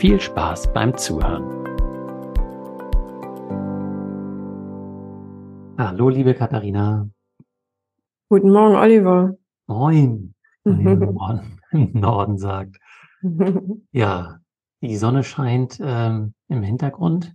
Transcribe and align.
viel 0.00 0.18
Spaß 0.18 0.72
beim 0.72 0.96
Zuhören. 0.96 1.44
Hallo, 5.76 6.08
liebe 6.08 6.32
Katharina. 6.32 7.06
Guten 8.30 8.50
Morgen, 8.50 8.76
Oliver. 8.76 9.36
Moin, 9.66 10.34
wenn 10.64 10.80
ihr 10.80 11.40
im 11.72 12.00
Norden 12.00 12.38
sagt. 12.38 12.78
Ja, 13.92 14.38
die 14.80 14.96
Sonne 14.96 15.22
scheint 15.22 15.78
ähm, 15.84 16.32
im 16.48 16.62
Hintergrund. 16.62 17.34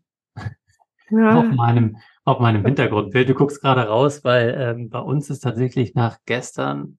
Ja. 1.12 1.42
Auf 1.42 1.52
meinem, 1.52 1.98
auf 2.24 2.40
meinem 2.40 2.66
Hintergrundbild. 2.66 3.30
Du 3.30 3.36
guckst 3.36 3.62
gerade 3.62 3.88
raus, 3.88 4.24
weil 4.24 4.56
ähm, 4.58 4.90
bei 4.90 4.98
uns 4.98 5.30
ist 5.30 5.42
tatsächlich 5.42 5.94
nach 5.94 6.18
gestern 6.26 6.98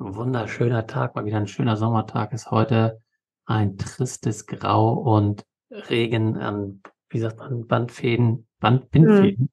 ein 0.00 0.16
wunderschöner 0.16 0.88
Tag, 0.88 1.14
mal 1.14 1.24
wieder 1.24 1.36
ein 1.36 1.46
schöner 1.46 1.76
Sommertag 1.76 2.32
ist 2.32 2.50
heute 2.50 3.00
ein 3.46 3.76
tristes 3.76 4.46
Grau 4.46 4.92
und 4.92 5.44
Regen 5.70 6.36
an, 6.36 6.80
wie 7.08 7.18
sagt 7.18 7.38
man, 7.38 7.66
Bandfäden, 7.66 8.46
Band, 8.60 8.90
Bindfäden. 8.90 9.50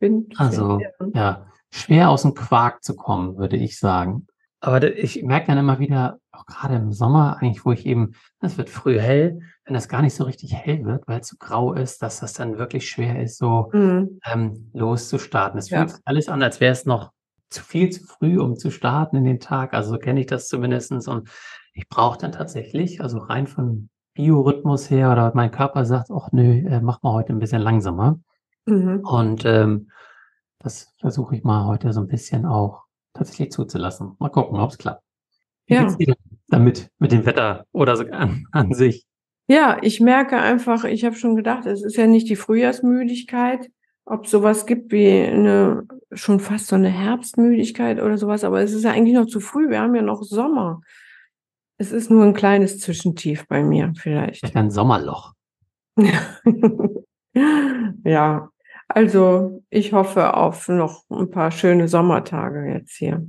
Hm. 0.00 0.26
Also, 0.36 0.80
ja, 1.14 1.46
schwer 1.70 2.10
aus 2.10 2.22
dem 2.22 2.34
Quark 2.34 2.82
zu 2.82 2.96
kommen, 2.96 3.36
würde 3.36 3.56
ich 3.56 3.78
sagen. 3.78 4.26
Aber 4.60 4.96
ich 4.96 5.22
merke 5.22 5.48
dann 5.48 5.58
immer 5.58 5.78
wieder, 5.78 6.18
auch 6.30 6.46
gerade 6.46 6.76
im 6.76 6.92
Sommer, 6.92 7.38
eigentlich, 7.40 7.64
wo 7.64 7.72
ich 7.72 7.84
eben, 7.84 8.14
es 8.40 8.58
wird 8.58 8.70
früh 8.70 8.98
hell, 8.98 9.40
wenn 9.64 9.74
das 9.74 9.88
gar 9.88 10.02
nicht 10.02 10.14
so 10.14 10.24
richtig 10.24 10.54
hell 10.54 10.84
wird, 10.84 11.06
weil 11.06 11.20
es 11.20 11.28
so 11.28 11.36
grau 11.38 11.72
ist, 11.72 12.02
dass 12.02 12.20
das 12.20 12.32
dann 12.32 12.58
wirklich 12.58 12.88
schwer 12.88 13.20
ist, 13.22 13.38
so 13.38 13.70
mhm. 13.72 14.20
ähm, 14.24 14.70
loszustarten. 14.72 15.58
Es 15.58 15.70
ja. 15.70 15.86
fühlt 15.86 16.00
alles 16.04 16.28
an, 16.28 16.42
als 16.42 16.60
wäre 16.60 16.72
es 16.72 16.86
noch 16.86 17.12
zu 17.50 17.62
viel 17.62 17.90
zu 17.90 18.04
früh, 18.04 18.38
um 18.38 18.56
zu 18.56 18.70
starten 18.70 19.16
in 19.16 19.24
den 19.24 19.40
Tag. 19.40 19.74
Also 19.74 19.90
so 19.90 19.98
kenne 19.98 20.20
ich 20.20 20.26
das 20.26 20.48
zumindestens 20.48 21.06
Und 21.06 21.28
ich 21.72 21.88
brauche 21.88 22.18
dann 22.18 22.32
tatsächlich, 22.32 23.00
also 23.00 23.18
rein 23.18 23.46
von 23.46 23.88
Biorhythmus 24.14 24.90
her 24.90 25.10
oder 25.12 25.32
mein 25.34 25.50
Körper 25.50 25.84
sagt, 25.84 26.10
ach 26.10 26.28
nö, 26.32 26.66
äh, 26.68 26.80
mach 26.80 27.02
mal 27.02 27.12
heute 27.12 27.32
ein 27.32 27.38
bisschen 27.38 27.62
langsamer. 27.62 28.20
Mhm. 28.66 29.00
Und 29.00 29.44
ähm, 29.44 29.90
das 30.58 30.92
versuche 31.00 31.36
ich 31.36 31.44
mal 31.44 31.66
heute 31.66 31.92
so 31.92 32.00
ein 32.00 32.08
bisschen 32.08 32.46
auch 32.46 32.84
tatsächlich 33.14 33.50
zuzulassen. 33.50 34.16
Mal 34.18 34.28
gucken, 34.28 34.60
ob 34.60 34.70
es 34.70 34.78
klappt. 34.78 35.02
Wie 35.66 35.74
ja. 35.74 35.82
geht's 35.82 35.96
dir 35.96 36.14
damit, 36.48 36.90
mit 36.98 37.12
dem 37.12 37.24
Wetter 37.24 37.64
oder 37.72 37.96
so 37.96 38.04
an, 38.04 38.46
an 38.52 38.72
sich? 38.74 39.06
Ja, 39.48 39.78
ich 39.82 40.00
merke 40.00 40.36
einfach, 40.38 40.84
ich 40.84 41.04
habe 41.04 41.16
schon 41.16 41.34
gedacht, 41.34 41.66
es 41.66 41.82
ist 41.82 41.96
ja 41.96 42.06
nicht 42.06 42.28
die 42.28 42.36
Frühjahrsmüdigkeit, 42.36 43.70
ob 44.04 44.26
sowas 44.26 44.66
gibt 44.66 44.92
wie 44.92 45.08
eine 45.08 45.86
schon 46.12 46.40
fast 46.40 46.66
so 46.66 46.76
eine 46.76 46.90
Herbstmüdigkeit 46.90 48.00
oder 48.00 48.18
sowas, 48.18 48.44
aber 48.44 48.60
es 48.60 48.72
ist 48.72 48.84
ja 48.84 48.92
eigentlich 48.92 49.14
noch 49.14 49.26
zu 49.26 49.40
früh. 49.40 49.70
Wir 49.70 49.80
haben 49.80 49.94
ja 49.94 50.02
noch 50.02 50.22
Sommer. 50.22 50.80
Es 51.82 51.90
ist 51.90 52.12
nur 52.12 52.22
ein 52.22 52.32
kleines 52.32 52.78
Zwischentief 52.78 53.48
bei 53.48 53.64
mir 53.64 53.92
vielleicht. 53.96 54.54
Ein 54.54 54.70
Sommerloch. 54.70 55.32
ja, 58.04 58.48
also 58.86 59.64
ich 59.68 59.92
hoffe 59.92 60.36
auf 60.36 60.68
noch 60.68 61.02
ein 61.10 61.30
paar 61.30 61.50
schöne 61.50 61.88
Sommertage 61.88 62.72
jetzt 62.72 62.94
hier. 62.94 63.26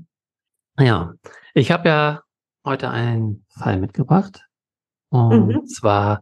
Ja, 0.78 1.16
ich 1.56 1.72
habe 1.72 1.90
ja 1.90 2.22
heute 2.64 2.92
einen 2.92 3.44
Fall 3.50 3.80
mitgebracht. 3.80 4.46
Und 5.10 5.48
mhm. 5.48 5.66
zwar 5.66 6.22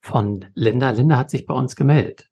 von 0.00 0.46
Linda. 0.54 0.90
Linda 0.90 1.16
hat 1.16 1.30
sich 1.30 1.46
bei 1.46 1.54
uns 1.54 1.76
gemeldet. 1.76 2.28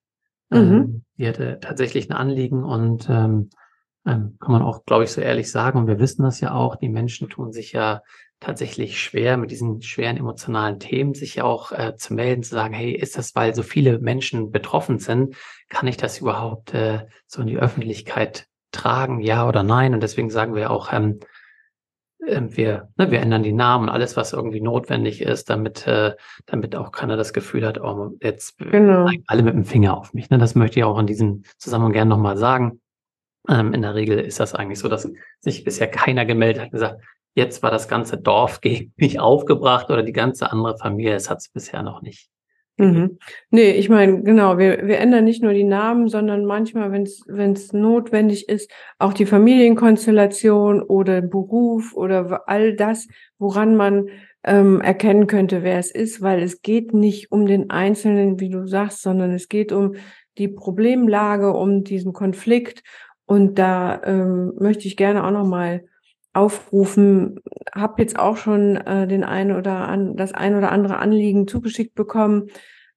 Mhm. 0.50 0.58
Ähm, 0.58 1.04
die 1.18 1.28
hatte 1.28 1.60
tatsächlich 1.60 2.10
ein 2.10 2.16
Anliegen 2.16 2.64
und 2.64 3.08
ähm, 3.08 3.50
ähm, 4.06 4.38
kann 4.40 4.50
man 4.50 4.62
auch, 4.62 4.84
glaube 4.84 5.04
ich, 5.04 5.12
so 5.12 5.20
ehrlich 5.20 5.52
sagen. 5.52 5.78
Und 5.78 5.86
wir 5.86 6.00
wissen 6.00 6.24
das 6.24 6.40
ja 6.40 6.52
auch. 6.52 6.74
Die 6.74 6.88
Menschen 6.88 7.28
tun 7.28 7.52
sich 7.52 7.70
ja 7.70 8.02
tatsächlich 8.40 9.00
schwer, 9.00 9.36
mit 9.36 9.50
diesen 9.50 9.82
schweren 9.82 10.16
emotionalen 10.16 10.78
Themen 10.78 11.14
sich 11.14 11.42
auch 11.42 11.72
äh, 11.72 11.96
zu 11.96 12.14
melden, 12.14 12.42
zu 12.42 12.54
sagen, 12.54 12.74
hey, 12.74 12.92
ist 12.92 13.16
das, 13.16 13.34
weil 13.34 13.54
so 13.54 13.62
viele 13.62 13.98
Menschen 13.98 14.50
betroffen 14.50 14.98
sind, 14.98 15.36
kann 15.68 15.86
ich 15.86 15.96
das 15.96 16.20
überhaupt 16.20 16.74
äh, 16.74 17.06
so 17.26 17.42
in 17.42 17.48
die 17.48 17.58
Öffentlichkeit 17.58 18.46
tragen, 18.72 19.20
ja 19.20 19.48
oder 19.48 19.62
nein? 19.62 19.94
Und 19.94 20.02
deswegen 20.02 20.30
sagen 20.30 20.54
wir 20.54 20.70
auch, 20.70 20.92
ähm, 20.92 21.20
äh, 22.26 22.42
wir, 22.48 22.88
ne, 22.96 23.10
wir 23.10 23.20
ändern 23.20 23.42
die 23.42 23.52
Namen, 23.52 23.88
alles, 23.88 24.16
was 24.16 24.32
irgendwie 24.32 24.60
notwendig 24.60 25.22
ist, 25.22 25.48
damit, 25.50 25.86
äh, 25.86 26.14
damit 26.44 26.76
auch 26.76 26.92
keiner 26.92 27.16
das 27.16 27.32
Gefühl 27.32 27.66
hat, 27.66 27.80
oh, 27.80 28.12
jetzt 28.20 28.58
genau. 28.58 29.08
alle 29.26 29.42
mit 29.42 29.54
dem 29.54 29.64
Finger 29.64 29.96
auf 29.96 30.12
mich. 30.12 30.30
Ne? 30.30 30.38
Das 30.38 30.54
möchte 30.54 30.80
ich 30.80 30.84
auch 30.84 30.98
in 30.98 31.06
diesem 31.06 31.42
Zusammenhang 31.58 31.92
gerne 31.92 32.10
nochmal 32.10 32.36
sagen. 32.36 32.80
Ähm, 33.48 33.74
in 33.74 33.82
der 33.82 33.94
Regel 33.94 34.18
ist 34.18 34.40
das 34.40 34.54
eigentlich 34.54 34.78
so, 34.78 34.88
dass 34.88 35.08
sich 35.40 35.64
bisher 35.64 35.88
keiner 35.88 36.24
gemeldet 36.24 36.62
hat 36.62 36.66
und 36.66 36.72
gesagt, 36.72 37.00
jetzt 37.34 37.62
war 37.62 37.70
das 37.70 37.88
ganze 37.88 38.18
Dorf 38.18 38.60
gegen 38.62 38.92
mich 38.96 39.20
aufgebracht 39.20 39.90
oder 39.90 40.02
die 40.02 40.12
ganze 40.12 40.50
andere 40.50 40.76
Familie. 40.78 41.14
Es 41.14 41.30
hat 41.30 41.38
es 41.38 41.48
bisher 41.48 41.82
noch 41.82 42.02
nicht. 42.02 42.28
Mhm. 42.78 43.18
Nee, 43.50 43.70
ich 43.70 43.88
meine, 43.88 44.22
genau, 44.22 44.58
wir, 44.58 44.86
wir 44.86 44.98
ändern 44.98 45.24
nicht 45.24 45.42
nur 45.42 45.54
die 45.54 45.64
Namen, 45.64 46.08
sondern 46.08 46.44
manchmal, 46.44 46.92
wenn 46.92 47.52
es 47.52 47.72
notwendig 47.72 48.50
ist, 48.50 48.70
auch 48.98 49.14
die 49.14 49.24
Familienkonstellation 49.24 50.82
oder 50.82 51.22
Beruf 51.22 51.94
oder 51.94 52.42
all 52.46 52.76
das, 52.76 53.08
woran 53.38 53.76
man 53.76 54.08
ähm, 54.44 54.82
erkennen 54.82 55.26
könnte, 55.26 55.62
wer 55.62 55.78
es 55.78 55.90
ist, 55.90 56.20
weil 56.20 56.42
es 56.42 56.60
geht 56.60 56.92
nicht 56.92 57.32
um 57.32 57.46
den 57.46 57.70
Einzelnen, 57.70 58.40
wie 58.40 58.50
du 58.50 58.66
sagst, 58.66 59.00
sondern 59.00 59.32
es 59.32 59.48
geht 59.48 59.72
um 59.72 59.94
die 60.36 60.48
Problemlage, 60.48 61.52
um 61.52 61.82
diesen 61.82 62.12
Konflikt. 62.12 62.82
Und 63.26 63.58
da 63.58 64.02
ähm, 64.04 64.54
möchte 64.58 64.86
ich 64.86 64.96
gerne 64.96 65.24
auch 65.24 65.32
nochmal 65.32 65.84
aufrufen. 66.32 67.40
Habe 67.74 68.02
jetzt 68.02 68.18
auch 68.18 68.36
schon 68.36 68.76
äh, 68.76 69.06
den 69.08 69.24
ein 69.24 69.52
oder 69.52 69.88
an, 69.88 70.16
das 70.16 70.32
ein 70.32 70.54
oder 70.54 70.70
andere 70.70 70.98
Anliegen 70.98 71.48
zugeschickt 71.48 71.94
bekommen. 71.94 72.48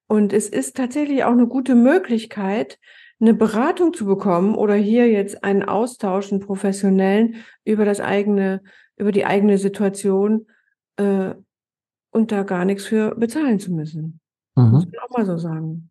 Und 0.06 0.32
es 0.32 0.48
ist 0.48 0.76
tatsächlich 0.76 1.24
auch 1.24 1.32
eine 1.32 1.46
gute 1.46 1.74
Möglichkeit, 1.74 2.78
eine 3.20 3.34
Beratung 3.34 3.92
zu 3.92 4.06
bekommen 4.06 4.54
oder 4.54 4.74
hier 4.74 5.08
jetzt 5.08 5.44
einen 5.44 5.62
Austausch, 5.62 6.32
einen 6.32 6.40
professionellen 6.40 7.36
über 7.64 7.84
das 7.84 8.00
eigene, 8.00 8.62
über 8.96 9.12
die 9.12 9.26
eigene 9.26 9.58
Situation 9.58 10.46
äh, 10.96 11.34
und 12.10 12.32
da 12.32 12.42
gar 12.44 12.64
nichts 12.64 12.86
für 12.86 13.14
bezahlen 13.14 13.58
zu 13.58 13.72
müssen. 13.72 14.20
Mhm. 14.56 14.70
Muss 14.70 14.86
man 14.86 14.94
auch 15.02 15.16
mal 15.16 15.26
so 15.26 15.36
sagen. 15.36 15.89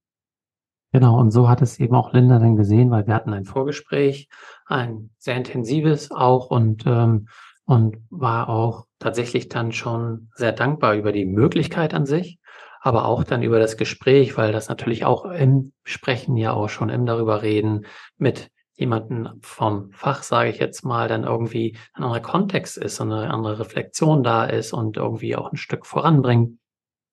Genau, 0.92 1.20
und 1.20 1.32
so 1.32 1.48
hat 1.48 1.62
es 1.62 1.80
eben 1.80 1.96
auch 1.96 2.14
Linda 2.14 2.40
dann 2.40 2.56
gesehen, 2.56 2.90
weil 2.90 3.06
wir 3.06 3.14
hatten 3.14 3.34
ein 3.34 3.46
Vorgespräch, 3.46 4.28
ein 4.66 5.12
sehr 5.20 5.36
intensives 5.36 6.10
auch 6.12 6.50
und, 6.50 6.84
ähm, 6.88 7.28
und 7.66 7.98
war 8.10 8.50
auch 8.50 8.86
tatsächlich 8.98 9.50
dann 9.50 9.72
schon 9.72 10.30
sehr 10.34 10.52
dankbar 10.52 10.96
über 10.96 11.12
die 11.12 11.26
Möglichkeit 11.26 11.94
an 11.94 12.08
sich, 12.08 12.40
aber 12.82 13.06
auch 13.06 13.24
dann 13.24 13.44
über 13.44 13.60
das 13.60 13.78
Gespräch, 13.78 14.36
weil 14.36 14.52
das 14.52 14.68
natürlich 14.68 15.06
auch 15.06 15.26
im 15.26 15.74
Sprechen 15.84 16.38
ja 16.38 16.54
auch 16.54 16.70
schon 16.70 16.90
im 16.90 17.06
darüber 17.06 17.44
reden 17.44 17.86
mit 18.18 18.50
jemanden 18.74 19.30
vom 19.42 19.92
Fach, 19.92 20.24
sage 20.24 20.50
ich 20.50 20.58
jetzt 20.58 20.84
mal, 20.86 21.08
dann 21.08 21.24
irgendwie 21.26 21.78
ein 21.94 22.04
anderer 22.04 22.22
Kontext 22.22 22.78
ist 22.78 23.00
und 23.00 23.12
eine 23.12 23.32
andere 23.32 23.60
Reflexion 23.60 24.24
da 24.24 24.46
ist 24.46 24.74
und 24.74 24.98
irgendwie 24.98 25.36
auch 25.36 25.52
ein 25.52 25.58
Stück 25.58 25.86
voranbringt. 25.86 26.58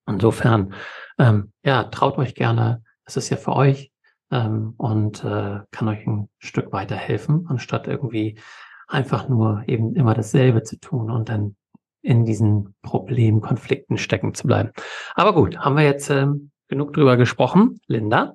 Insofern, 0.09 0.73
ähm, 1.19 1.53
ja, 1.65 1.85
traut 1.85 2.17
euch 2.19 2.37
gerne 2.37 2.85
es 3.07 3.17
ist 3.17 3.31
ja 3.31 3.37
für 3.37 3.55
euch 3.55 3.93
ähm, 4.31 4.75
und 4.77 5.25
äh, 5.25 5.61
kann 5.71 5.89
euch 5.89 6.07
ein 6.07 6.29
Stück 6.39 6.73
weiterhelfen, 6.73 7.47
anstatt 7.49 7.87
irgendwie 7.87 8.39
einfach 8.89 9.29
nur 9.29 9.65
eben 9.67 9.95
immer 9.95 10.15
dasselbe 10.15 10.63
zu 10.63 10.79
tun 10.79 11.11
und 11.11 11.29
dann 11.29 11.57
in 12.03 12.25
diesen 12.25 12.75
Problemkonflikten 12.83 13.99
stecken 13.99 14.35
zu 14.35 14.47
bleiben. 14.47 14.71
Aber 15.15 15.35
gut, 15.35 15.59
haben 15.59 15.77
wir 15.77 15.85
jetzt 15.85 16.09
ähm, 16.11 16.51
genug 16.69 16.93
drüber 16.93 17.17
gesprochen. 17.17 17.81
Linda 17.87 18.35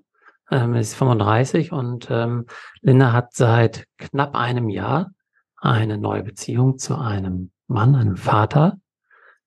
ähm, 0.50 0.75
ist 0.75 0.95
35 0.95 1.71
und 1.71 2.09
ähm, 2.12 2.45
Linda 2.81 3.13
hat 3.13 3.33
seit 3.33 3.85
knapp 3.97 4.35
einem 4.35 4.69
Jahr 4.69 5.12
eine 5.56 5.97
neue 5.97 6.24
Beziehung 6.24 6.77
zu 6.77 6.97
einem 6.97 7.51
Mann, 7.67 7.95
einem 7.95 8.17
Vater, 8.17 8.77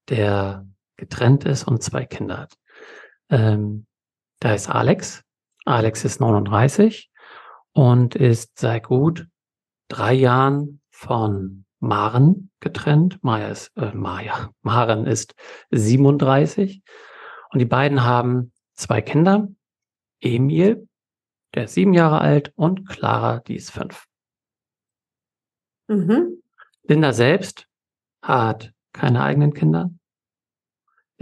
der 0.09 0.67
getrennt 0.97 1.45
ist 1.45 1.65
und 1.65 1.83
zwei 1.83 2.07
Kinder 2.07 2.39
hat. 2.39 2.55
Ähm, 3.29 3.87
da 4.45 4.53
ist 4.53 4.69
Alex. 4.69 5.25
Alex 5.65 6.05
ist 6.05 6.21
39 6.21 7.11
und 7.73 8.15
ist 8.15 8.59
seit 8.59 8.85
gut 8.85 9.27
drei 9.89 10.13
Jahren 10.13 10.83
von 10.91 11.65
Maren 11.81 12.51
getrennt. 12.61 13.25
Maya 13.25 13.49
ist, 13.49 13.75
äh, 13.79 13.93
Maya, 13.95 14.51
Maren 14.61 15.07
ist 15.07 15.35
37 15.71 16.83
und 17.53 17.59
die 17.59 17.65
beiden 17.65 18.05
haben 18.05 18.53
zwei 18.75 19.01
Kinder. 19.01 19.49
Emil, 20.21 20.89
der 21.55 21.65
ist 21.65 21.73
sieben 21.73 21.95
Jahre 21.95 22.21
alt 22.21 22.53
und 22.55 22.87
Clara, 22.87 23.41
die 23.41 23.57
ist 23.57 23.71
fünf. 23.71 24.05
Mhm. 25.89 26.43
Linda 26.83 27.15
selbst 27.15 27.67
hat 28.21 28.75
keine 28.93 29.23
eigenen 29.23 29.55
Kinder, 29.55 29.91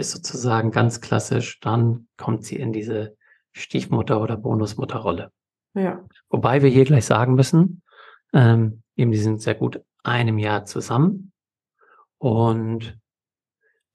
ist 0.03 0.13
sozusagen 0.13 0.71
ganz 0.71 1.01
klassisch, 1.01 1.59
dann 1.61 2.09
kommt 2.17 2.45
sie 2.45 2.57
in 2.57 2.73
diese 2.73 3.17
Stiefmutter- 3.53 4.21
oder 4.21 4.37
Bonusmutterrolle. 4.37 5.33
Ja. 5.75 6.05
Wobei 6.29 6.63
wir 6.63 6.69
hier 6.69 6.85
gleich 6.85 7.07
sagen 7.07 7.35
müssen, 7.35 7.83
ähm, 8.33 8.83
eben 8.97 9.11
die 9.11 9.19
sind 9.19 9.41
sehr 9.41 9.55
gut 9.55 9.81
einem 10.03 10.39
Jahr 10.39 10.65
zusammen 10.65 11.33
und 12.19 12.99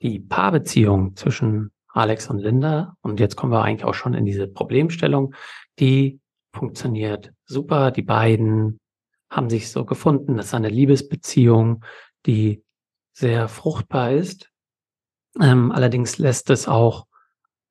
die 0.01 0.19
Paarbeziehung 0.19 1.15
zwischen 1.15 1.71
Alex 1.87 2.29
und 2.29 2.39
Linda, 2.39 2.95
und 3.01 3.19
jetzt 3.19 3.35
kommen 3.35 3.51
wir 3.51 3.63
eigentlich 3.63 3.85
auch 3.85 3.95
schon 3.95 4.13
in 4.13 4.25
diese 4.25 4.47
Problemstellung, 4.47 5.33
die 5.79 6.19
funktioniert 6.53 7.33
super. 7.45 7.91
Die 7.91 8.01
beiden 8.01 8.79
haben 9.29 9.49
sich 9.49 9.71
so 9.71 9.85
gefunden. 9.85 10.37
Das 10.37 10.47
ist 10.47 10.53
eine 10.53 10.69
Liebesbeziehung, 10.69 11.83
die 12.25 12.63
sehr 13.13 13.47
fruchtbar 13.47 14.11
ist. 14.11 14.49
Ähm, 15.41 15.71
allerdings 15.71 16.17
lässt 16.17 16.49
es 16.49 16.67
auch 16.67 17.05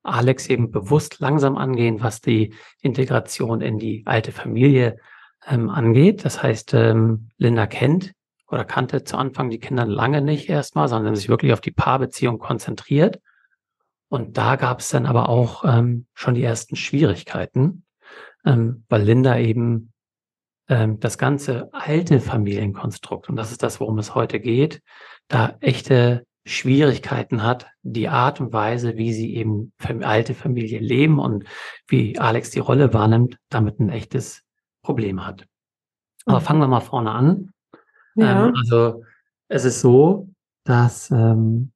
Alex 0.03 0.47
eben 0.47 0.71
bewusst 0.71 1.19
langsam 1.19 1.57
angehen, 1.57 2.01
was 2.01 2.21
die 2.21 2.53
Integration 2.81 3.61
in 3.61 3.77
die 3.77 4.03
alte 4.05 4.31
Familie 4.31 4.97
ähm, 5.45 5.69
angeht. 5.69 6.23
Das 6.25 6.41
heißt, 6.41 6.73
ähm, 6.73 7.29
Linda 7.37 7.67
kennt 7.67 8.13
oder 8.49 8.63
kannte 8.63 9.03
zu 9.03 9.17
Anfang 9.17 9.49
die 9.49 9.59
Kinder 9.59 9.85
lange 9.85 10.21
nicht 10.21 10.49
erstmal, 10.49 10.87
sondern 10.87 11.15
sich 11.15 11.29
wirklich 11.29 11.53
auf 11.53 11.61
die 11.61 11.71
Paarbeziehung 11.71 12.39
konzentriert. 12.39 13.19
Und 14.09 14.37
da 14.37 14.55
gab 14.55 14.79
es 14.79 14.89
dann 14.89 15.05
aber 15.05 15.27
auch 15.27 15.65
ähm, 15.65 16.05
schon 16.13 16.35
die 16.35 16.43
ersten 16.43 16.77
Schwierigkeiten, 16.77 17.83
ähm, 18.45 18.85
weil 18.87 19.03
Linda 19.03 19.37
eben 19.37 19.91
ähm, 20.69 20.99
das 20.99 21.17
ganze 21.17 21.69
alte 21.73 22.21
Familienkonstrukt, 22.21 23.27
und 23.27 23.35
das 23.35 23.51
ist 23.51 23.63
das, 23.63 23.81
worum 23.81 23.97
es 23.97 24.15
heute 24.15 24.39
geht, 24.39 24.81
da 25.27 25.57
echte 25.59 26.25
Schwierigkeiten 26.47 27.43
hat, 27.43 27.67
die 27.83 28.07
Art 28.07 28.39
und 28.39 28.53
Weise, 28.53 28.97
wie 28.97 29.13
sie 29.13 29.35
eben 29.35 29.73
alte 30.01 30.33
Familie 30.33 30.79
leben 30.79 31.19
und 31.19 31.45
wie 31.87 32.17
Alex 32.17 32.51
die 32.51 32.59
Rolle 32.59 32.93
wahrnimmt, 32.93 33.37
damit 33.49 33.79
ein 33.79 33.89
echtes 33.89 34.43
Problem 34.81 35.25
hat. 35.25 35.45
Aber 36.25 36.39
mhm. 36.39 36.43
fangen 36.43 36.59
wir 36.61 36.67
mal 36.67 36.79
vorne 36.79 37.11
an. 37.11 37.51
Ja. 38.15 38.47
Ähm, 38.47 38.55
also 38.55 39.03
es 39.49 39.65
ist 39.65 39.81
so, 39.81 40.29
dass 40.63 41.11
ähm, 41.11 41.71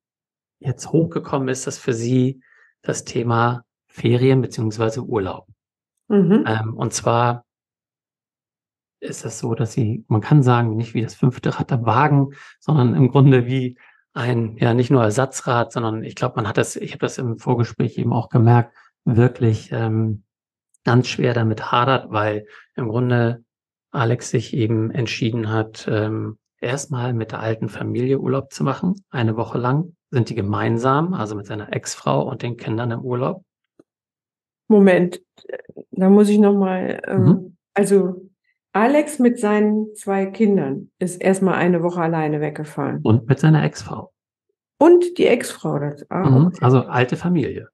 jetzt 0.60 0.92
hochgekommen 0.92 1.50
ist, 1.50 1.68
dass 1.68 1.78
für 1.78 1.94
sie 1.94 2.42
das 2.82 3.04
Thema 3.04 3.64
Ferien 3.88 4.42
beziehungsweise 4.42 5.04
Urlaub. 5.04 5.48
Mhm. 6.08 6.46
Ähm, 6.48 6.74
und 6.76 6.94
zwar 6.94 7.46
ist 9.02 9.26
es 9.26 9.40
so, 9.40 9.56
dass 9.56 9.74
sie, 9.74 10.06
man 10.08 10.22
kann 10.22 10.44
sagen, 10.44 10.76
nicht 10.76 10.94
wie 10.94 11.02
das 11.02 11.16
fünfte 11.16 11.58
Rad 11.58 11.72
am 11.72 11.86
Wagen, 11.86 12.30
sondern 12.60 12.96
im 12.96 13.10
Grunde 13.10 13.48
wie 13.48 13.78
ein, 14.14 14.58
ja, 14.58 14.74
nicht 14.74 14.92
nur 14.92 15.04
Ersatzrad, 15.04 15.72
sondern 15.72 16.04
ich 16.04 16.16
glaube, 16.16 16.36
man 16.36 16.48
hat 16.48 16.58
das, 16.58 16.76
ich 16.76 16.92
habe 16.92 17.00
das 17.00 17.18
im 17.18 17.38
Vorgespräch 17.38 17.98
eben 17.98 18.14
auch 18.14 18.30
gemerkt, 18.30 18.76
wirklich 19.06 19.72
ähm, 19.72 20.24
ganz 20.84 21.08
schwer 21.08 21.34
damit 21.34 21.72
hadert, 21.72 22.12
weil 22.12 22.46
im 22.76 22.90
Grunde 22.90 23.44
Alex 23.92 24.30
sich 24.30 24.54
eben 24.54 24.92
entschieden 24.92 25.50
hat, 25.50 25.88
ähm, 25.90 26.38
erstmal 26.60 27.14
mit 27.14 27.32
der 27.32 27.40
alten 27.40 27.70
Familie 27.70 28.20
Urlaub 28.20 28.52
zu 28.54 28.64
machen. 28.64 28.96
Eine 29.10 29.36
Woche 29.36 29.58
lang 29.58 29.96
sind 30.12 30.30
die 30.30 30.36
gemeinsam, 30.36 31.14
also 31.14 31.36
mit 31.36 31.46
seiner 31.46 31.74
Ex-Frau 31.74 32.28
und 32.28 32.42
den 32.42 32.58
Kindern 32.58 32.92
im 32.92 33.02
Urlaub. 33.02 33.44
Moment, 34.68 35.22
da 35.92 36.10
muss 36.10 36.30
ich 36.30 36.38
nochmal, 36.38 37.02
ähm, 37.06 37.24
mhm. 37.24 37.58
also 37.74 38.31
Alex 38.74 39.20
mit 39.20 39.40
seinen 39.40 39.94
zwei 39.96 40.26
Kindern 40.26 40.92
ist 40.98 41.22
erstmal 41.22 41.56
eine 41.56 41.84
Woche 41.84 42.02
alleine 42.02 42.40
weggefahren. 42.40 43.02
Und 43.04 43.28
mit 43.28 43.40
seiner 43.40 43.64
Ex-Frau. 43.64 44.14
Und 44.78 45.18
die 45.18 45.28
Ex-Frau. 45.28 45.80
Ah, 46.10 46.30
mhm. 46.30 46.48
okay. 46.48 46.58
Also 46.62 46.82
alte 46.84 47.18
Familie. 47.18 47.68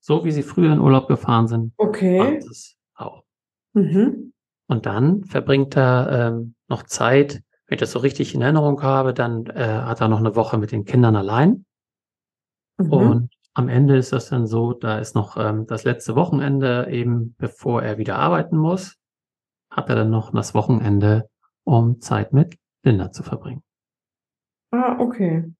So 0.00 0.24
wie 0.24 0.32
sie 0.32 0.42
früher 0.42 0.72
in 0.72 0.80
Urlaub 0.80 1.08
gefahren 1.08 1.48
sind. 1.48 1.72
Okay. 1.78 2.40
Das 2.46 2.76
auch. 2.94 3.24
Mhm. 3.72 4.32
Und 4.66 4.86
dann 4.86 5.24
verbringt 5.24 5.76
er 5.76 6.32
ähm, 6.32 6.54
noch 6.68 6.82
Zeit, 6.82 7.42
wenn 7.66 7.76
ich 7.76 7.80
das 7.80 7.92
so 7.92 8.00
richtig 8.00 8.34
in 8.34 8.42
Erinnerung 8.42 8.82
habe, 8.82 9.14
dann 9.14 9.46
äh, 9.46 9.64
hat 9.64 10.00
er 10.00 10.08
noch 10.08 10.18
eine 10.18 10.36
Woche 10.36 10.58
mit 10.58 10.72
den 10.72 10.84
Kindern 10.84 11.16
allein. 11.16 11.64
Mhm. 12.78 12.92
Und 12.92 13.34
am 13.54 13.68
Ende 13.68 13.96
ist 13.96 14.12
das 14.12 14.28
dann 14.28 14.46
so, 14.46 14.72
da 14.72 14.98
ist 14.98 15.14
noch 15.14 15.36
ähm, 15.38 15.66
das 15.66 15.84
letzte 15.84 16.14
Wochenende 16.14 16.88
eben, 16.90 17.34
bevor 17.38 17.82
er 17.82 17.96
wieder 17.96 18.16
arbeiten 18.16 18.56
muss 18.56 18.98
hat 19.72 19.88
er 19.88 19.96
dann 19.96 20.10
noch 20.10 20.32
das 20.32 20.54
Wochenende, 20.54 21.28
um 21.64 22.00
Zeit 22.00 22.32
mit 22.32 22.58
Linda 22.82 23.10
zu 23.10 23.22
verbringen. 23.22 23.62
Ah, 24.70 24.96
okay. 24.98 25.52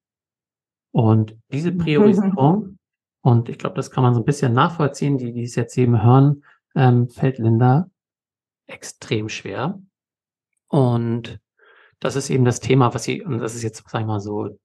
Und 0.92 1.36
diese 1.50 1.72
Priorisierung, 1.72 2.78
und 3.22 3.48
ich 3.48 3.58
glaube, 3.58 3.76
das 3.76 3.90
kann 3.90 4.02
man 4.02 4.14
so 4.14 4.20
ein 4.20 4.26
bisschen 4.26 4.52
nachvollziehen, 4.52 5.18
die, 5.18 5.32
die 5.32 5.44
es 5.44 5.54
jetzt 5.54 5.76
eben 5.78 6.02
hören, 6.02 6.44
ähm, 6.74 7.08
fällt 7.08 7.38
Linda 7.38 7.88
extrem 8.66 9.28
schwer. 9.28 9.80
Und 10.68 11.40
das 12.00 12.16
ist 12.16 12.30
eben 12.30 12.44
das 12.44 12.60
Thema, 12.60 12.94
was 12.94 13.04
sie, 13.04 13.22
und 13.22 13.38
das 13.38 13.54
ist 13.54 13.62
jetzt, 13.62 13.82
sag 13.88 14.00
ich 14.00 14.06
mal 14.06 14.20
so, 14.20 14.58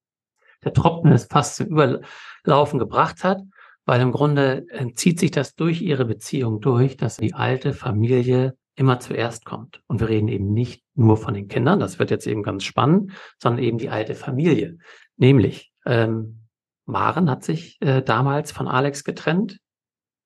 der 0.63 0.73
Tropfen 0.73 1.11
ist 1.11 1.31
fast 1.31 1.57
zum 1.57 1.67
Überlaufen 1.67 2.79
gebracht 2.79 3.23
hat, 3.23 3.41
weil 3.85 4.01
im 4.01 4.11
Grunde 4.11 4.65
äh, 4.69 4.91
zieht 4.93 5.19
sich 5.19 5.31
das 5.31 5.55
durch 5.55 5.81
ihre 5.81 6.05
Beziehung 6.05 6.59
durch, 6.59 6.97
dass 6.97 7.17
die 7.17 7.33
alte 7.33 7.73
Familie 7.73 8.57
immer 8.77 8.99
zuerst 8.99 9.43
kommt. 9.43 9.81
Und 9.87 9.99
wir 9.99 10.07
reden 10.07 10.27
eben 10.27 10.53
nicht 10.53 10.83
nur 10.93 11.17
von 11.17 11.33
den 11.33 11.47
Kindern, 11.47 11.79
das 11.79 11.99
wird 11.99 12.11
jetzt 12.11 12.27
eben 12.27 12.43
ganz 12.43 12.63
spannend, 12.63 13.11
sondern 13.41 13.63
eben 13.63 13.77
die 13.77 13.89
alte 13.89 14.15
Familie. 14.15 14.77
Nämlich, 15.17 15.73
ähm, 15.85 16.47
Maren 16.85 17.29
hat 17.29 17.43
sich 17.43 17.81
äh, 17.81 18.01
damals 18.01 18.51
von 18.51 18.67
Alex 18.67 19.03
getrennt, 19.03 19.59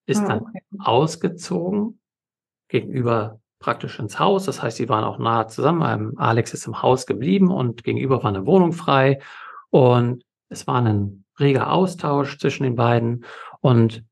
ist 0.05 0.19
ah, 0.19 0.35
okay. 0.35 0.61
dann 0.69 0.79
ausgezogen 0.81 1.99
gegenüber 2.67 3.39
praktisch 3.59 3.99
ins 3.99 4.19
Haus. 4.19 4.45
Das 4.45 4.61
heißt, 4.61 4.77
sie 4.77 4.89
waren 4.89 5.03
auch 5.03 5.17
nahe 5.17 5.47
zusammen. 5.47 5.81
Ähm, 5.85 6.13
Alex 6.17 6.53
ist 6.53 6.67
im 6.67 6.81
Haus 6.81 7.05
geblieben 7.05 7.49
und 7.49 7.83
gegenüber 7.83 8.23
war 8.23 8.29
eine 8.29 8.45
Wohnung 8.45 8.73
frei. 8.73 9.19
Und 9.69 10.23
es 10.49 10.67
war 10.67 10.83
ein 10.83 11.23
reger 11.39 11.71
Austausch 11.71 12.37
zwischen 12.37 12.63
den 12.63 12.75
beiden. 12.75 13.25
Und 13.61 14.03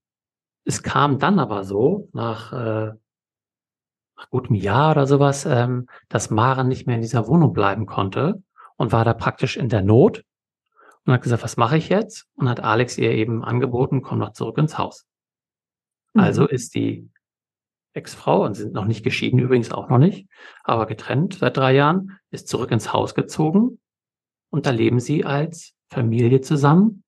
es 0.64 0.82
kam 0.82 1.20
dann 1.20 1.40
aber 1.40 1.64
so, 1.64 2.10
nach 2.14 2.54
äh, 2.54 2.94
nach 4.20 4.30
gutem 4.30 4.56
Jahr 4.56 4.92
oder 4.92 5.08
sowas, 5.08 5.46
ähm, 5.46 5.88
dass 6.10 6.30
Maren 6.30 6.68
nicht 6.68 6.86
mehr 6.86 6.98
in 6.98 7.02
dieser 7.02 7.28
Wohnung 7.28 7.54
bleiben 7.54 7.86
konnte 7.86 8.44
und 8.76 8.92
war 8.92 9.06
da 9.06 9.14
praktisch 9.14 9.56
in 9.58 9.70
der 9.70 9.82
Not 9.82 10.24
und 11.06 11.14
hat 11.14 11.22
gesagt, 11.22 11.44
was 11.44 11.58
mache 11.58 11.78
ich 11.78 11.90
jetzt? 11.90 12.28
Und 12.36 12.50
hat 12.50 12.60
Alex 12.60 12.98
ihr 12.98 13.12
eben 13.12 13.44
angeboten, 13.44 14.02
komm 14.02 14.20
noch 14.20 14.34
zurück 14.34 14.58
ins 14.58 14.78
Haus. 14.78 15.06
Mhm. 16.14 16.22
Also 16.22 16.48
ist 16.48 16.76
die 16.76 17.10
Ex-Frau 17.94 18.44
und 18.44 18.56
sind 18.56 18.74
noch 18.74 18.86
nicht 18.86 19.04
geschieden, 19.04 19.40
übrigens 19.40 19.72
auch 19.72 19.90
noch 19.90 19.98
nicht, 19.98 20.28
aber 20.64 20.86
getrennt 20.86 21.36
seit 21.36 21.58
drei 21.58 21.74
Jahren, 21.74 22.20
ist 22.30 22.48
zurück 22.48 22.72
ins 22.72 22.94
Haus 22.94 23.16
gezogen 23.16 23.80
und 24.52 24.66
da 24.66 24.72
leben 24.72 25.00
sie 25.00 25.26
als 25.26 25.74
Familie 25.88 26.42
zusammen 26.42 27.04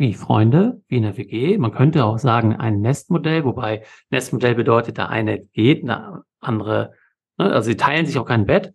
wie 0.00 0.14
Freunde, 0.14 0.82
wie 0.88 0.96
in 0.96 1.02
der 1.02 1.16
WG. 1.18 1.58
Man 1.58 1.72
könnte 1.72 2.04
auch 2.06 2.18
sagen, 2.18 2.56
ein 2.56 2.80
Nestmodell, 2.80 3.44
wobei 3.44 3.84
Nestmodell 4.08 4.54
bedeutet, 4.54 4.96
der 4.96 5.10
eine 5.10 5.44
geht, 5.44 5.86
der 5.86 6.24
andere, 6.40 6.94
ne, 7.36 7.52
also 7.52 7.66
sie 7.70 7.76
teilen 7.76 8.06
sich 8.06 8.18
auch 8.18 8.24
kein 8.24 8.46
Bett. 8.46 8.74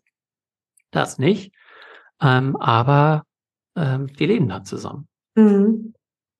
Das 0.91 1.17
nicht. 1.17 1.53
Ähm, 2.21 2.55
aber 2.55 3.25
ähm, 3.75 4.07
die 4.07 4.27
leben 4.27 4.47
da 4.47 4.63
zusammen. 4.63 5.07
Mhm. 5.35 5.95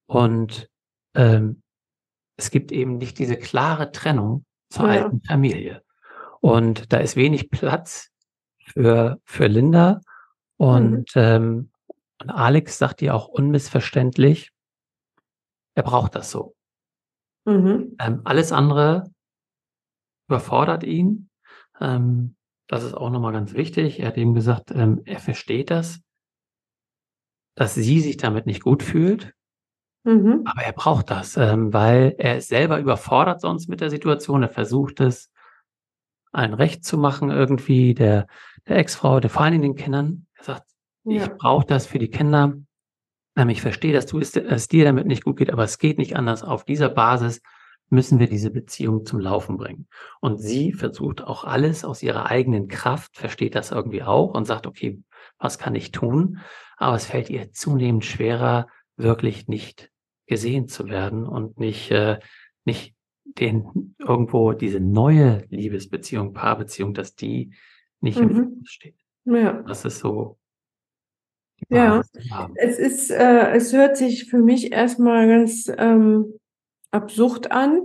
Und 0.05 0.69
ähm, 1.15 1.63
es 2.37 2.51
gibt 2.51 2.71
eben 2.71 2.97
nicht 2.97 3.17
diese 3.17 3.37
klare 3.37 3.91
Trennung 3.91 4.45
zur 4.69 4.93
ja. 4.93 5.03
alten 5.03 5.21
Familie. 5.23 5.81
Und 6.41 6.93
da 6.93 6.97
ist 6.97 7.15
wenig 7.15 7.49
Platz 7.49 8.11
für, 8.63 9.19
für 9.25 9.47
Linda. 9.47 10.01
Und, 10.57 11.15
mhm. 11.15 11.21
ähm, 11.21 11.69
und 12.21 12.29
Alex 12.29 12.77
sagt 12.77 13.01
ihr 13.01 13.15
auch 13.15 13.27
unmissverständlich, 13.27 14.51
er 15.75 15.83
braucht 15.83 16.15
das 16.15 16.31
so. 16.31 16.55
Mhm. 17.45 17.95
Ähm, 17.99 18.21
alles 18.23 18.51
andere 18.51 19.11
überfordert 20.27 20.83
ihn. 20.83 21.29
Ähm, 21.79 22.35
das 22.67 22.83
ist 22.83 22.95
auch 22.95 23.11
nochmal 23.11 23.33
ganz 23.33 23.53
wichtig. 23.53 23.99
Er 23.99 24.07
hat 24.07 24.17
eben 24.17 24.33
gesagt, 24.33 24.71
ähm, 24.71 25.01
er 25.05 25.19
versteht 25.19 25.69
das, 25.69 26.01
dass 27.55 27.75
sie 27.75 27.99
sich 27.99 28.17
damit 28.17 28.47
nicht 28.47 28.63
gut 28.63 28.81
fühlt. 28.81 29.33
Mhm. 30.03 30.43
Aber 30.45 30.63
er 30.63 30.73
braucht 30.73 31.11
das, 31.11 31.37
ähm, 31.37 31.73
weil 31.73 32.15
er 32.17 32.37
ist 32.37 32.49
selber 32.49 32.79
überfordert 32.79 33.41
sonst 33.41 33.67
mit 33.69 33.81
der 33.81 33.89
Situation. 33.89 34.43
Er 34.43 34.49
versucht 34.49 34.99
es, 34.99 35.31
ein 36.31 36.53
Recht 36.53 36.83
zu 36.83 36.97
machen 36.97 37.31
irgendwie 37.31 37.93
der, 37.93 38.27
der 38.67 38.77
Ex-Frau, 38.77 39.19
der 39.19 39.29
vor 39.29 39.49
Dingen 39.49 39.61
den 39.61 39.75
Kindern. 39.75 40.27
Er 40.33 40.43
sagt, 40.43 40.67
ja. 41.05 41.23
ich 41.23 41.29
brauche 41.37 41.65
das 41.65 41.87
für 41.87 41.97
die 41.97 42.09
Kinder. 42.09 42.55
Ähm, 43.35 43.49
ich 43.49 43.61
verstehe, 43.61 43.93
dass 43.93 44.05
du 44.05 44.19
es, 44.19 44.35
es 44.35 44.67
dir 44.67 44.85
damit 44.85 45.07
nicht 45.07 45.23
gut 45.23 45.37
geht, 45.37 45.51
aber 45.51 45.63
es 45.63 45.77
geht 45.77 45.97
nicht 45.97 46.15
anders. 46.15 46.43
Auf 46.43 46.65
dieser 46.65 46.89
Basis 46.89 47.41
müssen 47.89 48.19
wir 48.19 48.27
diese 48.27 48.49
Beziehung 48.49 49.05
zum 49.05 49.19
Laufen 49.19 49.57
bringen. 49.57 49.87
Und 50.19 50.39
sie 50.39 50.73
versucht 50.73 51.23
auch 51.23 51.43
alles 51.43 51.85
aus 51.85 52.01
ihrer 52.01 52.25
eigenen 52.27 52.67
Kraft, 52.67 53.15
versteht 53.15 53.55
das 53.55 53.71
irgendwie 53.71 54.03
auch 54.03 54.33
und 54.33 54.45
sagt, 54.45 54.65
okay, 54.65 55.01
was 55.37 55.59
kann 55.59 55.75
ich 55.75 55.91
tun? 55.91 56.39
Aber 56.77 56.95
es 56.95 57.05
fällt 57.05 57.29
ihr 57.29 57.51
zunehmend 57.51 58.05
schwerer, 58.05 58.67
wirklich 58.97 59.47
nicht 59.47 59.91
gesehen 60.25 60.67
zu 60.67 60.87
werden 60.87 61.27
und 61.27 61.59
nicht, 61.59 61.91
äh, 61.91 62.19
nicht 62.63 62.95
den 63.23 63.95
irgendwo 63.99 64.53
diese 64.53 64.79
neue 64.79 65.45
Liebesbeziehung, 65.49 66.33
Paarbeziehung, 66.33 66.93
dass 66.93 67.15
die 67.15 67.53
nicht 67.99 68.19
mhm. 68.19 68.29
im 68.29 68.35
Fokus 68.35 68.69
steht. 68.69 68.95
Ja. 69.25 69.63
Das 69.63 69.85
ist 69.85 69.99
so. 69.99 70.37
Ja, 71.69 72.03
es 72.55 72.77
ist, 72.77 73.11
äh, 73.11 73.51
es 73.51 73.73
hört 73.73 73.97
sich 73.97 74.29
für 74.29 74.37
mich 74.37 74.71
erstmal 74.71 75.27
ganz 75.27 75.71
ähm, 75.77 76.33
absurd 76.91 77.51
an. 77.51 77.81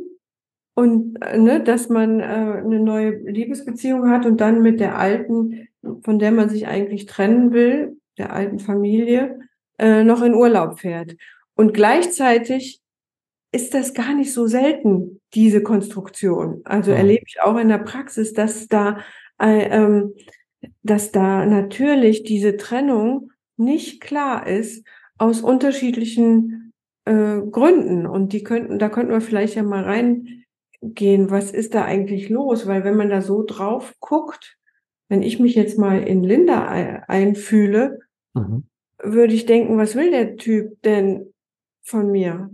Und 0.75 1.21
äh, 1.23 1.37
ne, 1.37 1.63
dass 1.63 1.89
man 1.89 2.21
äh, 2.21 2.25
eine 2.25 2.81
neue 2.81 3.11
Liebesbeziehung 3.11 4.09
hat 4.09 4.25
und 4.25 4.41
dann 4.41 4.63
mit 4.63 4.81
der 4.81 4.99
alten, 4.99 5.69
von 6.03 6.19
der 6.19 6.31
man 6.31 6.49
sich 6.49 6.69
eigentlich 6.69 7.07
trennen 7.07 7.53
will, 7.53 7.97
der 8.19 8.33
alten 8.33 8.59
Familie, 8.59 9.41
äh, 9.79 10.05
noch 10.05 10.23
in 10.23 10.35
Urlaub 10.35 10.79
fährt. 10.79 11.17
Und 11.55 11.75
gleichzeitig 11.75 12.81
ist 13.53 13.75
das 13.75 13.95
gar 13.95 14.15
nicht 14.15 14.33
so 14.33 14.47
selten, 14.47 15.21
diese 15.35 15.63
Konstruktion. 15.63 16.61
Also 16.65 16.93
ja. 16.93 16.99
erlebe 16.99 17.25
ich 17.27 17.41
auch 17.43 17.57
in 17.57 17.69
der 17.69 17.79
Praxis, 17.79 18.33
dass 18.33 18.69
da, 18.69 18.99
äh, 19.41 19.69
ähm, 19.69 20.15
dass 20.83 21.11
da 21.11 21.45
natürlich 21.47 22.23
diese 22.23 22.57
Trennung 22.57 23.33
nicht 23.61 24.01
klar 24.01 24.47
ist 24.47 24.85
aus 25.19 25.43
unterschiedlichen 25.43 26.73
äh, 27.05 27.41
Gründen. 27.41 28.07
Und 28.07 28.33
die 28.33 28.43
könnten, 28.43 28.79
da 28.79 28.89
könnten 28.89 29.13
wir 29.13 29.21
vielleicht 29.21 29.55
ja 29.55 29.63
mal 29.63 29.85
reingehen, 29.85 31.31
was 31.31 31.53
ist 31.53 31.75
da 31.75 31.85
eigentlich 31.85 32.29
los? 32.29 32.67
Weil 32.67 32.85
wenn 32.85 32.97
man 32.97 33.11
da 33.11 33.23
so 33.23 33.45
drauf 33.45 33.95
guckt, 34.01 34.59
wenn 35.09 35.23
ich 35.23 35.39
mich 35.39 35.55
jetzt 35.55 35.79
mal 35.79 36.03
in 36.03 36.23
Linda 36.23 36.67
einfühle, 37.09 37.99
mhm. 38.35 38.65
würde 39.03 39.35
ich 39.35 39.45
denken, 39.45 39.77
was 39.77 39.97
will 39.97 40.11
der 40.11 40.37
Typ 40.37 40.81
denn 40.83 41.35
von 41.83 42.11
mir? 42.11 42.51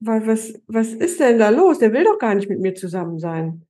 Weil 0.00 0.26
was, 0.26 0.54
was 0.66 0.92
ist 0.92 1.20
denn 1.20 1.38
da 1.38 1.50
los? 1.50 1.78
Der 1.78 1.92
will 1.92 2.04
doch 2.04 2.18
gar 2.18 2.34
nicht 2.34 2.48
mit 2.48 2.60
mir 2.60 2.74
zusammen 2.74 3.18
sein. 3.18 3.66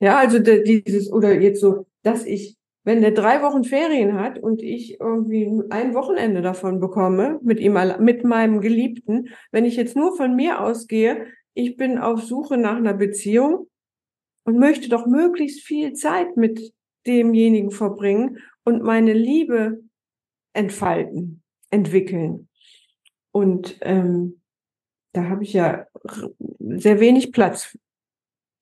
Ja, 0.00 0.18
also 0.18 0.38
dieses, 0.38 1.12
oder 1.12 1.40
jetzt 1.40 1.60
so, 1.60 1.86
dass 2.02 2.24
ich 2.24 2.56
wenn 2.84 3.00
der 3.00 3.12
drei 3.12 3.42
Wochen 3.42 3.64
Ferien 3.64 4.14
hat 4.14 4.38
und 4.38 4.62
ich 4.62 5.00
irgendwie 5.00 5.50
ein 5.70 5.94
Wochenende 5.94 6.42
davon 6.42 6.80
bekomme 6.80 7.40
mit 7.42 7.58
ihm, 7.58 7.78
mit 8.00 8.24
meinem 8.24 8.60
Geliebten, 8.60 9.30
wenn 9.50 9.64
ich 9.64 9.76
jetzt 9.76 9.96
nur 9.96 10.16
von 10.16 10.36
mir 10.36 10.60
ausgehe, 10.60 11.26
ich 11.54 11.76
bin 11.76 11.98
auf 11.98 12.22
Suche 12.22 12.58
nach 12.58 12.76
einer 12.76 12.94
Beziehung 12.94 13.68
und 14.44 14.58
möchte 14.58 14.90
doch 14.90 15.06
möglichst 15.06 15.60
viel 15.62 15.94
Zeit 15.94 16.36
mit 16.36 16.72
demjenigen 17.06 17.70
verbringen 17.70 18.38
und 18.64 18.82
meine 18.82 19.14
Liebe 19.14 19.82
entfalten, 20.52 21.42
entwickeln. 21.70 22.48
Und 23.32 23.78
ähm, 23.80 24.42
da 25.12 25.28
habe 25.28 25.42
ich 25.42 25.54
ja 25.54 25.86
sehr 26.58 27.00
wenig 27.00 27.32
Platz 27.32 27.78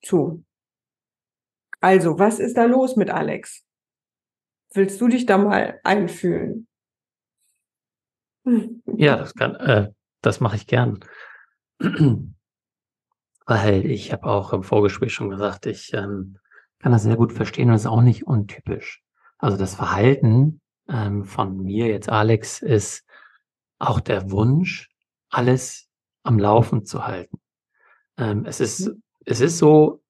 zu. 0.02 0.44
Also, 1.80 2.18
was 2.18 2.38
ist 2.38 2.56
da 2.56 2.64
los 2.64 2.96
mit 2.96 3.10
Alex? 3.10 3.64
Willst 4.74 5.00
du 5.00 5.08
dich 5.08 5.26
da 5.26 5.38
mal 5.38 5.80
einfühlen? 5.84 6.66
Ja, 8.96 9.16
das 9.16 9.34
kann, 9.34 9.54
äh, 9.56 9.90
das 10.20 10.40
mache 10.40 10.56
ich 10.56 10.66
gern. 10.66 11.00
Weil 13.46 13.86
ich 13.86 14.12
habe 14.12 14.26
auch 14.26 14.52
im 14.52 14.62
Vorgespräch 14.62 15.12
schon 15.12 15.30
gesagt, 15.30 15.66
ich 15.66 15.92
ähm, 15.94 16.38
kann 16.78 16.92
das 16.92 17.02
sehr 17.02 17.16
gut 17.16 17.32
verstehen 17.32 17.68
und 17.68 17.76
ist 17.76 17.86
auch 17.86 18.02
nicht 18.02 18.26
untypisch. 18.26 19.02
Also 19.38 19.56
das 19.56 19.74
Verhalten 19.74 20.60
ähm, 20.88 21.24
von 21.24 21.62
mir 21.62 21.88
jetzt, 21.88 22.08
Alex, 22.08 22.62
ist 22.62 23.04
auch 23.78 24.00
der 24.00 24.30
Wunsch, 24.30 24.88
alles 25.30 25.88
am 26.22 26.38
Laufen 26.38 26.84
zu 26.84 27.06
halten. 27.06 27.40
Ähm, 28.16 28.44
es 28.46 28.60
ist, 28.60 28.92
es 29.24 29.40
ist 29.40 29.58
so 29.58 30.02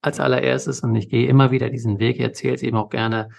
als 0.00 0.20
allererstes 0.20 0.80
und 0.80 0.94
ich 0.94 1.08
gehe 1.08 1.28
immer 1.28 1.50
wieder 1.50 1.70
diesen 1.70 1.98
Weg, 1.98 2.16
ich 2.16 2.22
erzähle 2.22 2.54
es 2.54 2.62
eben 2.62 2.76
auch 2.76 2.88
gerne, 2.88 3.30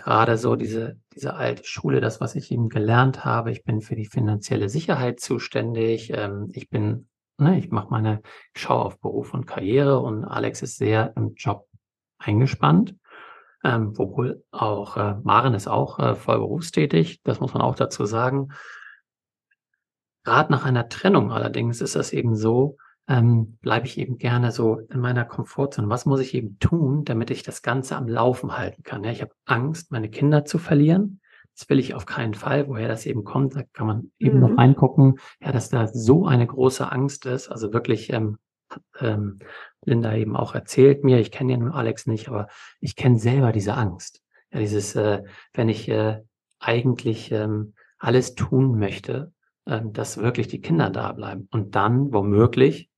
gerade 0.00 0.38
so 0.38 0.56
diese, 0.56 0.98
diese 1.14 1.34
alte 1.34 1.64
Schule, 1.64 2.00
das, 2.00 2.20
was 2.20 2.34
ich 2.34 2.50
eben 2.50 2.70
gelernt 2.70 3.24
habe. 3.24 3.50
Ich 3.50 3.64
bin 3.64 3.82
für 3.82 3.96
die 3.96 4.06
finanzielle 4.06 4.70
Sicherheit 4.70 5.20
zuständig. 5.20 6.10
Ähm, 6.14 6.48
ich 6.54 6.70
bin, 6.70 7.08
ne, 7.36 7.58
ich 7.58 7.70
mache 7.70 7.90
meine 7.90 8.22
Schau 8.56 8.80
auf 8.80 8.98
Beruf 8.98 9.34
und 9.34 9.46
Karriere 9.46 10.00
und 10.00 10.24
Alex 10.24 10.62
ist 10.62 10.78
sehr 10.78 11.12
im 11.16 11.34
Job 11.34 11.68
eingespannt. 12.18 12.96
Ähm, 13.62 13.92
obwohl 13.98 14.42
auch 14.52 14.96
äh, 14.96 15.16
Maren 15.22 15.52
ist 15.52 15.68
auch 15.68 15.98
äh, 15.98 16.14
voll 16.14 16.38
berufstätig, 16.38 17.20
das 17.22 17.40
muss 17.40 17.52
man 17.52 17.62
auch 17.62 17.74
dazu 17.74 18.06
sagen. 18.06 18.48
Gerade 20.24 20.50
nach 20.50 20.64
einer 20.64 20.88
Trennung 20.88 21.30
allerdings 21.30 21.82
ist 21.82 21.94
das 21.94 22.14
eben 22.14 22.34
so, 22.34 22.78
ähm, 23.10 23.58
bleibe 23.60 23.86
ich 23.86 23.98
eben 23.98 24.18
gerne 24.18 24.52
so 24.52 24.78
in 24.88 25.00
meiner 25.00 25.24
Komfortzone. 25.24 25.88
Was 25.88 26.06
muss 26.06 26.20
ich 26.20 26.32
eben 26.32 26.60
tun, 26.60 27.04
damit 27.04 27.32
ich 27.32 27.42
das 27.42 27.60
Ganze 27.60 27.96
am 27.96 28.06
Laufen 28.06 28.56
halten 28.56 28.84
kann? 28.84 29.02
Ja, 29.02 29.10
ich 29.10 29.20
habe 29.20 29.32
Angst, 29.46 29.90
meine 29.90 30.08
Kinder 30.08 30.44
zu 30.44 30.58
verlieren. 30.58 31.20
Das 31.58 31.68
will 31.68 31.80
ich 31.80 31.94
auf 31.94 32.06
keinen 32.06 32.34
Fall. 32.34 32.68
Woher 32.68 32.86
das 32.86 33.06
eben 33.06 33.24
kommt, 33.24 33.56
da 33.56 33.62
kann 33.72 33.88
man 33.88 34.12
eben 34.20 34.36
mhm. 34.36 34.40
noch 34.42 34.56
reingucken. 34.56 35.18
Ja, 35.40 35.50
dass 35.50 35.70
da 35.70 35.88
so 35.88 36.24
eine 36.26 36.46
große 36.46 36.90
Angst 36.90 37.26
ist. 37.26 37.48
Also 37.48 37.72
wirklich, 37.72 38.12
ähm, 38.12 38.38
ähm, 39.00 39.40
Linda 39.84 40.14
eben 40.14 40.36
auch 40.36 40.54
erzählt 40.54 41.02
mir, 41.02 41.18
ich 41.18 41.32
kenne 41.32 41.52
ja 41.52 41.58
nun 41.58 41.72
Alex 41.72 42.06
nicht, 42.06 42.28
aber 42.28 42.46
ich 42.78 42.94
kenne 42.94 43.18
selber 43.18 43.50
diese 43.50 43.74
Angst. 43.74 44.22
Ja, 44.52 44.60
dieses, 44.60 44.94
äh, 44.94 45.24
wenn 45.52 45.68
ich 45.68 45.88
äh, 45.88 46.20
eigentlich 46.60 47.32
ähm, 47.32 47.74
alles 47.98 48.36
tun 48.36 48.78
möchte, 48.78 49.32
äh, 49.64 49.80
dass 49.84 50.18
wirklich 50.18 50.46
die 50.46 50.60
Kinder 50.60 50.90
da 50.90 51.10
bleiben 51.10 51.48
und 51.50 51.74
dann 51.74 52.12
womöglich 52.12 52.89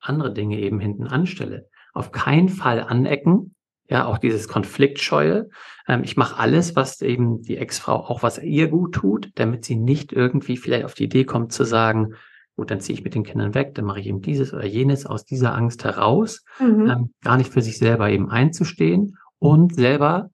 andere 0.00 0.32
Dinge 0.32 0.58
eben 0.58 0.80
hinten 0.80 1.06
anstelle. 1.06 1.68
Auf 1.92 2.12
keinen 2.12 2.48
Fall 2.48 2.80
anecken, 2.80 3.54
ja, 3.88 4.06
auch 4.06 4.18
dieses 4.18 4.48
Konfliktscheue. 4.48 5.48
Ähm, 5.88 6.02
ich 6.04 6.16
mache 6.16 6.38
alles, 6.38 6.76
was 6.76 7.02
eben 7.02 7.42
die 7.42 7.56
Ex-Frau 7.56 7.96
auch 7.96 8.22
was 8.22 8.38
ihr 8.38 8.68
gut 8.68 8.94
tut, 8.94 9.30
damit 9.34 9.64
sie 9.64 9.76
nicht 9.76 10.12
irgendwie 10.12 10.56
vielleicht 10.56 10.84
auf 10.84 10.94
die 10.94 11.04
Idee 11.04 11.24
kommt 11.24 11.52
zu 11.52 11.64
sagen, 11.64 12.14
gut, 12.56 12.70
dann 12.70 12.80
ziehe 12.80 12.96
ich 12.96 13.04
mit 13.04 13.14
den 13.14 13.24
Kindern 13.24 13.54
weg, 13.54 13.74
dann 13.74 13.84
mache 13.84 14.00
ich 14.00 14.06
eben 14.06 14.20
dieses 14.20 14.52
oder 14.52 14.66
jenes 14.66 15.06
aus 15.06 15.24
dieser 15.24 15.54
Angst 15.54 15.82
heraus, 15.84 16.44
mhm. 16.60 16.86
ähm, 16.88 17.14
gar 17.22 17.36
nicht 17.36 17.52
für 17.52 17.62
sich 17.62 17.78
selber 17.78 18.10
eben 18.10 18.30
einzustehen 18.30 19.16
und 19.38 19.74
selber 19.74 20.30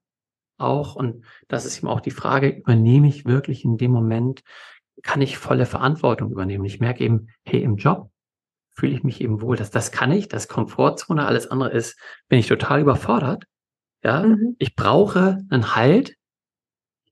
auch, 0.57 0.95
und 0.95 1.23
das 1.47 1.65
ist 1.65 1.77
eben 1.77 1.87
auch 1.87 2.01
die 2.01 2.11
Frage, 2.11 2.49
übernehme 2.49 3.07
ich 3.07 3.25
wirklich 3.25 3.63
in 3.63 3.77
dem 3.77 3.91
Moment, 3.91 4.41
kann 5.03 5.21
ich 5.21 5.37
volle 5.37 5.65
Verantwortung 5.65 6.31
übernehmen? 6.31 6.65
Ich 6.65 6.79
merke 6.79 7.03
eben, 7.03 7.27
hey, 7.43 7.61
im 7.61 7.77
Job 7.77 8.09
fühle 8.77 8.93
ich 8.93 9.03
mich 9.03 9.21
eben 9.21 9.41
wohl. 9.41 9.57
Das, 9.57 9.71
das 9.71 9.91
kann 9.91 10.11
ich, 10.11 10.27
das 10.27 10.47
Komfortzone, 10.47 11.25
alles 11.25 11.47
andere 11.47 11.71
ist, 11.71 11.99
bin 12.29 12.39
ich 12.39 12.47
total 12.47 12.81
überfordert. 12.81 13.45
Ja, 14.03 14.21
mhm. 14.23 14.55
ich 14.59 14.75
brauche 14.75 15.39
einen 15.49 15.75
Halt. 15.75 16.15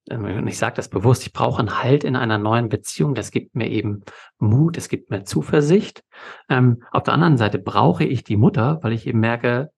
Und 0.07 0.47
ich 0.47 0.59
sage 0.59 0.75
das 0.75 0.89
bewusst, 0.89 1.25
ich 1.25 1.33
brauche 1.33 1.59
einen 1.59 1.81
Halt 1.81 2.03
in 2.03 2.15
einer 2.15 2.37
neuen 2.37 2.69
Beziehung. 2.69 3.15
Das 3.15 3.31
gibt 3.31 3.55
mir 3.55 3.67
eben 3.67 4.03
Mut, 4.37 4.77
es 4.77 4.89
gibt 4.89 5.09
mir 5.09 5.23
Zuversicht. 5.23 6.03
Ähm, 6.47 6.83
auf 6.91 7.01
der 7.01 7.15
anderen 7.15 7.37
Seite 7.37 7.57
brauche 7.57 8.03
ich 8.03 8.23
die 8.23 8.37
Mutter, 8.37 8.77
weil 8.83 8.93
ich 8.93 9.07
eben 9.07 9.19
merke, 9.19 9.71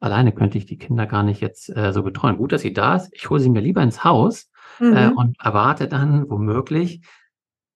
alleine 0.00 0.32
könnte 0.32 0.56
ich 0.56 0.64
die 0.64 0.78
Kinder 0.78 1.06
gar 1.06 1.22
nicht 1.22 1.42
jetzt 1.42 1.68
äh, 1.68 1.92
so 1.92 2.02
betreuen. 2.02 2.38
Gut, 2.38 2.52
dass 2.52 2.62
sie 2.62 2.72
da 2.72 2.96
ist. 2.96 3.10
Ich 3.12 3.28
hole 3.28 3.40
sie 3.40 3.50
mir 3.50 3.60
lieber 3.60 3.82
ins 3.82 4.02
Haus 4.02 4.50
äh, 4.80 4.84
mhm. 4.84 4.96
äh, 4.96 5.10
und 5.14 5.36
erwarte 5.38 5.88
dann 5.88 6.30
womöglich, 6.30 7.02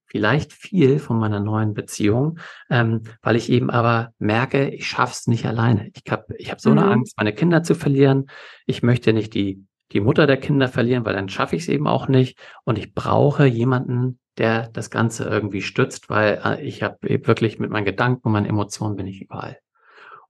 vielleicht 0.08 0.52
viel 0.52 0.98
von 0.98 1.18
meiner 1.18 1.40
neuen 1.40 1.74
Beziehung, 1.74 2.38
ähm, 2.70 3.02
weil 3.22 3.36
ich 3.36 3.50
eben 3.50 3.70
aber 3.70 4.12
merke, 4.18 4.68
ich 4.68 4.86
schaff's 4.86 5.26
nicht 5.26 5.46
alleine. 5.46 5.90
Ich 5.94 6.10
habe 6.10 6.34
ich 6.36 6.50
hab 6.50 6.60
so 6.60 6.70
mhm. 6.70 6.78
eine 6.78 6.90
Angst, 6.90 7.16
meine 7.16 7.32
Kinder 7.32 7.62
zu 7.62 7.74
verlieren. 7.74 8.26
Ich 8.66 8.82
möchte 8.82 9.12
nicht 9.12 9.34
die, 9.34 9.64
die 9.92 10.00
Mutter 10.00 10.26
der 10.26 10.38
Kinder 10.38 10.68
verlieren, 10.68 11.04
weil 11.04 11.14
dann 11.14 11.28
schaffe 11.28 11.56
ich 11.56 11.62
es 11.62 11.68
eben 11.68 11.86
auch 11.86 12.08
nicht. 12.08 12.38
Und 12.64 12.78
ich 12.78 12.94
brauche 12.94 13.46
jemanden, 13.46 14.18
der 14.38 14.68
das 14.68 14.90
Ganze 14.90 15.24
irgendwie 15.24 15.62
stützt, 15.62 16.08
weil 16.08 16.40
äh, 16.44 16.62
ich 16.62 16.82
habe 16.82 16.96
wirklich 17.02 17.58
mit 17.58 17.70
meinen 17.70 17.84
Gedanken 17.84 18.28
und 18.28 18.32
meinen 18.32 18.46
Emotionen 18.46 18.96
bin 18.96 19.06
ich 19.06 19.20
überall. 19.20 19.58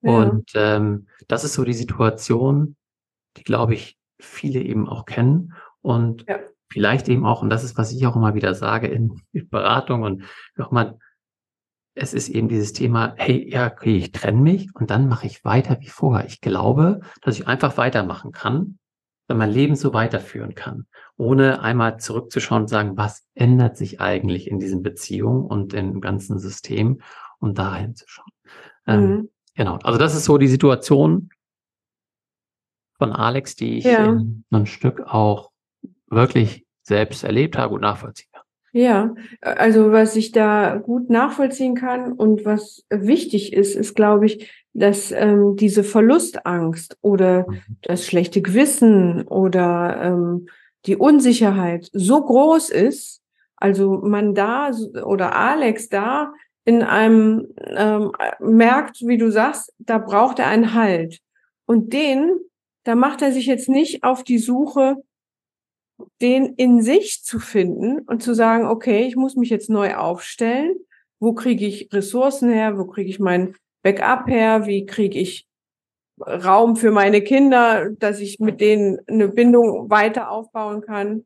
Ja. 0.01 0.11
Und 0.11 0.51
ähm, 0.55 1.07
das 1.29 1.45
ist 1.45 1.55
so 1.55 1.65
die 1.65 1.73
Situation, 1.73 2.77
die, 3.37 3.45
glaube 3.45 3.75
ich, 3.75 3.97
viele 4.19 4.61
eben 4.61 4.89
auch 4.89 5.05
kennen 5.05 5.55
und 5.83 6.25
ja. 6.29 6.39
Vielleicht 6.71 7.09
eben 7.09 7.25
auch, 7.27 7.43
und 7.43 7.51
das 7.51 7.65
ist, 7.65 7.77
was 7.77 7.93
ich 7.93 8.07
auch 8.07 8.17
immer 8.17 8.35
wieder 8.35 8.55
sage 8.55 8.89
in, 8.89 9.21
in 9.33 9.49
Beratung 9.49 10.03
und 10.03 10.25
auch 10.59 10.71
mal, 10.71 10.99
es 11.95 12.15
ist 12.15 12.29
eben 12.29 12.49
dieses 12.49 12.73
Thema, 12.73 13.15
hey, 13.17 13.51
ja, 13.51 13.73
okay, 13.73 13.97
ich 13.97 14.13
trenne 14.13 14.41
mich 14.41 14.75
und 14.75 14.91
dann 14.91 15.09
mache 15.09 15.27
ich 15.27 15.45
weiter 15.45 15.79
wie 15.81 15.89
vorher. 15.89 16.27
Ich 16.27 16.41
glaube, 16.41 17.01
dass 17.23 17.39
ich 17.39 17.49
einfach 17.49 17.77
weitermachen 17.77 18.31
kann, 18.31 18.79
wenn 19.27 19.37
mein 19.37 19.51
Leben 19.51 19.75
so 19.75 19.93
weiterführen 19.93 20.55
kann, 20.55 20.87
ohne 21.17 21.61
einmal 21.61 21.99
zurückzuschauen 21.99 22.63
und 22.63 22.69
sagen, 22.69 22.97
was 22.97 23.27
ändert 23.35 23.77
sich 23.77 24.01
eigentlich 24.01 24.49
in 24.49 24.59
diesen 24.59 24.83
Beziehungen 24.83 25.45
und 25.45 25.75
im 25.75 26.01
ganzen 26.01 26.39
System 26.39 27.01
und 27.39 27.59
da 27.59 27.75
hinzuschauen. 27.75 28.33
Ähm, 28.87 29.01
mhm. 29.01 29.13
Ähm, 29.13 29.31
genau, 29.55 29.79
also 29.83 29.99
das 29.99 30.15
ist 30.15 30.25
so 30.25 30.39
die 30.39 30.49
Situation 30.49 31.31
von 32.99 33.13
Alex, 33.13 33.55
die 33.55 33.79
ich 33.79 33.85
ja. 33.85 34.21
ein 34.51 34.67
Stück 34.67 35.01
auch 35.01 35.51
wirklich 36.11 36.67
selbst 36.83 37.25
erlebt 37.25 37.57
habe 37.57 37.75
und 37.75 37.83
nachvollziehen 37.83 38.29
kann. 38.33 38.43
Ja, 38.73 39.15
also 39.41 39.93
was 39.93 40.15
ich 40.15 40.33
da 40.33 40.77
gut 40.77 41.09
nachvollziehen 41.09 41.75
kann 41.75 42.13
und 42.13 42.45
was 42.45 42.85
wichtig 42.91 43.53
ist, 43.53 43.75
ist, 43.75 43.95
glaube 43.95 44.27
ich, 44.27 44.53
dass 44.75 45.11
ähm, 45.11 45.57
diese 45.57 45.83
Verlustangst 45.83 46.99
oder 47.01 47.47
mhm. 47.49 47.61
das 47.83 48.07
schlechte 48.07 48.43
Gewissen 48.43 49.23
oder 49.23 50.01
ähm, 50.03 50.49
die 50.87 50.97
Unsicherheit 50.97 51.89
so 51.93 52.23
groß 52.23 52.71
ist, 52.71 53.23
also 53.57 54.01
man 54.03 54.35
da 54.35 54.71
oder 55.05 55.35
Alex 55.35 55.89
da 55.89 56.33
in 56.65 56.83
einem 56.83 57.49
ähm, 57.57 58.13
merkt, 58.39 59.01
wie 59.01 59.19
du 59.19 59.33
sagst, 59.33 59.73
da 59.79 59.99
braucht 59.99 60.39
er 60.39 60.49
einen 60.49 60.75
Halt. 60.75 61.21
Und 61.67 61.93
den, 61.93 62.39
da 62.85 62.95
macht 62.95 63.23
er 63.23 63.33
sich 63.33 63.47
jetzt 63.47 63.69
nicht 63.69 64.05
auf 64.05 64.23
die 64.23 64.39
Suche 64.39 64.97
den 66.21 66.55
in 66.55 66.83
sich 66.83 67.23
zu 67.25 67.39
finden 67.39 68.01
und 68.01 68.23
zu 68.23 68.35
sagen, 68.35 68.67
okay, 68.67 69.07
ich 69.07 69.17
muss 69.17 69.37
mich 69.37 69.51
jetzt 69.51 69.71
neu 69.71 69.95
aufstellen. 69.95 70.77
Wo 71.21 71.33
kriege 71.33 71.67
ich 71.67 71.93
Ressourcen 71.93 72.51
her? 72.51 72.79
Wo 72.79 72.87
kriege 72.87 73.11
ich 73.11 73.19
mein 73.19 73.55
Backup 73.83 74.29
her? 74.29 74.67
Wie 74.67 74.87
kriege 74.87 75.19
ich 75.19 75.47
Raum 76.21 76.77
für 76.77 76.91
meine 76.91 77.23
Kinder, 77.23 77.91
dass 77.91 78.21
ich 78.21 78.39
mit 78.41 78.61
denen 78.61 78.99
eine 79.07 79.29
Bindung 79.29 79.91
weiter 79.91 80.31
aufbauen 80.31 80.81
kann? 80.81 81.25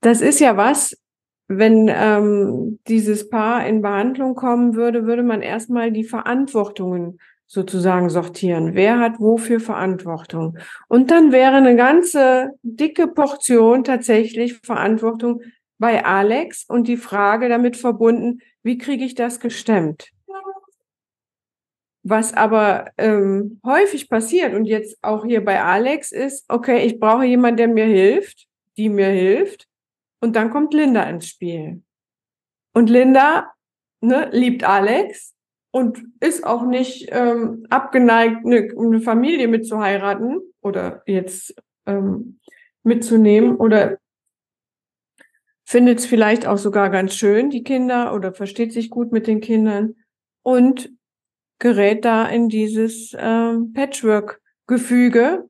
Das 0.00 0.20
ist 0.20 0.40
ja 0.40 0.56
was, 0.56 0.96
wenn 1.48 1.88
ähm, 1.92 2.80
dieses 2.88 3.28
Paar 3.28 3.66
in 3.66 3.82
Behandlung 3.82 4.34
kommen 4.34 4.74
würde, 4.74 5.06
würde 5.06 5.22
man 5.22 5.42
erstmal 5.42 5.92
die 5.92 6.04
Verantwortungen 6.04 7.18
sozusagen 7.52 8.08
sortieren. 8.08 8.74
Wer 8.74 8.98
hat 8.98 9.20
wofür 9.20 9.60
Verantwortung? 9.60 10.56
Und 10.88 11.10
dann 11.10 11.32
wäre 11.32 11.56
eine 11.56 11.76
ganze 11.76 12.52
dicke 12.62 13.08
Portion 13.08 13.84
tatsächlich 13.84 14.58
Verantwortung 14.64 15.42
bei 15.78 16.02
Alex 16.02 16.64
und 16.66 16.88
die 16.88 16.96
Frage 16.96 17.50
damit 17.50 17.76
verbunden, 17.76 18.40
wie 18.62 18.78
kriege 18.78 19.04
ich 19.04 19.14
das 19.14 19.38
gestemmt? 19.38 20.12
Was 22.02 22.32
aber 22.32 22.90
ähm, 22.96 23.60
häufig 23.66 24.08
passiert 24.08 24.54
und 24.54 24.64
jetzt 24.64 24.96
auch 25.02 25.26
hier 25.26 25.44
bei 25.44 25.62
Alex 25.62 26.10
ist, 26.10 26.46
okay, 26.48 26.86
ich 26.86 26.98
brauche 26.98 27.24
jemanden, 27.24 27.58
der 27.58 27.68
mir 27.68 27.84
hilft, 27.84 28.46
die 28.78 28.88
mir 28.88 29.08
hilft. 29.08 29.68
Und 30.20 30.36
dann 30.36 30.48
kommt 30.48 30.72
Linda 30.72 31.02
ins 31.02 31.28
Spiel. 31.28 31.82
Und 32.72 32.88
Linda 32.88 33.52
ne, 34.00 34.30
liebt 34.32 34.64
Alex 34.64 35.31
und 35.72 36.04
ist 36.20 36.44
auch 36.44 36.64
nicht 36.64 37.08
ähm, 37.10 37.66
abgeneigt, 37.70 38.44
eine, 38.44 38.68
eine 38.78 39.00
Familie 39.00 39.48
mitzuheiraten 39.48 40.40
oder 40.60 41.02
jetzt 41.06 41.54
ähm, 41.86 42.38
mitzunehmen 42.84 43.56
oder 43.56 43.98
findet 45.64 46.00
es 46.00 46.06
vielleicht 46.06 46.46
auch 46.46 46.58
sogar 46.58 46.90
ganz 46.90 47.14
schön, 47.14 47.48
die 47.48 47.64
Kinder, 47.64 48.14
oder 48.14 48.34
versteht 48.34 48.72
sich 48.72 48.90
gut 48.90 49.10
mit 49.10 49.26
den 49.26 49.40
Kindern 49.40 49.94
und 50.42 50.90
gerät 51.58 52.04
da 52.04 52.26
in 52.26 52.48
dieses 52.48 53.16
ähm, 53.18 53.72
Patchwork-Gefüge, 53.72 55.48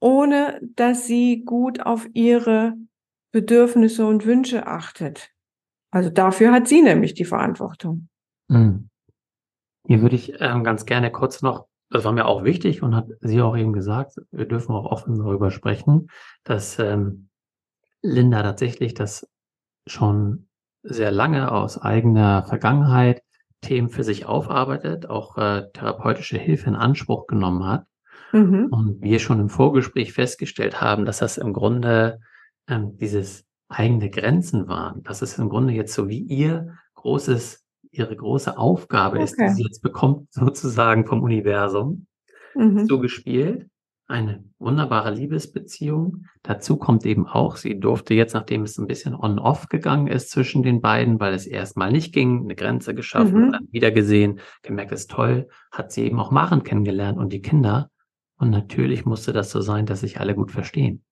ohne 0.00 0.58
dass 0.74 1.06
sie 1.06 1.44
gut 1.44 1.80
auf 1.82 2.08
ihre 2.14 2.74
Bedürfnisse 3.30 4.04
und 4.06 4.26
Wünsche 4.26 4.66
achtet. 4.66 5.30
Also 5.92 6.10
dafür 6.10 6.50
hat 6.50 6.66
sie 6.66 6.82
nämlich 6.82 7.14
die 7.14 7.24
Verantwortung. 7.24 8.08
Mhm. 8.48 8.89
Hier 9.90 10.02
würde 10.02 10.14
ich 10.14 10.34
ähm, 10.38 10.62
ganz 10.62 10.86
gerne 10.86 11.10
kurz 11.10 11.42
noch, 11.42 11.66
das 11.90 12.04
war 12.04 12.12
mir 12.12 12.26
auch 12.26 12.44
wichtig 12.44 12.80
und 12.80 12.94
hat 12.94 13.08
sie 13.22 13.42
auch 13.42 13.56
eben 13.56 13.72
gesagt, 13.72 14.20
wir 14.30 14.46
dürfen 14.46 14.72
auch 14.72 14.84
offen 14.84 15.18
darüber 15.18 15.50
sprechen, 15.50 16.06
dass 16.44 16.78
ähm, 16.78 17.28
Linda 18.00 18.40
tatsächlich 18.40 18.94
das 18.94 19.28
schon 19.88 20.46
sehr 20.84 21.10
lange 21.10 21.50
aus 21.50 21.76
eigener 21.76 22.44
Vergangenheit 22.44 23.24
Themen 23.62 23.88
für 23.88 24.04
sich 24.04 24.26
aufarbeitet, 24.26 25.10
auch 25.10 25.36
äh, 25.36 25.64
therapeutische 25.72 26.38
Hilfe 26.38 26.68
in 26.68 26.76
Anspruch 26.76 27.26
genommen 27.26 27.66
hat. 27.66 27.84
Mhm. 28.32 28.68
Und 28.70 29.02
wir 29.02 29.18
schon 29.18 29.40
im 29.40 29.48
Vorgespräch 29.48 30.12
festgestellt 30.12 30.80
haben, 30.80 31.04
dass 31.04 31.18
das 31.18 31.36
im 31.36 31.52
Grunde 31.52 32.20
ähm, 32.68 32.96
dieses 32.96 33.44
eigene 33.68 34.08
Grenzen 34.08 34.68
waren. 34.68 35.02
Das 35.02 35.20
ist 35.20 35.36
im 35.40 35.48
Grunde 35.48 35.72
jetzt 35.72 35.94
so 35.94 36.08
wie 36.08 36.20
ihr 36.20 36.78
großes 36.94 37.66
ihre 37.90 38.14
große 38.14 38.56
Aufgabe 38.56 39.16
okay. 39.16 39.24
ist, 39.24 39.40
die 39.40 39.48
sie 39.48 39.62
jetzt 39.64 39.82
bekommt, 39.82 40.28
sozusagen 40.32 41.06
vom 41.06 41.22
Universum, 41.22 42.06
mhm. 42.54 42.86
zugespielt. 42.86 43.66
Eine 44.06 44.42
wunderbare 44.58 45.12
Liebesbeziehung. 45.12 46.24
Dazu 46.42 46.76
kommt 46.76 47.06
eben 47.06 47.28
auch, 47.28 47.54
sie 47.54 47.78
durfte 47.78 48.12
jetzt, 48.14 48.34
nachdem 48.34 48.64
es 48.64 48.76
ein 48.76 48.88
bisschen 48.88 49.14
on-off 49.14 49.68
gegangen 49.68 50.08
ist 50.08 50.30
zwischen 50.30 50.64
den 50.64 50.80
beiden, 50.80 51.20
weil 51.20 51.32
es 51.32 51.46
erstmal 51.46 51.92
nicht 51.92 52.12
ging, 52.12 52.40
eine 52.42 52.56
Grenze 52.56 52.92
geschaffen, 52.92 53.46
mhm. 53.46 53.52
dann 53.52 53.68
wieder 53.70 53.92
gesehen, 53.92 54.40
gemerkt, 54.62 54.90
ist 54.90 55.12
toll, 55.12 55.48
hat 55.70 55.92
sie 55.92 56.02
eben 56.02 56.18
auch 56.18 56.32
Maren 56.32 56.64
kennengelernt 56.64 57.18
und 57.18 57.32
die 57.32 57.40
Kinder. 57.40 57.88
Und 58.36 58.50
natürlich 58.50 59.04
musste 59.04 59.32
das 59.32 59.52
so 59.52 59.60
sein, 59.60 59.86
dass 59.86 60.00
sich 60.00 60.18
alle 60.18 60.34
gut 60.34 60.50
verstehen. 60.50 61.04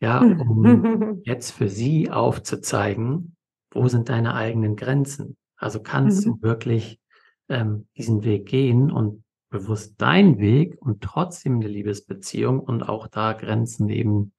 Ja, 0.00 0.20
um 0.20 1.20
jetzt 1.24 1.52
für 1.52 1.70
sie 1.70 2.10
aufzuzeigen, 2.10 3.36
wo 3.72 3.88
sind 3.88 4.10
deine 4.10 4.34
eigenen 4.34 4.76
Grenzen? 4.76 5.38
Also 5.58 5.80
kannst 5.80 6.26
mhm. 6.26 6.38
du 6.40 6.42
wirklich 6.42 7.00
ähm, 7.48 7.86
diesen 7.96 8.24
Weg 8.24 8.46
gehen 8.46 8.90
und 8.90 9.24
bewusst 9.50 10.00
deinen 10.00 10.38
Weg 10.38 10.76
und 10.80 11.02
trotzdem 11.02 11.56
eine 11.56 11.68
Liebesbeziehung 11.68 12.60
und 12.60 12.82
auch 12.82 13.08
da 13.08 13.32
Grenzen 13.32 13.88
eben 13.88 14.32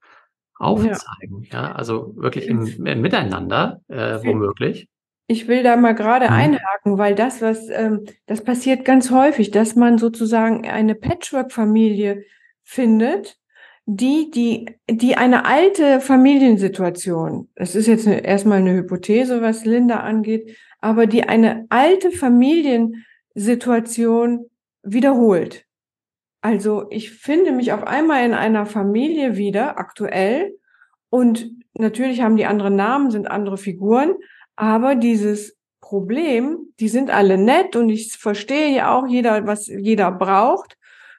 aufzeigen. 0.56 1.44
Ja, 1.52 1.64
ja? 1.64 1.72
also 1.72 2.16
wirklich 2.16 2.48
im, 2.48 2.86
im 2.86 3.02
Miteinander, 3.02 3.82
äh, 3.88 4.20
womöglich. 4.24 4.88
Ich 5.28 5.48
will 5.48 5.64
da 5.64 5.76
mal 5.78 5.94
gerade 5.94 6.26
mhm. 6.26 6.34
einhaken, 6.34 6.98
weil 6.98 7.16
das, 7.16 7.42
was 7.42 7.70
ähm, 7.70 8.06
das 8.26 8.44
passiert 8.44 8.86
ganz 8.86 9.12
häufig, 9.12 9.52
dass 9.52 9.76
man 9.76 9.98
sozusagen 9.98 10.68
eine 10.68 10.96
Patchwork-Familie 10.96 12.24
findet, 12.64 13.38
die, 13.86 14.30
die, 14.30 14.78
die 14.90 15.18
eine 15.18 15.46
alte 15.46 16.00
Familiensituation, 16.00 17.50
das 17.56 17.76
ist 17.76 17.88
jetzt 17.88 18.06
eine, 18.06 18.24
erstmal 18.24 18.60
eine 18.60 18.74
Hypothese, 18.74 19.42
was 19.42 19.66
Linda 19.66 20.02
angeht, 20.02 20.56
aber 20.82 21.08
die 21.08 21.24
eine 21.24 21.66
alte 21.70 22.12
Familiensituation 22.12 24.50
wiederholt. 24.84 25.66
Also 26.42 26.88
ich 26.90 27.12
finde 27.12 27.52
mich 27.52 27.74
auf 27.74 27.84
einmal 27.84 28.26
in 28.26 28.34
einer 28.34 28.66
Familie 28.66 29.36
wieder, 29.36 29.78
aktuell, 29.78 30.56
und 31.10 31.52
natürlich 31.74 32.22
haben 32.22 32.38
die 32.38 32.46
andere 32.46 32.72
Namen, 32.72 33.12
sind 33.12 33.30
andere 33.30 33.58
Figuren, 33.58 34.16
aber 34.56 34.96
dieses 34.96 35.58
Problem, 35.82 36.74
die 36.80 36.88
sind 36.88 37.10
alle 37.10 37.38
nett 37.38 37.76
und 37.76 37.90
ich 37.90 38.14
verstehe 38.14 38.74
ja 38.76 38.94
auch 38.94 39.08
jeder, 39.08 39.46
was 39.48 39.68
jeder 39.68 40.12
braucht. 40.12 40.78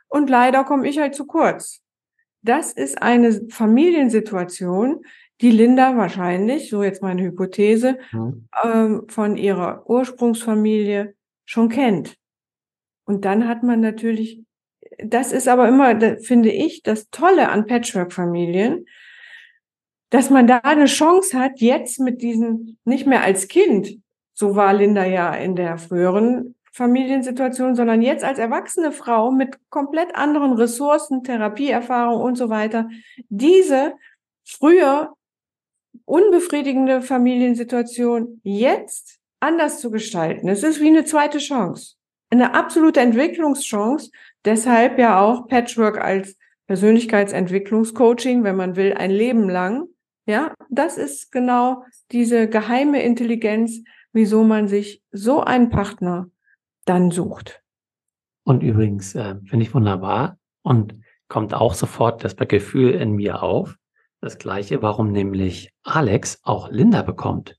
Und 0.08 0.30
leider 0.30 0.64
komme 0.64 0.88
ich 0.88 0.98
halt 0.98 1.14
zu 1.14 1.26
kurz. 1.26 1.82
Das 2.42 2.72
ist 2.72 3.02
eine 3.02 3.46
Familiensituation, 3.50 5.02
die 5.40 5.50
Linda 5.50 5.96
wahrscheinlich, 5.96 6.68
so 6.68 6.82
jetzt 6.82 7.02
meine 7.02 7.22
Hypothese, 7.22 7.98
mhm. 8.12 8.48
ähm, 8.62 9.04
von 9.08 9.36
ihrer 9.36 9.88
Ursprungsfamilie 9.88 11.14
schon 11.44 11.68
kennt. 11.68 12.16
Und 13.04 13.24
dann 13.24 13.48
hat 13.48 13.62
man 13.62 13.80
natürlich, 13.80 14.42
das 15.02 15.32
ist 15.32 15.48
aber 15.48 15.68
immer, 15.68 16.18
finde 16.20 16.50
ich, 16.50 16.82
das 16.82 17.10
Tolle 17.10 17.48
an 17.48 17.66
Patchwork-Familien, 17.66 18.86
dass 20.10 20.28
man 20.28 20.46
da 20.46 20.58
eine 20.58 20.86
Chance 20.86 21.38
hat, 21.38 21.60
jetzt 21.60 22.00
mit 22.00 22.20
diesen, 22.20 22.78
nicht 22.84 23.06
mehr 23.06 23.22
als 23.22 23.48
Kind, 23.48 23.98
so 24.34 24.56
war 24.56 24.72
Linda 24.72 25.04
ja 25.04 25.34
in 25.34 25.54
der 25.54 25.78
früheren 25.78 26.54
Familiensituation, 26.72 27.74
sondern 27.74 28.00
jetzt 28.02 28.24
als 28.24 28.38
erwachsene 28.38 28.92
Frau 28.92 29.30
mit 29.30 29.58
komplett 29.70 30.14
anderen 30.14 30.52
Ressourcen, 30.52 31.22
Therapieerfahrung 31.22 32.20
und 32.20 32.36
so 32.36 32.48
weiter, 32.48 32.88
diese 33.28 33.94
früher 34.44 35.14
unbefriedigende 36.10 37.02
Familiensituation 37.02 38.40
jetzt 38.42 39.18
anders 39.38 39.80
zu 39.80 39.90
gestalten. 39.90 40.48
Es 40.48 40.64
ist 40.64 40.80
wie 40.80 40.88
eine 40.88 41.04
zweite 41.04 41.38
Chance, 41.38 41.94
eine 42.30 42.54
absolute 42.54 43.00
Entwicklungschance. 43.00 44.10
Deshalb 44.44 44.98
ja 44.98 45.20
auch 45.20 45.46
Patchwork 45.46 46.00
als 46.00 46.36
Persönlichkeitsentwicklungscoaching, 46.66 48.42
wenn 48.42 48.56
man 48.56 48.76
will, 48.76 48.94
ein 48.94 49.10
Leben 49.10 49.48
lang. 49.48 49.86
Ja, 50.26 50.54
das 50.68 50.98
ist 50.98 51.30
genau 51.32 51.84
diese 52.10 52.48
geheime 52.48 53.02
Intelligenz, 53.02 53.82
wieso 54.12 54.42
man 54.42 54.68
sich 54.68 55.02
so 55.12 55.40
einen 55.40 55.70
Partner 55.70 56.28
dann 56.84 57.10
sucht. 57.10 57.62
Und 58.44 58.62
übrigens, 58.62 59.14
äh, 59.14 59.36
finde 59.44 59.64
ich 59.64 59.74
wunderbar 59.74 60.38
und 60.62 60.94
kommt 61.28 61.54
auch 61.54 61.74
sofort 61.74 62.24
das 62.24 62.36
Gefühl 62.36 62.94
in 62.94 63.12
mir 63.12 63.42
auf. 63.42 63.76
Das 64.20 64.38
gleiche, 64.38 64.82
warum 64.82 65.12
nämlich 65.12 65.72
Alex 65.82 66.40
auch 66.42 66.70
Linda 66.70 67.02
bekommt, 67.02 67.58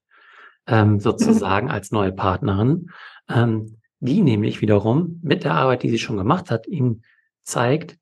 ähm, 0.67 0.99
sozusagen 1.01 1.69
als 1.69 1.91
neue 1.91 2.11
Partnerin, 2.11 2.91
ähm, 3.27 3.81
die 3.99 4.21
nämlich 4.21 4.61
wiederum 4.61 5.19
mit 5.23 5.43
der 5.43 5.53
Arbeit, 5.53 5.83
die 5.83 5.89
sie 5.89 5.99
schon 5.99 6.17
gemacht 6.17 6.51
hat, 6.51 6.67
ihm 6.67 7.01
zeigt, 7.43 7.97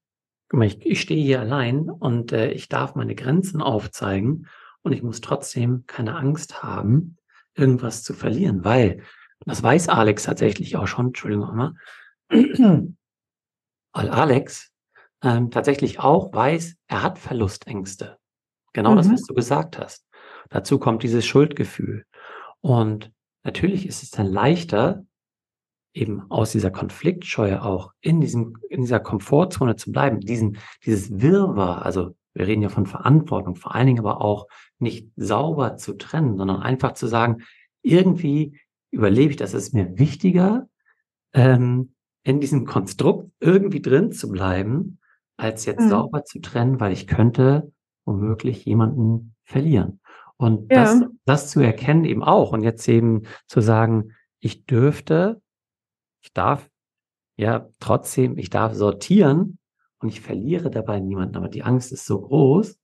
ich, 0.62 0.86
ich 0.86 1.02
stehe 1.02 1.24
hier 1.24 1.40
allein 1.40 1.90
und 1.90 2.32
äh, 2.32 2.52
ich 2.52 2.70
darf 2.70 2.96
meine 2.96 3.16
Grenzen 3.16 3.62
aufzeigen 3.62 4.48
und 4.82 4.94
ich 4.94 5.04
muss 5.04 5.22
trotzdem 5.22 5.84
keine 5.86 6.16
Angst 6.16 6.64
haben, 6.64 7.18
irgendwas 7.56 8.04
zu 8.04 8.14
verlieren, 8.14 8.64
weil, 8.64 9.04
das 9.46 9.64
weiß 9.64 9.90
Alex 9.90 10.24
tatsächlich 10.24 10.76
auch 10.76 10.88
schon, 10.88 11.08
Entschuldigung 11.08 11.56
mal, 11.56 11.74
weil 12.30 14.10
Alex 14.10 14.72
ähm, 15.22 15.52
tatsächlich 15.52 16.00
auch 16.00 16.34
weiß, 16.34 16.76
er 16.88 17.04
hat 17.04 17.20
Verlustängste. 17.20 18.18
Genau 18.74 18.92
mhm. 18.92 18.98
das, 18.98 19.12
was 19.12 19.24
du 19.24 19.34
gesagt 19.34 19.80
hast. 19.80 20.06
Dazu 20.50 20.80
kommt 20.80 21.04
dieses 21.04 21.26
Schuldgefühl. 21.26 22.06
Und 22.62 23.12
natürlich 23.44 23.88
ist 23.88 24.04
es 24.04 24.12
dann 24.12 24.28
leichter, 24.28 25.06
eben 25.94 26.30
aus 26.30 26.52
dieser 26.52 26.72
Konfliktscheue 26.72 27.64
auch 27.64 27.94
in 28.02 28.22
diesem, 28.22 28.58
in 28.70 28.82
dieser 28.82 29.00
Komfortzone 29.00 29.76
zu 29.76 29.92
bleiben, 29.92 30.20
diesen, 30.20 30.58
dieses 30.86 31.22
Wirrwarr, 31.22 31.84
also 31.84 32.16
wir 32.34 32.48
reden 32.48 32.62
ja 32.62 32.70
von 32.70 32.86
Verantwortung, 32.86 33.56
vor 33.56 33.74
allen 33.74 33.88
Dingen 33.88 34.00
aber 34.00 34.22
auch 34.22 34.48
nicht 34.78 35.10
sauber 35.16 35.78
zu 35.78 35.94
trennen, 35.94 36.38
sondern 36.38 36.62
einfach 36.62 36.94
zu 36.94 37.08
sagen, 37.08 37.44
irgendwie 37.82 38.60
überlebe 38.92 39.32
ich 39.32 39.38
das, 39.38 39.54
ist 39.54 39.74
mir 39.74 39.98
wichtiger, 39.98 40.68
ähm, 41.34 41.94
in 42.24 42.40
diesem 42.40 42.66
Konstrukt 42.66 43.32
irgendwie 43.40 43.82
drin 43.82 44.12
zu 44.12 44.30
bleiben, 44.30 45.00
als 45.38 45.66
jetzt 45.66 45.82
mhm. 45.82 45.90
sauber 45.90 46.24
zu 46.24 46.40
trennen, 46.40 46.80
weil 46.80 46.92
ich 46.92 47.08
könnte 47.08 47.72
womöglich 48.10 48.66
jemanden 48.66 49.36
verlieren. 49.44 50.02
Und 50.38 50.72
ja. 50.72 50.84
das, 50.84 51.04
das 51.26 51.52
zu 51.52 51.60
erkennen 51.60 52.06
eben 52.06 52.24
auch 52.24 52.52
und 52.52 52.64
jetzt 52.64 52.88
eben 52.88 53.24
zu 53.48 53.62
sagen, 53.62 54.16
ich 54.40 54.66
dürfte, 54.66 55.42
ich 56.22 56.34
darf 56.34 56.70
ja 57.38 57.70
trotzdem, 57.80 58.38
ich 58.38 58.50
darf 58.50 58.74
sortieren 58.74 59.60
und 60.00 60.10
ich 60.10 60.22
verliere 60.22 60.72
dabei 60.72 61.00
niemanden, 61.00 61.38
aber 61.38 61.50
die 61.50 61.64
Angst 61.64 61.92
ist 61.92 62.06
so 62.06 62.22
groß, 62.22 62.80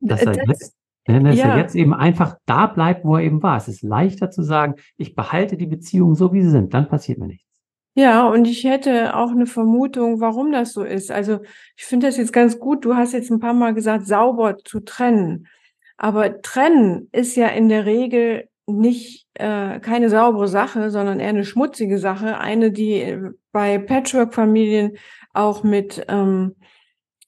dass 0.00 0.22
er 0.22 0.34
jetzt, 0.34 0.74
dass 1.06 1.36
ja. 1.36 1.48
er 1.48 1.58
jetzt 1.58 1.74
eben 1.74 1.94
einfach 1.94 2.36
da 2.46 2.66
bleibt, 2.66 3.04
wo 3.04 3.16
er 3.16 3.22
eben 3.22 3.42
war. 3.42 3.58
Es 3.58 3.68
ist 3.68 3.82
leichter 3.82 4.30
zu 4.30 4.42
sagen, 4.42 4.74
ich 4.96 5.14
behalte 5.14 5.56
die 5.56 5.66
Beziehungen 5.66 6.14
so, 6.14 6.32
wie 6.32 6.42
sie 6.42 6.50
sind, 6.50 6.74
dann 6.74 6.88
passiert 6.88 7.18
mir 7.18 7.26
nichts. 7.26 7.49
Ja, 7.94 8.28
und 8.28 8.46
ich 8.46 8.64
hätte 8.64 9.16
auch 9.16 9.30
eine 9.30 9.46
Vermutung, 9.46 10.20
warum 10.20 10.52
das 10.52 10.72
so 10.72 10.84
ist. 10.84 11.10
Also 11.10 11.40
ich 11.76 11.84
finde 11.84 12.06
das 12.06 12.16
jetzt 12.16 12.32
ganz 12.32 12.58
gut. 12.58 12.84
Du 12.84 12.94
hast 12.94 13.12
jetzt 13.12 13.30
ein 13.30 13.40
paar 13.40 13.54
Mal 13.54 13.74
gesagt, 13.74 14.06
sauber 14.06 14.58
zu 14.58 14.80
trennen. 14.80 15.48
Aber 15.96 16.40
trennen 16.40 17.08
ist 17.12 17.36
ja 17.36 17.48
in 17.48 17.68
der 17.68 17.86
Regel 17.86 18.48
nicht 18.66 19.26
äh, 19.34 19.80
keine 19.80 20.08
saubere 20.08 20.46
Sache, 20.46 20.90
sondern 20.90 21.18
eher 21.18 21.30
eine 21.30 21.44
schmutzige 21.44 21.98
Sache. 21.98 22.38
Eine, 22.38 22.70
die 22.70 22.94
äh, 22.94 23.30
bei 23.52 23.78
Patchwork-Familien 23.78 24.96
auch 25.32 25.64
mit 25.64 26.04
ähm, 26.08 26.54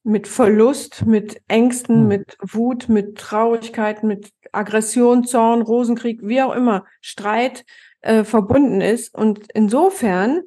mit 0.04 0.26
Verlust, 0.26 1.06
mit 1.06 1.40
Ängsten, 1.48 2.00
hm. 2.00 2.08
mit 2.08 2.36
Wut, 2.40 2.88
mit 2.88 3.18
Traurigkeit, 3.18 4.02
mit 4.02 4.30
Aggression, 4.50 5.24
Zorn, 5.24 5.62
Rosenkrieg, 5.62 6.20
wie 6.22 6.42
auch 6.42 6.54
immer, 6.54 6.84
Streit 7.00 7.64
äh, 8.02 8.24
verbunden 8.24 8.80
ist. 8.80 9.14
Und 9.14 9.46
insofern 9.54 10.42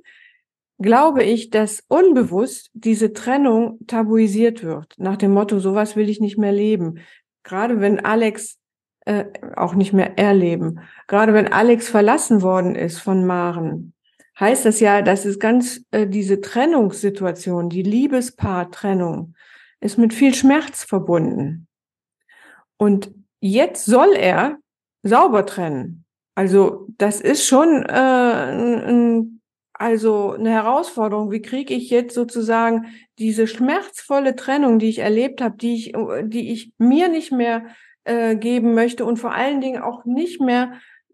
glaube 0.80 1.24
ich, 1.24 1.50
dass 1.50 1.84
unbewusst 1.88 2.70
diese 2.74 3.14
Trennung 3.14 3.80
tabuisiert 3.88 4.64
wird, 4.64 4.94
nach 4.98 5.18
dem 5.18 5.32
Motto, 5.32 5.60
sowas 5.60 5.96
will 5.96 6.10
ich 6.10 6.20
nicht 6.20 6.38
mehr 6.38 6.52
leben. 6.52 7.00
Gerade 7.44 7.80
wenn 7.80 8.04
Alex 8.04 8.58
äh, 9.06 9.26
auch 9.56 9.76
nicht 9.76 9.94
mehr 9.94 10.18
erleben. 10.18 10.80
Gerade 11.08 11.34
wenn 11.34 11.52
Alex 11.52 11.88
verlassen 11.88 12.42
worden 12.42 12.76
ist 12.76 13.00
von 13.00 13.26
Maren, 13.26 13.94
heißt 14.40 14.66
das 14.66 14.80
ja, 14.80 15.02
dass 15.02 15.26
es 15.26 15.40
ganz 15.40 15.82
äh, 15.92 16.08
diese 16.08 16.42
Trennungssituation, 16.42 17.70
die 17.70 17.84
Liebespaar-Trennung, 17.84 19.36
ist 19.80 19.98
mit 19.98 20.14
viel 20.14 20.34
Schmerz 20.34 20.84
verbunden. 20.84 21.68
Und 22.78 23.12
jetzt 23.40 23.86
soll 23.86 24.14
er 24.16 24.58
sauber 25.04 25.46
trennen. 25.46 26.05
Also 26.36 26.88
das 26.98 27.22
ist 27.22 27.48
schon 27.48 27.84
äh, 27.84 27.92
ein, 27.92 29.42
also 29.74 30.32
eine 30.32 30.52
Herausforderung. 30.52 31.32
Wie 31.32 31.42
kriege 31.42 31.74
ich 31.74 31.90
jetzt 31.90 32.14
sozusagen 32.14 32.88
diese 33.18 33.48
schmerzvolle 33.48 34.36
Trennung, 34.36 34.78
die 34.78 34.90
ich 34.90 35.00
erlebt 35.00 35.42
habe, 35.42 35.56
die 35.58 35.76
ich, 35.76 35.94
die 36.24 36.52
ich 36.52 36.74
mir 36.78 37.08
nicht 37.08 37.32
mehr 37.32 37.66
äh, 38.04 38.36
geben 38.36 38.74
möchte 38.74 39.06
und 39.06 39.18
vor 39.18 39.34
allen 39.34 39.62
Dingen 39.62 39.82
auch 39.82 40.06
nicht 40.06 40.42
mehr 40.42 40.74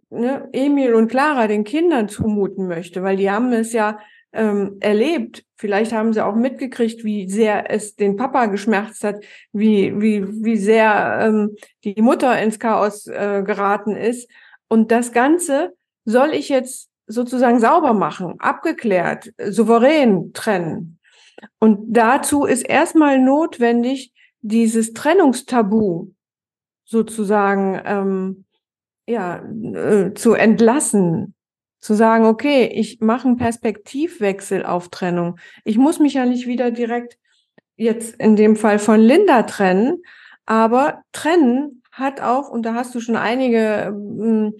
ne, 0.10 0.50
Emil 0.52 0.96
und 0.96 1.08
Clara 1.08 1.48
den 1.48 1.64
Kindern 1.64 2.10
zumuten 2.10 2.68
möchte, 2.68 3.04
weil 3.04 3.18
die 3.18 3.30
haben 3.30 3.54
es 3.54 3.74
ja 3.74 4.00
ähm, 4.34 4.78
erlebt. 4.80 5.44
Vielleicht 5.56 5.92
haben 5.92 6.14
sie 6.14 6.26
auch 6.26 6.36
mitgekriegt, 6.36 7.04
wie 7.04 7.30
sehr 7.30 7.70
es 7.70 7.96
den 7.96 8.16
Papa 8.16 8.48
geschmerzt 8.48 9.04
hat, 9.04 9.24
wie 9.52 9.94
wie 10.02 10.26
wie 10.44 10.58
sehr 10.58 11.20
ähm, 11.22 11.56
die 11.84 12.02
Mutter 12.02 12.42
ins 12.42 12.60
Chaos 12.60 13.08
äh, 13.08 13.44
geraten 13.46 13.96
ist. 13.96 14.30
Und 14.72 14.90
das 14.90 15.12
Ganze 15.12 15.76
soll 16.06 16.30
ich 16.34 16.48
jetzt 16.48 16.90
sozusagen 17.06 17.60
sauber 17.60 17.92
machen, 17.92 18.36
abgeklärt, 18.40 19.34
souverän 19.38 20.32
trennen. 20.32 20.98
Und 21.60 21.80
dazu 21.90 22.46
ist 22.46 22.62
erstmal 22.62 23.20
notwendig, 23.20 24.14
dieses 24.40 24.94
Trennungstabu 24.94 26.14
sozusagen 26.86 27.82
ähm, 27.84 28.46
ja 29.06 29.44
äh, 29.44 30.14
zu 30.14 30.36
entlassen, 30.36 31.36
zu 31.82 31.94
sagen, 31.94 32.24
okay, 32.24 32.68
ich 32.68 33.02
mache 33.02 33.28
einen 33.28 33.36
Perspektivwechsel 33.36 34.66
auf 34.66 34.88
Trennung. 34.88 35.38
Ich 35.66 35.78
muss 35.78 36.00
mich 36.00 36.14
ja 36.14 36.26
nicht 36.26 36.48
wieder 36.48 36.72
direkt 36.72 37.18
jetzt 37.76 38.16
in 38.22 38.38
dem 38.38 38.56
Fall 38.56 38.80
von 38.80 39.02
Linda 39.02 39.44
trennen, 39.44 40.02
aber 40.46 41.04
trennen 41.12 41.81
hat 41.92 42.22
auch, 42.22 42.50
und 42.50 42.64
da 42.64 42.74
hast 42.74 42.96
du 42.96 43.00
schon 43.00 43.16
einige 43.16 43.88
ähm, 43.88 44.56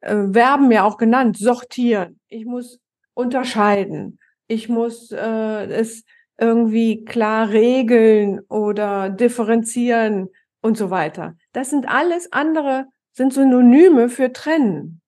äh, 0.00 0.32
Verben 0.32 0.70
ja 0.70 0.84
auch 0.84 0.96
genannt, 0.96 1.36
sortieren. 1.38 2.20
Ich 2.28 2.44
muss 2.44 2.80
unterscheiden. 3.14 4.18
Ich 4.46 4.68
muss 4.68 5.10
äh, 5.10 5.66
es 5.66 6.04
irgendwie 6.38 7.04
klar 7.04 7.50
regeln 7.50 8.40
oder 8.48 9.08
differenzieren 9.08 10.28
und 10.60 10.76
so 10.76 10.90
weiter. 10.90 11.36
Das 11.52 11.70
sind 11.70 11.88
alles 11.88 12.32
andere, 12.32 12.86
sind 13.12 13.32
Synonyme 13.32 14.08
für 14.08 14.32
trennen. 14.32 15.00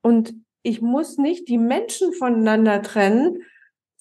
Und 0.00 0.34
ich 0.62 0.80
muss 0.80 1.18
nicht 1.18 1.48
die 1.48 1.58
Menschen 1.58 2.12
voneinander 2.12 2.82
trennen, 2.82 3.42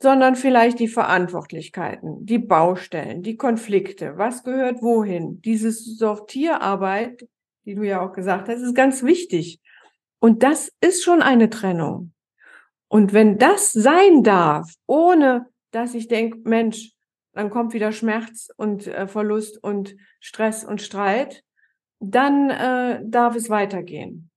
sondern 0.02 0.36
vielleicht 0.36 0.80
die 0.80 0.88
Verantwortlichkeiten, 0.88 2.26
die 2.26 2.40
Baustellen, 2.40 3.22
die 3.22 3.38
Konflikte, 3.38 4.18
was 4.18 4.44
gehört 4.44 4.82
wohin. 4.82 5.42
Diese 5.42 5.72
Sortierarbeit, 5.72 7.28
die 7.66 7.76
du 7.76 7.84
ja 7.84 8.02
auch 8.02 8.14
gesagt 8.14 8.50
hast, 8.50 8.62
ist 8.62 8.76
ganz 8.76 9.04
wichtig. 9.04 9.60
Und 10.20 10.44
das 10.44 10.72
ist 10.82 11.04
schon 11.04 11.22
eine 11.22 11.50
Trennung. 11.50 12.14
Und 12.88 13.14
wenn 13.14 13.38
das 13.38 13.72
sein 13.72 14.24
darf, 14.24 14.74
ohne 14.88 15.48
dass 15.72 15.94
ich 15.94 16.08
denke, 16.08 16.40
Mensch, 16.44 16.94
dann 17.34 17.50
kommt 17.50 17.74
wieder 17.74 17.92
Schmerz 17.92 18.50
und 18.58 18.88
äh, 18.88 19.08
Verlust 19.08 19.64
und 19.64 19.96
Stress 20.20 20.64
und 20.66 20.82
Streit, 20.82 21.44
dann 22.00 22.50
äh, 22.50 23.02
darf 23.06 23.36
es 23.36 23.50
weitergehen. 23.50 24.30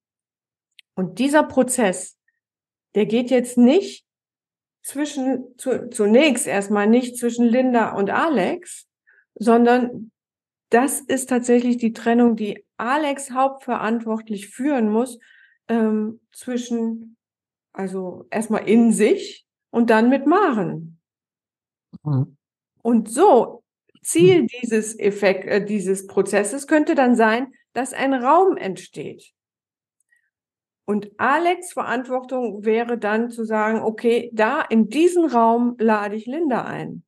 Und 0.94 1.18
dieser 1.18 1.42
Prozess, 1.42 2.18
der 2.94 3.06
geht 3.06 3.30
jetzt 3.30 3.58
nicht 3.58 4.03
zwischen, 4.84 5.56
zu, 5.56 5.88
zunächst 5.88 6.46
erstmal 6.46 6.86
nicht 6.86 7.18
zwischen 7.18 7.46
Linda 7.46 7.94
und 7.94 8.10
Alex, 8.10 8.86
sondern 9.34 10.12
das 10.68 11.00
ist 11.00 11.30
tatsächlich 11.30 11.78
die 11.78 11.94
Trennung, 11.94 12.36
die 12.36 12.64
Alex 12.76 13.30
hauptverantwortlich 13.30 14.48
führen 14.48 14.90
muss, 14.90 15.18
ähm, 15.68 16.20
zwischen, 16.32 17.16
also 17.72 18.26
erstmal 18.30 18.68
in 18.68 18.92
sich 18.92 19.46
und 19.70 19.88
dann 19.88 20.10
mit 20.10 20.26
Maren. 20.26 21.00
Mhm. 22.02 22.36
Und 22.82 23.08
so, 23.08 23.64
Ziel 24.02 24.42
mhm. 24.42 24.46
dieses 24.48 24.98
Effekt, 24.98 25.46
äh, 25.46 25.64
dieses 25.64 26.06
Prozesses 26.06 26.66
könnte 26.66 26.94
dann 26.94 27.16
sein, 27.16 27.54
dass 27.72 27.94
ein 27.94 28.12
Raum 28.12 28.58
entsteht. 28.58 29.32
Und 30.86 31.12
Alex 31.16 31.72
Verantwortung 31.72 32.64
wäre 32.64 32.98
dann 32.98 33.30
zu 33.30 33.44
sagen, 33.44 33.80
okay, 33.80 34.30
da 34.34 34.60
in 34.60 34.88
diesen 34.90 35.24
Raum 35.30 35.76
lade 35.78 36.14
ich 36.14 36.26
Linda 36.26 36.64
ein. 36.64 37.04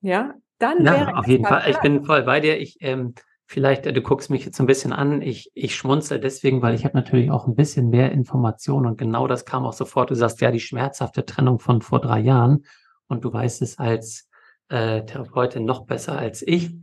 Ja, 0.00 0.34
dann 0.58 0.84
ja, 0.84 0.92
wäre 0.92 1.16
auf 1.16 1.26
jeden 1.26 1.44
Fall. 1.44 1.60
Klar. 1.60 1.70
Ich 1.70 1.78
bin 1.80 2.04
voll 2.04 2.22
bei 2.22 2.40
dir. 2.40 2.58
Ich 2.58 2.78
ähm, 2.80 3.14
vielleicht, 3.46 3.86
äh, 3.86 3.92
du 3.92 4.00
guckst 4.00 4.30
mich 4.30 4.44
jetzt 4.44 4.58
ein 4.58 4.66
bisschen 4.66 4.92
an. 4.92 5.20
Ich 5.20 5.50
ich 5.54 5.76
schmunzel 5.76 6.18
deswegen, 6.18 6.62
weil 6.62 6.74
ich 6.74 6.84
habe 6.84 6.96
natürlich 6.96 7.30
auch 7.30 7.46
ein 7.46 7.54
bisschen 7.54 7.90
mehr 7.90 8.10
Informationen 8.10 8.86
und 8.86 8.98
genau 8.98 9.26
das 9.26 9.44
kam 9.44 9.66
auch 9.66 9.74
sofort. 9.74 10.10
Du 10.10 10.14
sagst 10.14 10.40
ja 10.40 10.50
die 10.50 10.60
schmerzhafte 10.60 11.24
Trennung 11.26 11.58
von 11.58 11.82
vor 11.82 12.00
drei 12.00 12.20
Jahren 12.20 12.64
und 13.06 13.24
du 13.24 13.32
weißt 13.32 13.60
es 13.62 13.78
als 13.78 14.28
äh, 14.70 15.04
Therapeutin 15.04 15.64
noch 15.64 15.84
besser 15.84 16.18
als 16.18 16.42
ich. 16.42 16.74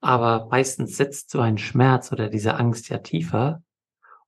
Aber 0.00 0.48
meistens 0.50 0.96
sitzt 0.96 1.30
so 1.30 1.40
ein 1.40 1.58
Schmerz 1.58 2.12
oder 2.12 2.28
diese 2.28 2.54
Angst 2.56 2.88
ja 2.88 2.98
tiefer 2.98 3.62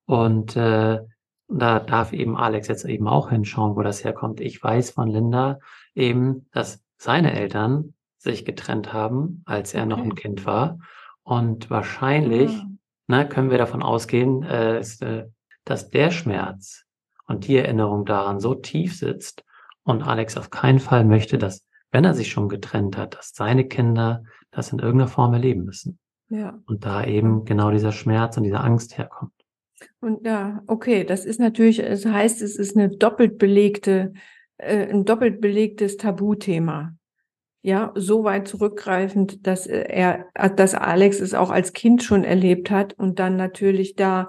und 0.07 0.57
äh, 0.57 1.01
da 1.49 1.81
darf 1.81 2.13
eben 2.13 2.37
Alex 2.37 2.69
jetzt 2.69 2.85
eben 2.85 3.09
auch 3.09 3.31
hinschauen, 3.31 3.77
wo 3.77 3.83
das 3.83 4.05
herkommt. 4.05 4.41
Ich 4.41 4.63
weiß 4.63 4.91
von 4.91 5.09
Linda 5.09 5.59
eben, 5.95 6.47
dass 6.53 6.83
seine 6.97 7.35
Eltern 7.35 7.95
sich 8.19 8.45
getrennt 8.45 8.93
haben, 8.93 9.43
als 9.45 9.75
er 9.75 9.83
okay. 9.83 9.91
noch 9.91 9.99
ein 9.99 10.15
Kind 10.15 10.47
war. 10.47 10.79
Und 11.23 11.71
wahrscheinlich 11.71 12.53
ja. 12.53 12.67
ne, 13.09 13.29
können 13.29 13.51
wir 13.51 13.59
davon 13.59 13.83
ausgehen, 13.83 14.43
äh, 14.43 14.81
ist, 14.81 15.03
äh, 15.03 15.27
dass 15.65 15.91
der 15.91 16.11
Schmerz 16.11 16.85
und 17.27 17.47
die 17.47 17.57
Erinnerung 17.57 18.05
daran 18.05 18.41
so 18.41 18.55
tief 18.55 18.97
sitzt 18.97 19.45
und 19.85 20.03
Alex 20.03 20.37
auf 20.37 20.51
keinen 20.51 20.79
Fall 20.81 21.05
möchte, 21.05 21.39
dass, 21.39 21.67
wenn 21.91 22.05
er 22.05 22.15
sich 22.15 22.31
schon 22.31 22.49
getrennt 22.49 22.97
hat, 22.97 23.15
dass 23.17 23.33
seine 23.35 23.67
Kinder 23.67 24.23
das 24.51 24.73
in 24.73 24.79
irgendeiner 24.79 25.09
Form 25.09 25.33
erleben 25.35 25.65
müssen. 25.65 25.99
Ja. 26.29 26.59
Und 26.67 26.85
da 26.85 27.05
eben 27.05 27.45
genau 27.45 27.71
dieser 27.71 27.93
Schmerz 27.93 28.37
und 28.37 28.45
diese 28.45 28.61
Angst 28.61 28.97
herkommt. 28.97 29.33
Und 30.01 30.27
ja, 30.27 30.63
okay, 30.67 31.05
das 31.05 31.25
ist 31.25 31.41
natürlich, 31.41 31.79
es 31.81 32.03
das 32.03 32.13
heißt, 32.13 32.43
es 32.43 32.57
ist 32.57 32.77
eine 32.77 32.89
doppelt 32.89 33.39
belegte, 33.39 34.13
äh, 34.59 34.89
ein 34.89 35.05
doppelt 35.05 35.41
belegtes 35.41 35.97
Tabuthema. 35.97 36.95
Ja, 37.65 37.93
so 37.95 38.25
weit 38.25 38.49
zurückgreifend, 38.49 39.47
dass 39.47 39.69
er, 39.69 40.27
dass 40.35 40.75
Alex 40.75 41.21
es 41.21 41.33
auch 41.33 41.51
als 41.51 41.73
Kind 41.73 42.03
schon 42.03 42.25
erlebt 42.25 42.71
hat 42.71 42.95
und 42.95 43.21
dann 43.21 43.37
natürlich 43.37 43.95
da 43.95 44.27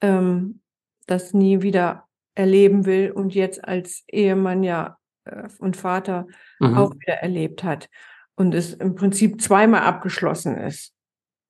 ähm, 0.00 0.60
das 1.06 1.34
nie 1.34 1.62
wieder 1.62 2.04
erleben 2.36 2.86
will 2.86 3.10
und 3.10 3.34
jetzt 3.34 3.64
als 3.64 4.04
Ehemann 4.06 4.62
ja 4.62 4.98
äh, 5.24 5.48
und 5.58 5.76
Vater 5.76 6.26
mhm. 6.60 6.74
auch 6.76 6.94
wieder 6.94 7.14
erlebt 7.14 7.64
hat 7.64 7.88
und 8.36 8.54
es 8.54 8.74
im 8.74 8.94
Prinzip 8.94 9.40
zweimal 9.40 9.82
abgeschlossen 9.82 10.56
ist. 10.56 10.92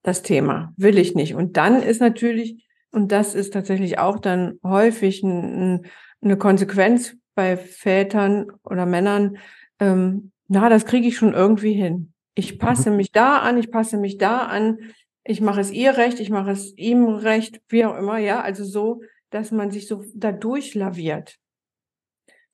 Das 0.02 0.22
Thema 0.22 0.72
will 0.76 0.98
ich 0.98 1.14
nicht. 1.14 1.34
Und 1.34 1.56
dann 1.56 1.82
ist 1.82 2.00
natürlich 2.00 2.65
und 2.96 3.12
das 3.12 3.34
ist 3.34 3.52
tatsächlich 3.52 3.98
auch 3.98 4.18
dann 4.18 4.58
häufig 4.62 5.22
ein, 5.22 5.86
eine 6.22 6.38
Konsequenz 6.38 7.14
bei 7.34 7.58
Vätern 7.58 8.50
oder 8.64 8.86
Männern. 8.86 9.36
Ähm, 9.78 10.32
na, 10.48 10.70
das 10.70 10.86
kriege 10.86 11.06
ich 11.06 11.18
schon 11.18 11.34
irgendwie 11.34 11.74
hin. 11.74 12.14
Ich 12.34 12.58
passe 12.58 12.90
mhm. 12.90 12.96
mich 12.96 13.12
da 13.12 13.40
an, 13.40 13.58
ich 13.58 13.70
passe 13.70 13.98
mich 13.98 14.16
da 14.16 14.46
an, 14.46 14.78
ich 15.24 15.42
mache 15.42 15.60
es 15.60 15.72
ihr 15.72 15.98
recht, 15.98 16.20
ich 16.20 16.30
mache 16.30 16.52
es 16.52 16.72
ihm 16.78 17.04
recht, 17.06 17.60
wie 17.68 17.84
auch 17.84 17.98
immer, 17.98 18.16
ja, 18.16 18.40
also 18.40 18.64
so, 18.64 19.02
dass 19.28 19.50
man 19.50 19.70
sich 19.70 19.88
so 19.88 20.02
da 20.14 20.32
durchlaviert. 20.32 21.36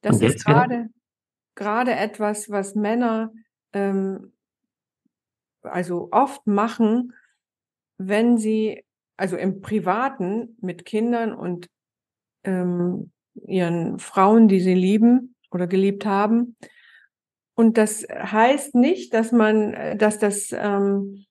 Das 0.00 0.20
ist 0.20 0.44
gerade 0.44 0.88
gerade 1.54 1.94
etwas, 1.94 2.50
was 2.50 2.74
Männer 2.74 3.32
ähm, 3.72 4.32
also 5.62 6.08
oft 6.10 6.44
machen, 6.48 7.12
wenn 7.96 8.38
sie 8.38 8.82
also 9.16 9.36
im 9.36 9.60
Privaten 9.60 10.56
mit 10.60 10.84
Kindern 10.84 11.32
und 11.32 11.68
ähm, 12.44 13.12
ihren 13.46 13.98
Frauen, 13.98 14.48
die 14.48 14.60
sie 14.60 14.74
lieben 14.74 15.34
oder 15.50 15.66
geliebt 15.66 16.06
haben. 16.06 16.56
Und 17.54 17.78
das 17.78 18.06
heißt 18.10 18.74
nicht, 18.74 19.14
dass 19.14 19.32
man, 19.32 19.74
äh, 19.74 19.96
dass 19.96 20.18
das 20.18 20.52
ähm, 20.52 21.24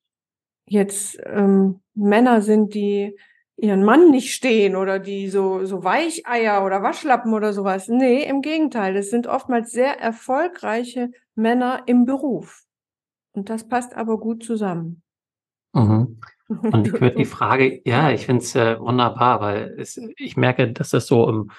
jetzt 0.66 1.20
ähm, 1.26 1.82
Männer 1.94 2.42
sind, 2.42 2.74
die 2.74 3.18
ihren 3.58 3.84
Mann 3.84 4.10
nicht 4.10 4.34
stehen 4.34 4.76
oder 4.76 4.98
die 4.98 5.30
so, 5.30 5.66
so 5.66 5.84
Weicheier 5.84 6.66
oder 6.66 6.82
Waschlappen 6.82 7.34
oder 7.34 7.54
sowas. 7.54 7.88
Nee, 7.88 8.24
im 8.24 8.42
Gegenteil. 8.42 8.94
Das 8.94 9.10
sind 9.10 9.28
oftmals 9.28 9.72
sehr 9.72 10.00
erfolgreiche 10.00 11.12
Männer 11.36 11.84
im 11.86 12.06
Beruf. 12.06 12.64
Und 13.34 13.50
das 13.50 13.68
passt 13.68 13.96
aber 13.96 14.20
gut 14.20 14.44
zusammen. 14.44 15.04
Mhm. 15.74 16.20
Und 16.72 16.88
ich 16.88 16.94
würde 16.94 17.16
die 17.16 17.26
Frage, 17.26 17.82
ja, 17.86 18.12
ich 18.12 18.26
finde 18.26 18.44
es 18.44 18.56
äh, 18.56 18.80
wunderbar, 18.80 19.42
weil 19.42 19.76
es, 19.78 20.00
ich 20.18 20.38
merke, 20.38 20.72
dass 20.72 20.90
das 20.90 21.08
so 21.08 21.28
im, 21.30 21.52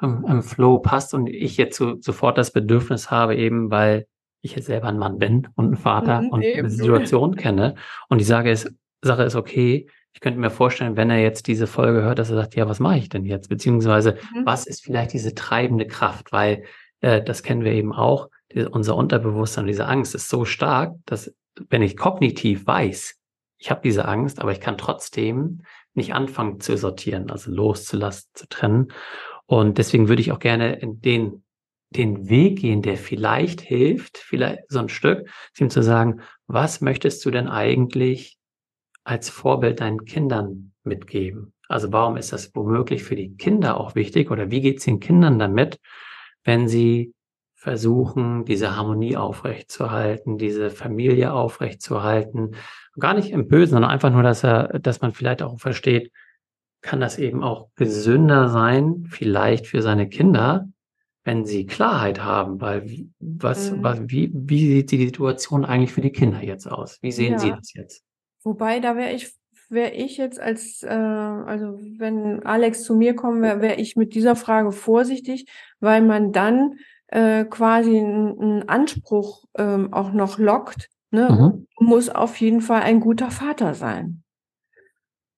im, 0.00 0.24
im 0.26 0.42
Flow 0.42 0.78
passt 0.78 1.14
und 1.14 1.28
ich 1.28 1.56
jetzt 1.56 1.76
so, 1.76 1.96
sofort 2.00 2.38
das 2.38 2.52
Bedürfnis 2.52 3.10
habe, 3.10 3.36
eben 3.36 3.70
weil 3.70 4.06
ich 4.42 4.56
jetzt 4.56 4.66
selber 4.66 4.88
ein 4.88 4.98
Mann 4.98 5.18
bin 5.18 5.48
und 5.54 5.72
ein 5.72 5.76
Vater 5.76 6.22
mhm, 6.22 6.28
und 6.30 6.42
eben. 6.42 6.60
eine 6.60 6.70
Situation 6.70 7.36
kenne. 7.36 7.74
Und 8.08 8.18
die 8.18 8.24
Sage 8.24 8.50
ist, 8.50 8.72
Sache 9.02 9.22
ist 9.24 9.36
okay. 9.36 9.88
Ich 10.12 10.20
könnte 10.20 10.40
mir 10.40 10.50
vorstellen, 10.50 10.96
wenn 10.96 11.10
er 11.10 11.20
jetzt 11.20 11.46
diese 11.46 11.66
Folge 11.66 12.02
hört, 12.02 12.18
dass 12.18 12.30
er 12.30 12.36
sagt, 12.36 12.56
ja, 12.56 12.68
was 12.68 12.80
mache 12.80 12.98
ich 12.98 13.08
denn 13.08 13.24
jetzt? 13.24 13.48
Beziehungsweise, 13.48 14.18
mhm. 14.34 14.44
was 14.44 14.66
ist 14.66 14.82
vielleicht 14.82 15.12
diese 15.12 15.34
treibende 15.34 15.86
Kraft? 15.86 16.32
Weil 16.32 16.64
äh, 17.00 17.22
das 17.22 17.42
kennen 17.42 17.64
wir 17.64 17.72
eben 17.72 17.92
auch. 17.92 18.28
Die, 18.52 18.64
unser 18.64 18.96
Unterbewusstsein, 18.96 19.66
diese 19.66 19.86
Angst 19.86 20.14
ist 20.14 20.28
so 20.28 20.44
stark, 20.44 20.94
dass 21.06 21.32
wenn 21.68 21.82
ich 21.82 21.96
kognitiv 21.96 22.66
weiß, 22.66 23.19
ich 23.60 23.70
habe 23.70 23.82
diese 23.84 24.06
Angst, 24.06 24.40
aber 24.40 24.52
ich 24.52 24.60
kann 24.60 24.78
trotzdem 24.78 25.62
nicht 25.92 26.14
anfangen 26.14 26.60
zu 26.60 26.76
sortieren, 26.76 27.30
also 27.30 27.50
loszulassen, 27.50 28.30
zu 28.32 28.48
trennen. 28.48 28.88
Und 29.46 29.78
deswegen 29.78 30.08
würde 30.08 30.22
ich 30.22 30.32
auch 30.32 30.38
gerne 30.38 30.76
in 30.76 31.00
den, 31.00 31.44
den 31.90 32.30
Weg 32.30 32.60
gehen, 32.60 32.80
der 32.80 32.96
vielleicht 32.96 33.60
hilft, 33.60 34.16
vielleicht 34.16 34.62
so 34.68 34.78
ein 34.78 34.88
Stück, 34.88 35.28
ihm 35.58 35.68
zu 35.68 35.82
sagen, 35.82 36.22
was 36.46 36.80
möchtest 36.80 37.24
du 37.24 37.30
denn 37.30 37.48
eigentlich 37.48 38.38
als 39.04 39.28
Vorbild 39.28 39.80
deinen 39.80 40.06
Kindern 40.06 40.72
mitgeben? 40.82 41.52
Also 41.68 41.92
warum 41.92 42.16
ist 42.16 42.32
das 42.32 42.54
womöglich 42.54 43.04
für 43.04 43.14
die 43.14 43.36
Kinder 43.36 43.78
auch 43.78 43.94
wichtig 43.94 44.30
oder 44.30 44.50
wie 44.50 44.62
geht 44.62 44.78
es 44.78 44.84
den 44.84 45.00
Kindern 45.00 45.38
damit, 45.38 45.78
wenn 46.44 46.66
sie 46.66 47.12
versuchen, 47.60 48.46
diese 48.46 48.74
Harmonie 48.74 49.18
aufrechtzuerhalten, 49.18 50.38
diese 50.38 50.70
Familie 50.70 51.34
aufrechtzuerhalten. 51.34 52.56
Gar 52.98 53.14
nicht 53.14 53.30
im 53.30 53.48
Bösen, 53.48 53.72
sondern 53.72 53.90
einfach 53.90 54.10
nur, 54.10 54.22
dass 54.22 54.44
er, 54.44 54.78
dass 54.80 55.00
man 55.00 55.12
vielleicht 55.12 55.42
auch 55.42 55.58
versteht, 55.60 56.10
kann 56.82 57.00
das 57.00 57.18
eben 57.18 57.42
auch 57.42 57.68
gesünder 57.76 58.48
sein, 58.48 59.06
vielleicht 59.08 59.66
für 59.66 59.82
seine 59.82 60.08
Kinder, 60.08 60.68
wenn 61.24 61.44
sie 61.44 61.66
Klarheit 61.66 62.24
haben, 62.24 62.60
weil 62.60 63.08
was, 63.18 63.70
mhm. 63.70 63.82
was, 63.82 64.00
wie, 64.06 64.30
wie 64.34 64.66
sieht 64.66 64.90
die 64.90 65.06
Situation 65.06 65.64
eigentlich 65.64 65.92
für 65.92 66.00
die 66.00 66.12
Kinder 66.12 66.42
jetzt 66.42 66.66
aus? 66.66 66.98
Wie 67.02 67.12
sehen 67.12 67.34
ja. 67.34 67.38
sie 67.38 67.50
das 67.50 67.74
jetzt? 67.74 68.04
Wobei, 68.42 68.80
da 68.80 68.96
wäre 68.96 69.12
ich, 69.12 69.32
wäre 69.68 69.90
ich 69.90 70.16
jetzt 70.16 70.40
als, 70.40 70.82
äh, 70.82 70.88
also 70.88 71.78
wenn 71.98 72.42
Alex 72.44 72.84
zu 72.84 72.94
mir 72.94 73.14
kommen 73.14 73.42
wäre, 73.42 73.60
wäre 73.60 73.76
ich 73.76 73.96
mit 73.96 74.14
dieser 74.14 74.34
Frage 74.34 74.72
vorsichtig, 74.72 75.46
weil 75.78 76.02
man 76.02 76.32
dann 76.32 76.78
äh, 77.08 77.44
quasi 77.44 77.98
einen 77.98 78.68
Anspruch 78.68 79.44
ähm, 79.58 79.92
auch 79.92 80.12
noch 80.12 80.38
lockt, 80.38 80.88
ne, 81.10 81.28
mhm. 81.30 81.66
Muss 81.90 82.08
auf 82.08 82.36
jeden 82.36 82.60
Fall 82.60 82.82
ein 82.82 83.00
guter 83.00 83.32
Vater 83.32 83.74
sein. 83.74 84.22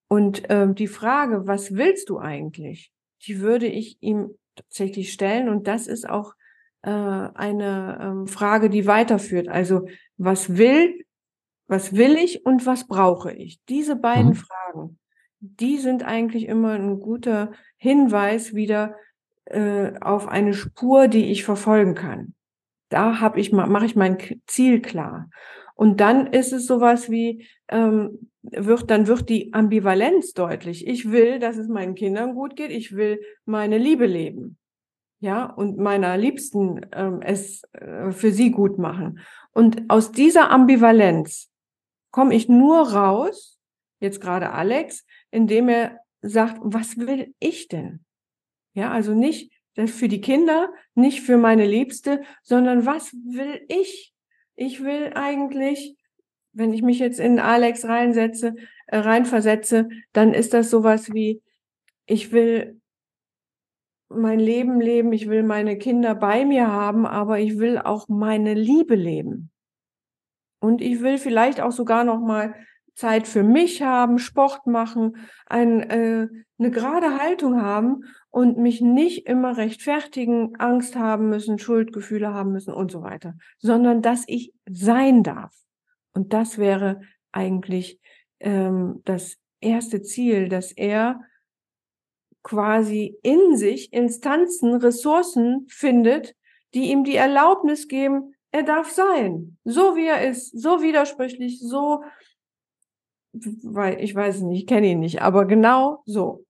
Und 0.08 0.42
ähm, 0.50 0.74
die 0.74 0.86
Frage, 0.86 1.46
was 1.46 1.74
willst 1.74 2.10
du 2.10 2.18
eigentlich, 2.18 2.92
die 3.26 3.40
würde 3.40 3.66
ich 3.66 3.96
ihm 4.00 4.36
tatsächlich 4.54 5.10
stellen. 5.10 5.48
Und 5.48 5.66
das 5.66 5.86
ist 5.86 6.06
auch 6.06 6.34
äh, 6.82 6.90
eine 6.90 7.98
ähm, 8.02 8.26
Frage, 8.26 8.68
die 8.68 8.86
weiterführt. 8.86 9.48
Also 9.48 9.88
was 10.18 10.58
will, 10.58 11.06
was 11.68 11.96
will 11.96 12.16
ich 12.16 12.44
und 12.44 12.66
was 12.66 12.86
brauche 12.86 13.32
ich? 13.32 13.58
Diese 13.70 13.96
beiden 13.96 14.32
mhm. 14.32 14.34
Fragen, 14.34 14.98
die 15.40 15.78
sind 15.78 16.04
eigentlich 16.04 16.46
immer 16.46 16.72
ein 16.72 17.00
guter 17.00 17.52
Hinweis 17.78 18.54
wieder 18.54 18.94
äh, 19.46 19.98
auf 20.00 20.28
eine 20.28 20.52
Spur, 20.52 21.08
die 21.08 21.32
ich 21.32 21.44
verfolgen 21.44 21.94
kann. 21.94 22.34
Da 22.90 23.20
habe 23.20 23.40
ich 23.40 23.52
mache 23.52 23.86
ich 23.86 23.96
mein 23.96 24.18
Ziel 24.46 24.82
klar. 24.82 25.30
Und 25.74 26.00
dann 26.00 26.26
ist 26.26 26.52
es 26.52 26.66
sowas 26.66 27.10
wie 27.10 27.46
ähm, 27.68 28.30
wird 28.42 28.90
dann 28.90 29.06
wird 29.06 29.28
die 29.28 29.52
Ambivalenz 29.52 30.32
deutlich. 30.32 30.86
Ich 30.86 31.10
will, 31.10 31.38
dass 31.38 31.56
es 31.56 31.68
meinen 31.68 31.94
Kindern 31.94 32.34
gut 32.34 32.56
geht. 32.56 32.70
Ich 32.70 32.94
will 32.96 33.20
meine 33.44 33.78
Liebe 33.78 34.06
leben, 34.06 34.58
ja 35.20 35.44
und 35.44 35.78
meiner 35.78 36.16
Liebsten 36.16 36.86
ähm, 36.92 37.20
es 37.22 37.62
äh, 37.72 38.10
für 38.10 38.32
sie 38.32 38.50
gut 38.50 38.78
machen. 38.78 39.20
Und 39.52 39.84
aus 39.88 40.12
dieser 40.12 40.50
Ambivalenz 40.50 41.50
komme 42.10 42.34
ich 42.34 42.48
nur 42.48 42.92
raus, 42.92 43.58
jetzt 44.00 44.20
gerade 44.20 44.50
Alex, 44.50 45.06
indem 45.30 45.68
er 45.68 46.00
sagt, 46.20 46.58
was 46.62 46.96
will 46.98 47.34
ich 47.38 47.68
denn? 47.68 48.04
Ja, 48.74 48.90
also 48.90 49.14
nicht 49.14 49.52
für 49.86 50.08
die 50.08 50.20
Kinder, 50.20 50.72
nicht 50.94 51.22
für 51.22 51.38
meine 51.38 51.66
Liebste, 51.66 52.22
sondern 52.42 52.84
was 52.84 53.12
will 53.12 53.64
ich? 53.68 54.11
Ich 54.62 54.84
will 54.84 55.12
eigentlich 55.14 55.96
wenn 56.52 56.72
ich 56.72 56.82
mich 56.82 56.98
jetzt 56.98 57.18
in 57.18 57.38
Alex 57.38 57.86
reinsetze, 57.86 58.54
äh, 58.86 58.98
reinversetze, 58.98 59.88
dann 60.12 60.34
ist 60.34 60.52
das 60.54 60.70
sowas 60.70 61.12
wie, 61.12 61.42
ich 62.06 62.32
will 62.32 62.80
mein 64.08 64.38
Leben 64.38 64.80
leben, 64.80 65.12
ich 65.12 65.28
will 65.28 65.42
meine 65.42 65.78
Kinder 65.78 66.14
bei 66.14 66.44
mir 66.44 66.68
haben, 66.68 67.06
aber 67.06 67.38
ich 67.38 67.58
will 67.58 67.78
auch 67.78 68.08
meine 68.08 68.52
Liebe 68.52 68.94
leben. 68.94 69.50
Und 70.60 70.82
ich 70.82 71.00
will 71.00 71.16
vielleicht 71.16 71.60
auch 71.60 71.72
sogar 71.72 72.04
noch 72.04 72.20
mal 72.20 72.54
Zeit 72.94 73.26
für 73.26 73.42
mich 73.42 73.82
haben, 73.82 74.18
Sport 74.18 74.66
machen, 74.66 75.16
ein, 75.46 75.80
äh, 75.90 76.28
eine 76.58 76.70
gerade 76.70 77.18
Haltung 77.18 77.60
haben 77.60 78.04
und 78.30 78.58
mich 78.58 78.80
nicht 78.80 79.26
immer 79.26 79.56
rechtfertigen, 79.56 80.56
Angst 80.56 80.96
haben 80.96 81.28
müssen, 81.28 81.58
Schuldgefühle 81.58 82.32
haben 82.32 82.52
müssen 82.52 82.72
und 82.72 82.90
so 82.90 83.02
weiter, 83.02 83.34
sondern 83.58 84.02
dass 84.02 84.24
ich 84.26 84.52
sein 84.68 85.22
darf. 85.22 85.54
Und 86.12 86.32
das 86.32 86.58
wäre 86.58 87.00
eigentlich 87.32 87.98
ähm, 88.40 89.00
das 89.04 89.38
erste 89.60 90.02
Ziel, 90.02 90.48
dass 90.48 90.72
er 90.72 91.20
quasi 92.42 93.16
in 93.22 93.56
sich 93.56 93.92
Instanzen, 93.92 94.74
Ressourcen 94.74 95.66
findet, 95.68 96.34
die 96.74 96.90
ihm 96.90 97.04
die 97.04 97.16
Erlaubnis 97.16 97.88
geben, 97.88 98.34
er 98.50 98.64
darf 98.64 98.90
sein, 98.90 99.56
so 99.64 99.96
wie 99.96 100.06
er 100.06 100.28
ist, 100.28 100.50
so 100.50 100.82
widersprüchlich, 100.82 101.58
so, 101.60 102.04
weil 103.32 104.00
ich 104.00 104.14
weiß 104.14 104.42
nicht, 104.42 104.62
ich 104.62 104.66
kenne 104.66 104.88
ihn 104.88 105.00
nicht, 105.00 105.22
aber 105.22 105.46
genau 105.46 106.02
so. 106.06 106.44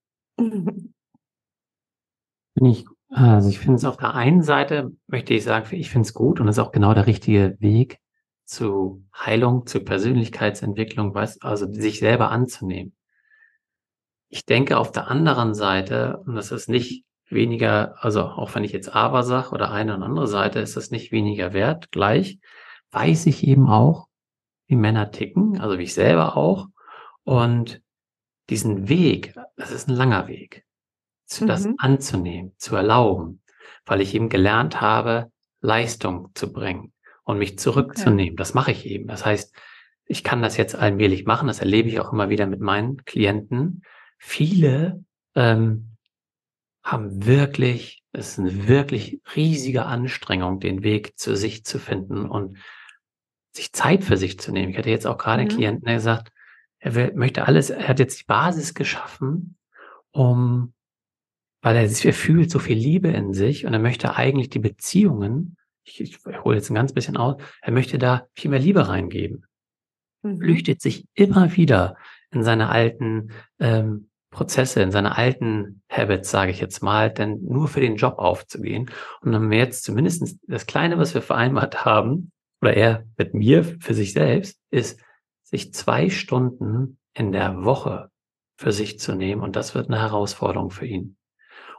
Ich, 2.54 2.84
also 3.08 3.48
ich 3.48 3.58
finde 3.58 3.76
es 3.76 3.84
auf 3.84 3.96
der 3.96 4.14
einen 4.14 4.42
Seite, 4.42 4.92
möchte 5.06 5.34
ich 5.34 5.44
sagen, 5.44 5.74
ich 5.74 5.90
finde 5.90 6.06
es 6.06 6.14
gut 6.14 6.40
und 6.40 6.48
es 6.48 6.58
ist 6.58 6.62
auch 6.62 6.72
genau 6.72 6.94
der 6.94 7.06
richtige 7.06 7.56
Weg 7.60 7.98
zu 8.44 9.04
Heilung, 9.16 9.66
zu 9.66 9.80
Persönlichkeitsentwicklung, 9.80 11.16
also 11.16 11.72
sich 11.72 11.98
selber 11.98 12.30
anzunehmen. 12.30 12.94
Ich 14.28 14.44
denke 14.44 14.78
auf 14.78 14.92
der 14.92 15.08
anderen 15.08 15.54
Seite, 15.54 16.22
und 16.26 16.34
das 16.34 16.52
ist 16.52 16.68
nicht 16.68 17.04
weniger, 17.28 17.96
also 18.02 18.22
auch 18.22 18.54
wenn 18.54 18.64
ich 18.64 18.72
jetzt 18.72 18.94
aber 18.94 19.22
sage 19.22 19.50
oder 19.50 19.70
eine 19.70 19.94
und 19.94 20.02
andere 20.02 20.26
Seite, 20.26 20.60
ist 20.60 20.76
das 20.76 20.90
nicht 20.90 21.12
weniger 21.12 21.52
wert, 21.52 21.90
gleich, 21.90 22.38
weiß 22.90 23.26
ich 23.26 23.46
eben 23.46 23.68
auch, 23.68 24.08
wie 24.66 24.76
Männer 24.76 25.10
ticken, 25.10 25.60
also 25.60 25.78
wie 25.78 25.84
ich 25.84 25.94
selber 25.94 26.36
auch. 26.36 26.66
Und 27.24 27.82
diesen 28.50 28.88
Weg, 28.88 29.34
das 29.56 29.70
ist 29.70 29.88
ein 29.88 29.94
langer 29.94 30.28
Weg, 30.28 30.64
zu 31.26 31.44
mhm. 31.44 31.48
das 31.48 31.68
anzunehmen, 31.78 32.52
zu 32.58 32.76
erlauben, 32.76 33.42
weil 33.84 34.00
ich 34.00 34.14
eben 34.14 34.28
gelernt 34.28 34.80
habe, 34.80 35.30
Leistung 35.60 36.30
zu 36.34 36.52
bringen 36.52 36.92
und 37.24 37.38
mich 37.38 37.58
zurückzunehmen. 37.58 38.32
Okay. 38.32 38.36
Das 38.36 38.54
mache 38.54 38.72
ich 38.72 38.86
eben. 38.86 39.06
Das 39.06 39.24
heißt, 39.24 39.54
ich 40.04 40.24
kann 40.24 40.42
das 40.42 40.56
jetzt 40.56 40.74
allmählich 40.74 41.24
machen. 41.24 41.46
Das 41.46 41.60
erlebe 41.60 41.88
ich 41.88 42.00
auch 42.00 42.12
immer 42.12 42.28
wieder 42.28 42.46
mit 42.46 42.60
meinen 42.60 43.04
Klienten, 43.04 43.82
viele 44.18 45.04
ähm, 45.34 45.96
haben 46.82 47.26
wirklich, 47.26 48.02
es 48.12 48.30
ist 48.30 48.38
eine 48.38 48.68
wirklich 48.68 49.20
riesige 49.34 49.84
Anstrengung, 49.84 50.60
den 50.60 50.82
Weg 50.82 51.18
zu 51.18 51.36
sich 51.36 51.64
zu 51.64 51.78
finden 51.78 52.28
und 52.28 52.58
sich 53.52 53.72
Zeit 53.72 54.04
für 54.04 54.16
sich 54.16 54.38
zu 54.38 54.52
nehmen. 54.52 54.72
Ich 54.72 54.78
hatte 54.78 54.90
jetzt 54.90 55.06
auch 55.06 55.18
gerade 55.18 55.42
mhm. 55.42 55.48
einen 55.48 55.56
Klienten, 55.58 55.84
der 55.84 55.94
gesagt, 55.94 56.32
er 56.82 56.94
will, 56.96 57.12
möchte 57.14 57.46
alles, 57.46 57.70
er 57.70 57.88
hat 57.88 58.00
jetzt 58.00 58.20
die 58.20 58.24
Basis 58.26 58.74
geschaffen, 58.74 59.56
um, 60.10 60.74
weil 61.62 61.76
er, 61.76 61.82
er 61.82 62.12
fühlt 62.12 62.50
so 62.50 62.58
viel 62.58 62.76
Liebe 62.76 63.08
in 63.08 63.32
sich 63.32 63.64
und 63.64 63.72
er 63.72 63.78
möchte 63.78 64.16
eigentlich 64.16 64.50
die 64.50 64.58
Beziehungen, 64.58 65.56
ich, 65.84 66.00
ich 66.00 66.18
hole 66.26 66.56
jetzt 66.56 66.70
ein 66.70 66.74
ganz 66.74 66.92
bisschen 66.92 67.16
aus, 67.16 67.40
er 67.62 67.72
möchte 67.72 67.98
da 67.98 68.26
viel 68.34 68.50
mehr 68.50 68.58
Liebe 68.58 68.88
reingeben. 68.88 69.46
Mhm. 70.22 70.40
Flüchtet 70.40 70.80
sich 70.80 71.06
immer 71.14 71.54
wieder 71.56 71.96
in 72.32 72.42
seine 72.42 72.68
alten 72.68 73.30
ähm, 73.60 74.08
Prozesse, 74.30 74.82
in 74.82 74.90
seine 74.90 75.16
alten 75.16 75.82
Habits, 75.88 76.32
sage 76.32 76.50
ich 76.50 76.60
jetzt 76.60 76.82
mal, 76.82 77.12
denn 77.12 77.44
nur 77.44 77.68
für 77.68 77.80
den 77.80 77.94
Job 77.94 78.18
aufzugehen. 78.18 78.90
Und 79.20 79.30
dann 79.30 79.42
haben 79.42 79.50
wir 79.50 79.58
jetzt 79.58 79.84
zumindest 79.84 80.36
das 80.48 80.66
Kleine, 80.66 80.98
was 80.98 81.14
wir 81.14 81.22
vereinbart 81.22 81.84
haben, 81.84 82.32
oder 82.60 82.74
er 82.74 83.04
mit 83.18 83.34
mir 83.34 83.62
für 83.62 83.94
sich 83.94 84.12
selbst, 84.12 84.58
ist, 84.70 84.98
sich 85.52 85.72
zwei 85.72 86.10
Stunden 86.10 86.98
in 87.14 87.30
der 87.30 87.64
Woche 87.64 88.10
für 88.56 88.72
sich 88.72 88.98
zu 88.98 89.14
nehmen. 89.14 89.42
Und 89.42 89.54
das 89.54 89.74
wird 89.74 89.88
eine 89.88 90.00
Herausforderung 90.00 90.70
für 90.70 90.86
ihn. 90.86 91.16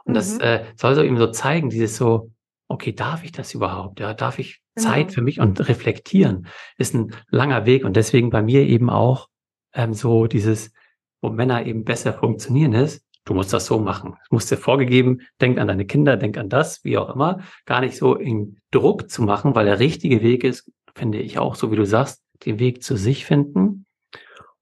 Und 0.04 0.12
mhm. 0.12 0.14
das 0.14 0.38
äh, 0.38 0.64
soll 0.76 0.94
so 0.94 1.02
ihm 1.02 1.18
so 1.18 1.26
zeigen, 1.26 1.68
dieses 1.68 1.96
so, 1.96 2.30
okay, 2.68 2.92
darf 2.92 3.24
ich 3.24 3.32
das 3.32 3.52
überhaupt? 3.52 4.00
Ja, 4.00 4.14
darf 4.14 4.38
ich 4.38 4.62
genau. 4.74 4.88
Zeit 4.88 5.12
für 5.12 5.22
mich 5.22 5.40
und 5.40 5.68
reflektieren? 5.68 6.46
Ist 6.78 6.94
ein 6.94 7.14
langer 7.28 7.66
Weg 7.66 7.84
und 7.84 7.96
deswegen 7.96 8.30
bei 8.30 8.42
mir 8.42 8.62
eben 8.62 8.88
auch 8.88 9.28
ähm, 9.74 9.92
so 9.92 10.26
dieses, 10.26 10.72
wo 11.20 11.30
Männer 11.30 11.66
eben 11.66 11.84
besser 11.84 12.12
funktionieren, 12.12 12.72
ist, 12.72 13.04
du 13.24 13.34
musst 13.34 13.52
das 13.52 13.66
so 13.66 13.78
machen. 13.78 14.16
Es 14.24 14.30
muss 14.30 14.46
dir 14.46 14.56
vorgegeben, 14.56 15.22
denk 15.40 15.58
an 15.58 15.68
deine 15.68 15.86
Kinder, 15.86 16.16
denk 16.16 16.38
an 16.38 16.48
das, 16.48 16.84
wie 16.84 16.98
auch 16.98 17.14
immer. 17.14 17.40
Gar 17.64 17.80
nicht 17.80 17.96
so 17.96 18.14
in 18.14 18.58
Druck 18.70 19.10
zu 19.10 19.22
machen, 19.22 19.54
weil 19.54 19.64
der 19.66 19.80
richtige 19.80 20.22
Weg 20.22 20.44
ist, 20.44 20.70
finde 20.94 21.18
ich 21.18 21.38
auch, 21.38 21.56
so 21.56 21.72
wie 21.72 21.76
du 21.76 21.86
sagst, 21.86 22.23
den 22.44 22.58
Weg 22.58 22.82
zu 22.82 22.96
sich 22.96 23.24
finden. 23.24 23.86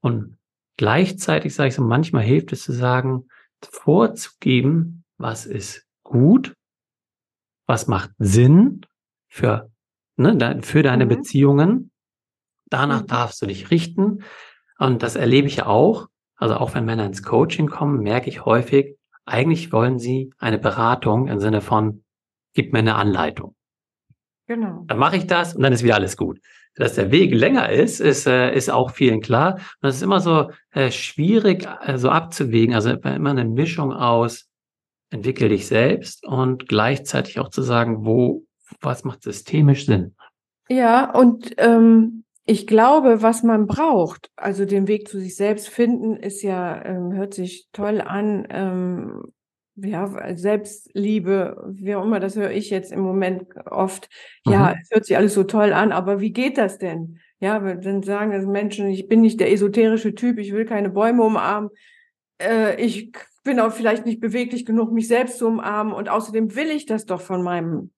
Und 0.01 0.39
gleichzeitig 0.77 1.55
sage 1.55 1.69
ich 1.69 1.75
so, 1.75 1.83
manchmal 1.83 2.23
hilft 2.23 2.53
es 2.53 2.63
zu 2.63 2.73
sagen, 2.73 3.29
vorzugeben, 3.63 5.05
was 5.19 5.47
ist 5.47 5.87
gut, 6.03 6.55
was 7.67 7.87
macht 7.87 8.11
Sinn 8.19 8.83
für, 9.29 9.71
ne, 10.17 10.61
für 10.63 10.83
deine 10.83 11.05
mhm. 11.05 11.09
Beziehungen. 11.11 11.91
Danach 12.67 13.03
mhm. 13.03 13.07
darfst 13.07 13.41
du 13.43 13.47
dich 13.47 13.71
richten. 13.71 14.25
Und 14.79 15.03
das 15.03 15.17
erlebe 15.17 15.47
ich 15.47 15.63
auch. 15.63 16.09
Also 16.37 16.57
auch 16.57 16.75
wenn 16.75 16.85
Männer 16.85 17.07
ins 17.07 17.23
Coaching 17.23 17.69
kommen, 17.69 18.01
merke 18.01 18.29
ich 18.29 18.45
häufig, 18.45 18.97
eigentlich 19.25 19.73
wollen 19.73 19.99
sie 20.01 20.33
eine 20.39 20.59
Beratung 20.59 21.29
im 21.29 21.39
Sinne 21.39 21.61
von, 21.61 22.03
gib 22.55 22.73
mir 22.73 22.81
eine 22.81 22.97
Anleitung. 22.97 23.55
Genau. 24.47 24.85
Dann 24.89 24.99
mache 24.99 25.17
ich 25.17 25.27
das 25.27 25.55
und 25.55 25.63
dann 25.63 25.73
ist 25.73 25.85
wieder 25.85 25.95
alles 25.95 26.17
gut. 26.17 26.41
Dass 26.75 26.95
der 26.95 27.11
Weg 27.11 27.35
länger 27.35 27.71
ist, 27.71 28.01
ist, 28.01 28.27
äh, 28.27 28.55
ist 28.55 28.71
auch 28.71 28.93
vielen 28.93 29.21
klar. 29.21 29.57
Und 29.57 29.63
das 29.83 29.97
ist 29.97 30.03
immer 30.03 30.21
so 30.21 30.51
äh, 30.71 30.91
schwierig, 30.91 31.69
äh, 31.85 31.99
so 31.99 32.09
abzuwägen. 32.09 32.75
Also 32.75 32.91
immer 32.91 33.31
eine 33.31 33.45
Mischung 33.45 33.93
aus, 33.93 34.49
entwickel 35.11 35.51
dich 35.51 35.67
selbst 35.67 36.27
und 36.27 36.69
gleichzeitig 36.69 37.39
auch 37.39 37.51
zu 37.51 37.63
sagen, 37.63 38.07
wo, 38.07 38.45
was 38.81 39.05
macht 39.05 39.23
systemisch 39.23 39.87
Sinn. 39.87 40.15
Ja, 40.69 41.11
und 41.11 41.53
ähm, 41.59 42.25
ich 42.45 42.67
glaube, 42.67 43.23
was 43.23 43.43
man 43.43 43.67
braucht, 43.67 44.31
also 44.37 44.65
den 44.65 44.89
Weg 44.89 45.09
zu 45.09 45.21
sich 45.21 45.37
selbst 45.37 45.69
finden, 45.69 46.17
ist 46.17 46.43
ja, 46.43 46.83
ähm, 46.85 47.13
hört 47.13 47.35
sich 47.35 47.69
toll 47.73 48.01
an, 48.01 48.47
ähm, 48.51 49.33
ja, 49.77 50.37
Selbstliebe, 50.37 51.73
wie 51.75 51.95
auch 51.95 52.05
immer, 52.05 52.21
das 52.21 52.37
höre 52.37 52.51
ich 52.51 52.71
jetzt 52.71 52.93
im 52.93 53.01
Moment 53.01 53.47
oft. 53.67 54.09
Ja, 54.45 54.71
mhm. 54.71 54.81
es 54.83 54.91
hört 54.91 55.05
sich 55.07 55.17
alles 55.17 55.35
so 55.35 55.45
toll 55.45 55.73
an, 55.73 55.93
aber 55.93 56.21
wie 56.21 56.33
geht 56.33 56.59
das 56.59 56.79
denn? 56.79 57.19
Ja, 57.41 57.59
dann 57.59 58.03
sagen 58.03 58.33
es 58.33 58.47
Menschen, 58.47 58.89
ich 58.89 59.09
bin 59.09 59.21
nicht 59.21 59.41
der 59.41 59.51
esoterische 59.51 60.15
Typ, 60.15 60.39
ich 60.39 60.53
will 60.53 60.65
keine 60.65 60.91
Bäume 60.91 61.23
umarmen, 61.23 61.71
äh, 62.41 62.81
ich 62.81 63.13
bin 63.45 63.59
auch 63.61 63.73
vielleicht 63.73 64.07
nicht 64.07 64.21
beweglich 64.21 64.65
genug, 64.65 64.93
mich 64.93 65.09
selbst 65.09 65.39
zu 65.39 65.49
umarmen 65.49 65.93
und 65.93 66.09
außerdem 66.09 66.55
will 66.55 66.71
ich 66.71 66.87
das 66.87 67.07
doch 67.07 67.21
von 67.21 67.43
meinem 67.43 67.91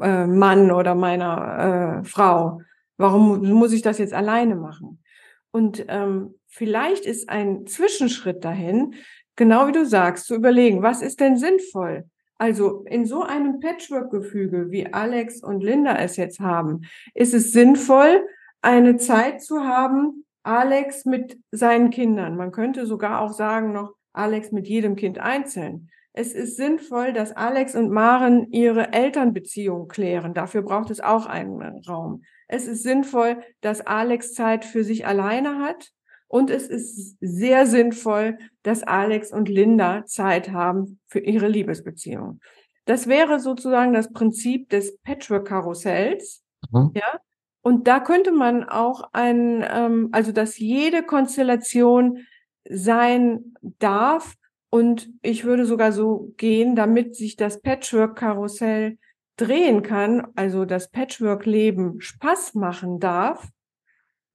äh, 0.00 0.26
Mann 0.26 0.70
oder 0.70 0.94
meiner 0.94 2.00
äh, 2.02 2.04
Frau. 2.04 2.62
Warum 2.96 3.46
muss 3.50 3.72
ich 3.72 3.82
das 3.82 3.98
jetzt 3.98 4.14
alleine 4.14 4.54
machen? 4.54 5.02
Und 5.50 5.84
ähm, 5.88 6.34
vielleicht 6.46 7.04
ist 7.04 7.28
ein 7.28 7.66
Zwischenschritt 7.66 8.44
dahin, 8.44 8.94
genau 9.36 9.66
wie 9.66 9.72
du 9.72 9.84
sagst, 9.84 10.26
zu 10.26 10.34
überlegen, 10.34 10.82
was 10.82 11.02
ist 11.02 11.20
denn 11.20 11.36
sinnvoll? 11.36 12.04
Also 12.38 12.84
in 12.86 13.06
so 13.06 13.22
einem 13.22 13.60
Patchwork-Gefüge, 13.60 14.70
wie 14.70 14.92
Alex 14.92 15.42
und 15.42 15.62
Linda 15.62 15.96
es 15.96 16.16
jetzt 16.16 16.40
haben, 16.40 16.82
ist 17.14 17.32
es 17.32 17.52
sinnvoll, 17.52 18.26
eine 18.60 18.96
Zeit 18.96 19.42
zu 19.42 19.64
haben, 19.64 20.24
Alex 20.42 21.04
mit 21.04 21.38
seinen 21.52 21.90
Kindern. 21.90 22.36
Man 22.36 22.52
könnte 22.52 22.86
sogar 22.86 23.20
auch 23.20 23.32
sagen 23.32 23.72
noch 23.72 23.94
Alex 24.12 24.52
mit 24.52 24.68
jedem 24.68 24.96
Kind 24.96 25.18
einzeln. 25.18 25.90
Es 26.12 26.32
ist 26.32 26.56
sinnvoll, 26.56 27.12
dass 27.12 27.32
Alex 27.32 27.74
und 27.74 27.90
Maren 27.90 28.52
ihre 28.52 28.92
Elternbeziehung 28.92 29.88
klären. 29.88 30.32
Dafür 30.32 30.62
braucht 30.62 30.90
es 30.90 31.00
auch 31.00 31.26
einen 31.26 31.82
Raum. 31.88 32.22
Es 32.46 32.68
ist 32.68 32.82
sinnvoll, 32.82 33.42
dass 33.60 33.80
Alex 33.80 34.32
Zeit 34.32 34.64
für 34.64 34.84
sich 34.84 35.06
alleine 35.06 35.58
hat. 35.58 35.90
Und 36.34 36.50
es 36.50 36.66
ist 36.66 37.16
sehr 37.20 37.64
sinnvoll, 37.64 38.38
dass 38.64 38.82
Alex 38.82 39.32
und 39.32 39.48
Linda 39.48 40.04
Zeit 40.04 40.50
haben 40.50 40.98
für 41.06 41.20
ihre 41.20 41.46
Liebesbeziehung. 41.46 42.40
Das 42.86 43.06
wäre 43.06 43.38
sozusagen 43.38 43.92
das 43.92 44.12
Prinzip 44.12 44.68
des 44.68 44.98
Patchwork-Karussells. 45.02 46.42
Mhm. 46.72 46.90
Ja. 46.96 47.20
Und 47.62 47.86
da 47.86 48.00
könnte 48.00 48.32
man 48.32 48.64
auch 48.64 49.10
ein, 49.12 49.64
ähm, 49.64 50.08
also 50.10 50.32
dass 50.32 50.58
jede 50.58 51.04
Konstellation 51.04 52.26
sein 52.68 53.54
darf. 53.78 54.34
Und 54.70 55.10
ich 55.22 55.44
würde 55.44 55.66
sogar 55.66 55.92
so 55.92 56.32
gehen, 56.36 56.74
damit 56.74 57.14
sich 57.14 57.36
das 57.36 57.60
Patchwork-Karussell 57.60 58.98
drehen 59.36 59.82
kann, 59.84 60.26
also 60.34 60.64
das 60.64 60.90
Patchwork-Leben 60.90 62.00
Spaß 62.00 62.54
machen 62.54 62.98
darf, 62.98 63.50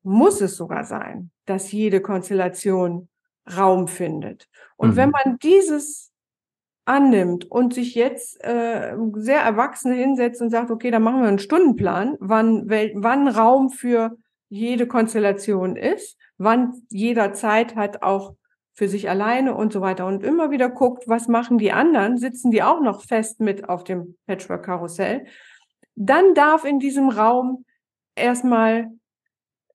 muss 0.09 0.41
es 0.41 0.57
sogar 0.57 0.85
sein, 0.85 1.29
dass 1.45 1.71
jede 1.71 2.01
Konstellation 2.01 3.09
Raum 3.55 3.87
findet. 3.87 4.47
Und 4.75 4.91
mhm. 4.91 4.95
wenn 4.95 5.09
man 5.11 5.37
dieses 5.37 6.11
annimmt 6.85 7.49
und 7.49 7.75
sich 7.75 7.93
jetzt 7.93 8.43
äh, 8.43 8.97
sehr 9.17 9.41
erwachsen 9.41 9.93
hinsetzt 9.93 10.41
und 10.41 10.49
sagt, 10.49 10.71
okay, 10.71 10.89
dann 10.89 11.03
machen 11.03 11.21
wir 11.21 11.27
einen 11.27 11.37
Stundenplan, 11.37 12.17
wann, 12.19 12.67
wel, 12.67 12.91
wann 12.95 13.27
Raum 13.27 13.69
für 13.69 14.17
jede 14.49 14.87
Konstellation 14.87 15.75
ist, 15.75 16.17
wann 16.39 16.73
jeder 16.89 17.33
Zeit 17.33 17.75
hat 17.75 18.01
auch 18.01 18.33
für 18.73 18.87
sich 18.87 19.09
alleine 19.09 19.53
und 19.53 19.71
so 19.71 19.81
weiter 19.81 20.07
und 20.07 20.23
immer 20.23 20.49
wieder 20.49 20.69
guckt, 20.69 21.07
was 21.07 21.27
machen 21.27 21.59
die 21.59 21.71
anderen, 21.71 22.17
sitzen 22.17 22.49
die 22.49 22.63
auch 22.63 22.81
noch 22.81 23.03
fest 23.03 23.41
mit 23.41 23.69
auf 23.69 23.83
dem 23.83 24.17
Patchwork-Karussell, 24.25 25.27
dann 25.95 26.33
darf 26.33 26.65
in 26.65 26.79
diesem 26.79 27.09
Raum 27.09 27.65
erstmal 28.15 28.89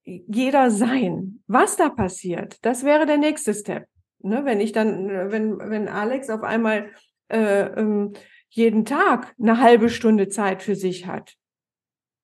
jeder 0.05 0.71
sein. 0.71 1.43
Was 1.47 1.77
da 1.77 1.89
passiert, 1.89 2.59
das 2.63 2.85
wäre 2.85 3.07
der 3.07 3.19
nächste 3.19 3.55
Step. 3.55 3.87
Ne, 4.21 4.45
wenn 4.45 4.61
ich 4.61 4.73
dann, 4.73 5.09
wenn, 5.09 5.59
wenn 5.59 5.89
Alex 5.89 6.31
auf 6.31 6.43
einmal 6.43 6.91
äh, 7.29 7.65
ähm, 7.79 8.15
jeden 8.49 8.85
Tag 8.85 9.35
eine 9.39 9.61
halbe 9.61 9.91
Stunde 9.91 10.29
Zeit 10.29 10.63
für 10.63 10.77
sich 10.77 11.07
hat 11.07 11.35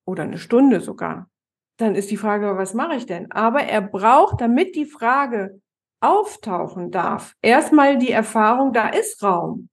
oder 0.07 0.22
eine 0.22 0.39
Stunde 0.39 0.81
sogar, 0.81 1.28
dann 1.76 1.95
ist 1.95 2.11
die 2.11 2.16
Frage, 2.16 2.57
was 2.57 2.72
mache 2.74 2.97
ich 2.97 3.07
denn? 3.07 3.31
Aber 3.33 3.62
er 3.62 3.83
braucht, 3.83 4.41
damit 4.41 4.76
die 4.76 4.87
Frage 4.87 5.61
auftauchen 6.01 6.91
darf. 6.91 7.35
Erstmal 7.43 7.99
die 7.99 8.11
Erfahrung, 8.11 8.72
da 8.72 8.89
ist 8.89 9.22
Raum. 9.22 9.68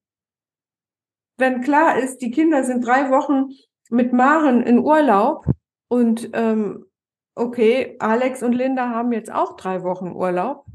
Wenn 1.38 1.62
klar 1.62 1.98
ist, 1.98 2.18
die 2.18 2.30
Kinder 2.30 2.64
sind 2.64 2.84
drei 2.84 3.10
Wochen 3.10 3.50
mit 3.90 4.12
Maren 4.12 4.62
in 4.62 4.78
Urlaub 4.80 5.46
und 5.88 6.30
ähm, 6.34 6.84
okay, 7.38 7.96
Alex 7.98 8.42
und 8.42 8.52
Linda 8.52 8.90
haben 8.90 9.12
jetzt 9.12 9.32
auch 9.32 9.56
drei 9.56 9.82
Wochen 9.82 10.12
Urlaub, 10.12 10.66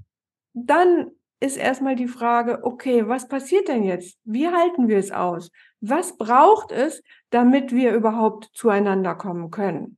dann 0.54 1.12
ist 1.40 1.58
erstmal 1.58 1.96
die 1.96 2.08
Frage, 2.08 2.64
okay, 2.64 3.08
was 3.08 3.28
passiert 3.28 3.68
denn 3.68 3.84
jetzt? 3.84 4.18
Wie 4.24 4.48
halten 4.48 4.88
wir 4.88 4.98
es 4.98 5.12
aus? 5.12 5.52
Was 5.82 6.18
braucht 6.18 6.72
es, 6.72 7.04
damit 7.32 7.74
wir 7.74 7.94
überhaupt 7.94 8.50
zueinander 8.54 9.16
kommen 9.16 9.52
können? 9.52 9.98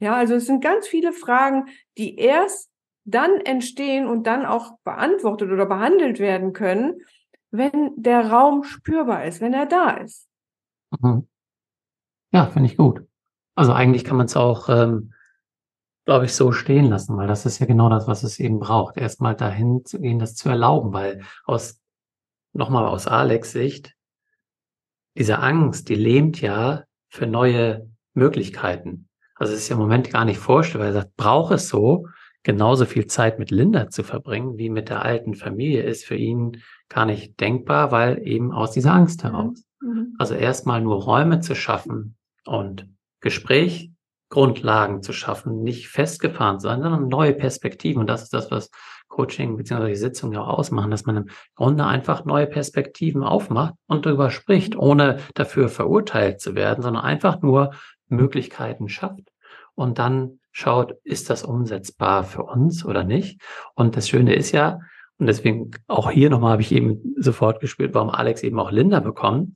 Ja, 0.00 0.16
also 0.16 0.34
es 0.34 0.46
sind 0.46 0.64
ganz 0.64 0.88
viele 0.88 1.12
Fragen, 1.12 1.66
die 1.96 2.16
erst 2.16 2.70
dann 3.04 3.40
entstehen 3.40 4.06
und 4.06 4.26
dann 4.26 4.44
auch 4.44 4.78
beantwortet 4.82 5.50
oder 5.50 5.66
behandelt 5.66 6.18
werden 6.18 6.52
können, 6.52 7.02
wenn 7.50 7.92
der 7.96 8.30
Raum 8.30 8.64
spürbar 8.64 9.24
ist, 9.24 9.40
wenn 9.40 9.52
er 9.52 9.66
da 9.66 9.90
ist. 9.90 10.26
Mhm. 11.00 11.28
Ja, 12.32 12.46
finde 12.46 12.68
ich 12.68 12.76
gut. 12.76 13.04
Also 13.54 13.72
eigentlich 13.72 14.04
kann 14.04 14.16
man 14.16 14.26
es 14.26 14.36
auch, 14.36 14.68
ähm, 14.68 15.12
glaube 16.04 16.24
ich, 16.24 16.34
so 16.34 16.52
stehen 16.52 16.86
lassen, 16.86 17.16
weil 17.16 17.28
das 17.28 17.46
ist 17.46 17.58
ja 17.58 17.66
genau 17.66 17.88
das, 17.88 18.06
was 18.06 18.22
es 18.22 18.38
eben 18.40 18.58
braucht. 18.58 18.96
Erstmal 18.96 19.36
dahin 19.36 19.84
zu 19.84 20.00
gehen, 20.00 20.18
das 20.18 20.34
zu 20.34 20.48
erlauben, 20.48 20.92
weil 20.92 21.22
aus, 21.44 21.80
nochmal 22.52 22.86
aus 22.86 23.06
Alex 23.06 23.52
Sicht, 23.52 23.94
diese 25.16 25.38
Angst, 25.38 25.88
die 25.88 25.94
lähmt 25.94 26.40
ja 26.40 26.84
für 27.08 27.26
neue 27.26 27.88
Möglichkeiten. 28.14 29.08
Also 29.34 29.52
es 29.52 29.60
ist 29.60 29.68
ja 29.68 29.74
im 29.74 29.82
Moment 29.82 30.10
gar 30.10 30.24
nicht 30.24 30.38
vorstellbar. 30.38 30.88
Er 30.88 30.94
sagt, 30.94 31.16
brauche 31.16 31.54
es 31.54 31.68
so, 31.68 32.06
genauso 32.42 32.86
viel 32.86 33.06
Zeit 33.06 33.38
mit 33.38 33.50
Linda 33.50 33.90
zu 33.90 34.02
verbringen 34.02 34.56
wie 34.56 34.70
mit 34.70 34.88
der 34.88 35.02
alten 35.02 35.34
Familie 35.34 35.82
ist 35.82 36.04
für 36.04 36.16
ihn 36.16 36.62
gar 36.88 37.04
nicht 37.06 37.38
denkbar, 37.40 37.92
weil 37.92 38.26
eben 38.26 38.52
aus 38.52 38.72
dieser 38.72 38.92
Angst 38.92 39.22
mhm. 39.22 39.28
heraus. 39.28 39.64
Mhm. 39.80 40.14
Also 40.18 40.34
erstmal 40.34 40.80
nur 40.80 41.02
Räume 41.02 41.40
zu 41.40 41.54
schaffen 41.54 42.16
und 42.46 42.88
Gespräch, 43.20 43.89
Grundlagen 44.30 45.02
zu 45.02 45.12
schaffen, 45.12 45.62
nicht 45.62 45.88
festgefahren 45.88 46.60
sein, 46.60 46.80
sondern 46.80 47.08
neue 47.08 47.34
Perspektiven. 47.34 48.00
Und 48.00 48.06
das 48.08 48.22
ist 48.22 48.32
das, 48.32 48.50
was 48.50 48.70
Coaching 49.08 49.56
bzw. 49.56 49.94
Sitzungen 49.94 50.34
ja 50.34 50.40
auch 50.40 50.58
ausmachen, 50.58 50.90
dass 50.90 51.04
man 51.04 51.16
im 51.16 51.28
Grunde 51.56 51.84
einfach 51.84 52.24
neue 52.24 52.46
Perspektiven 52.46 53.24
aufmacht 53.24 53.74
und 53.86 54.06
darüber 54.06 54.30
spricht, 54.30 54.74
mhm. 54.74 54.80
ohne 54.80 55.18
dafür 55.34 55.68
verurteilt 55.68 56.40
zu 56.40 56.54
werden, 56.54 56.80
sondern 56.82 57.02
einfach 57.02 57.42
nur 57.42 57.72
Möglichkeiten 58.08 58.88
schafft 58.88 59.30
und 59.74 59.98
dann 59.98 60.38
schaut, 60.52 60.94
ist 61.04 61.28
das 61.30 61.42
umsetzbar 61.42 62.24
für 62.24 62.44
uns 62.44 62.84
oder 62.84 63.04
nicht? 63.04 63.40
Und 63.74 63.96
das 63.96 64.08
Schöne 64.08 64.34
ist 64.34 64.52
ja, 64.52 64.80
und 65.18 65.26
deswegen 65.26 65.72
auch 65.86 66.10
hier 66.10 66.30
nochmal 66.30 66.52
habe 66.52 66.62
ich 66.62 66.72
eben 66.72 67.14
sofort 67.18 67.60
gespielt, 67.60 67.94
warum 67.94 68.10
Alex 68.10 68.42
eben 68.42 68.58
auch 68.58 68.70
Linda 68.70 69.00
bekommt, 69.00 69.54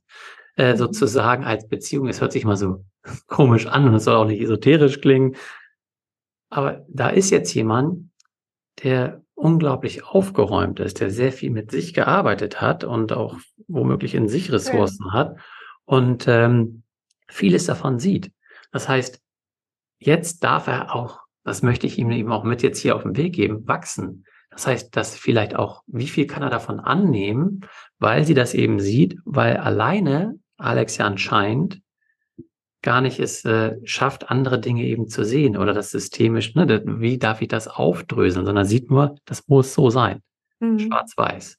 äh, 0.57 0.73
mhm. 0.73 0.77
sozusagen 0.77 1.43
als 1.43 1.67
Beziehung. 1.67 2.07
Es 2.07 2.21
hört 2.21 2.31
sich 2.31 2.45
mal 2.45 2.57
so 2.57 2.83
komisch 3.27 3.67
an 3.67 3.87
und 3.87 3.95
es 3.95 4.05
soll 4.05 4.15
auch 4.15 4.25
nicht 4.25 4.41
esoterisch 4.41 5.01
klingen. 5.01 5.35
Aber 6.49 6.85
da 6.87 7.09
ist 7.09 7.29
jetzt 7.29 7.53
jemand, 7.53 8.09
der 8.83 9.21
unglaublich 9.35 10.05
aufgeräumt 10.05 10.79
ist, 10.79 10.99
der 11.01 11.09
sehr 11.11 11.31
viel 11.31 11.51
mit 11.51 11.71
sich 11.71 11.93
gearbeitet 11.93 12.61
hat 12.61 12.83
und 12.83 13.11
auch 13.11 13.37
womöglich 13.67 14.15
in 14.15 14.29
sich 14.29 14.51
Ressourcen 14.51 15.07
ja. 15.07 15.13
hat 15.13 15.37
und 15.83 16.27
ähm, 16.27 16.83
vieles 17.27 17.65
davon 17.65 17.99
sieht. 17.99 18.31
Das 18.71 18.87
heißt, 18.87 19.21
jetzt 19.99 20.43
darf 20.43 20.67
er 20.67 20.95
auch, 20.95 21.19
das 21.43 21.61
möchte 21.61 21.87
ich 21.87 21.97
ihm 21.97 22.11
eben 22.11 22.31
auch 22.31 22.43
mit 22.43 22.63
jetzt 22.63 22.79
hier 22.79 22.95
auf 22.95 23.03
den 23.03 23.17
Weg 23.17 23.35
geben, 23.35 23.67
wachsen. 23.67 24.25
Das 24.49 24.67
heißt, 24.67 24.95
dass 24.95 25.17
vielleicht 25.17 25.55
auch, 25.55 25.83
wie 25.85 26.07
viel 26.07 26.27
kann 26.27 26.43
er 26.43 26.49
davon 26.49 26.79
annehmen, 26.79 27.61
weil 27.99 28.25
sie 28.25 28.33
das 28.33 28.53
eben 28.53 28.79
sieht, 28.79 29.17
weil 29.25 29.57
alleine 29.57 30.39
Alex 30.57 30.97
ja 30.97 31.05
anscheinend 31.05 31.81
gar 32.85 33.01
nicht 33.01 33.19
es 33.19 33.43
äh, 33.43 33.75
schafft, 33.83 34.29
andere 34.29 34.59
Dinge 34.59 34.83
eben 34.83 35.09
zu 35.09 35.25
sehen 35.25 35.57
oder 35.57 35.73
das 35.73 35.91
systemisch, 35.91 36.55
ne, 36.55 36.83
wie 36.85 37.17
darf 37.17 37.41
ich 37.41 37.49
das 37.49 37.67
aufdröseln, 37.67 38.45
sondern 38.45 38.65
sieht 38.65 38.89
nur, 38.89 39.15
das 39.25 39.47
muss 39.47 39.73
so 39.73 39.89
sein. 39.89 40.21
Mhm. 40.59 40.79
Schwarz-Weiß. 40.79 41.57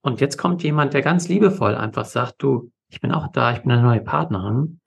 Und 0.00 0.20
jetzt 0.20 0.38
kommt 0.38 0.62
jemand, 0.64 0.94
der 0.94 1.02
ganz 1.02 1.28
liebevoll 1.28 1.76
einfach 1.76 2.06
sagt, 2.06 2.42
du, 2.42 2.72
ich 2.88 3.00
bin 3.00 3.12
auch 3.12 3.28
da, 3.28 3.52
ich 3.52 3.60
bin 3.60 3.70
eine 3.70 3.82
neue 3.82 4.00
Partnerin 4.00 4.80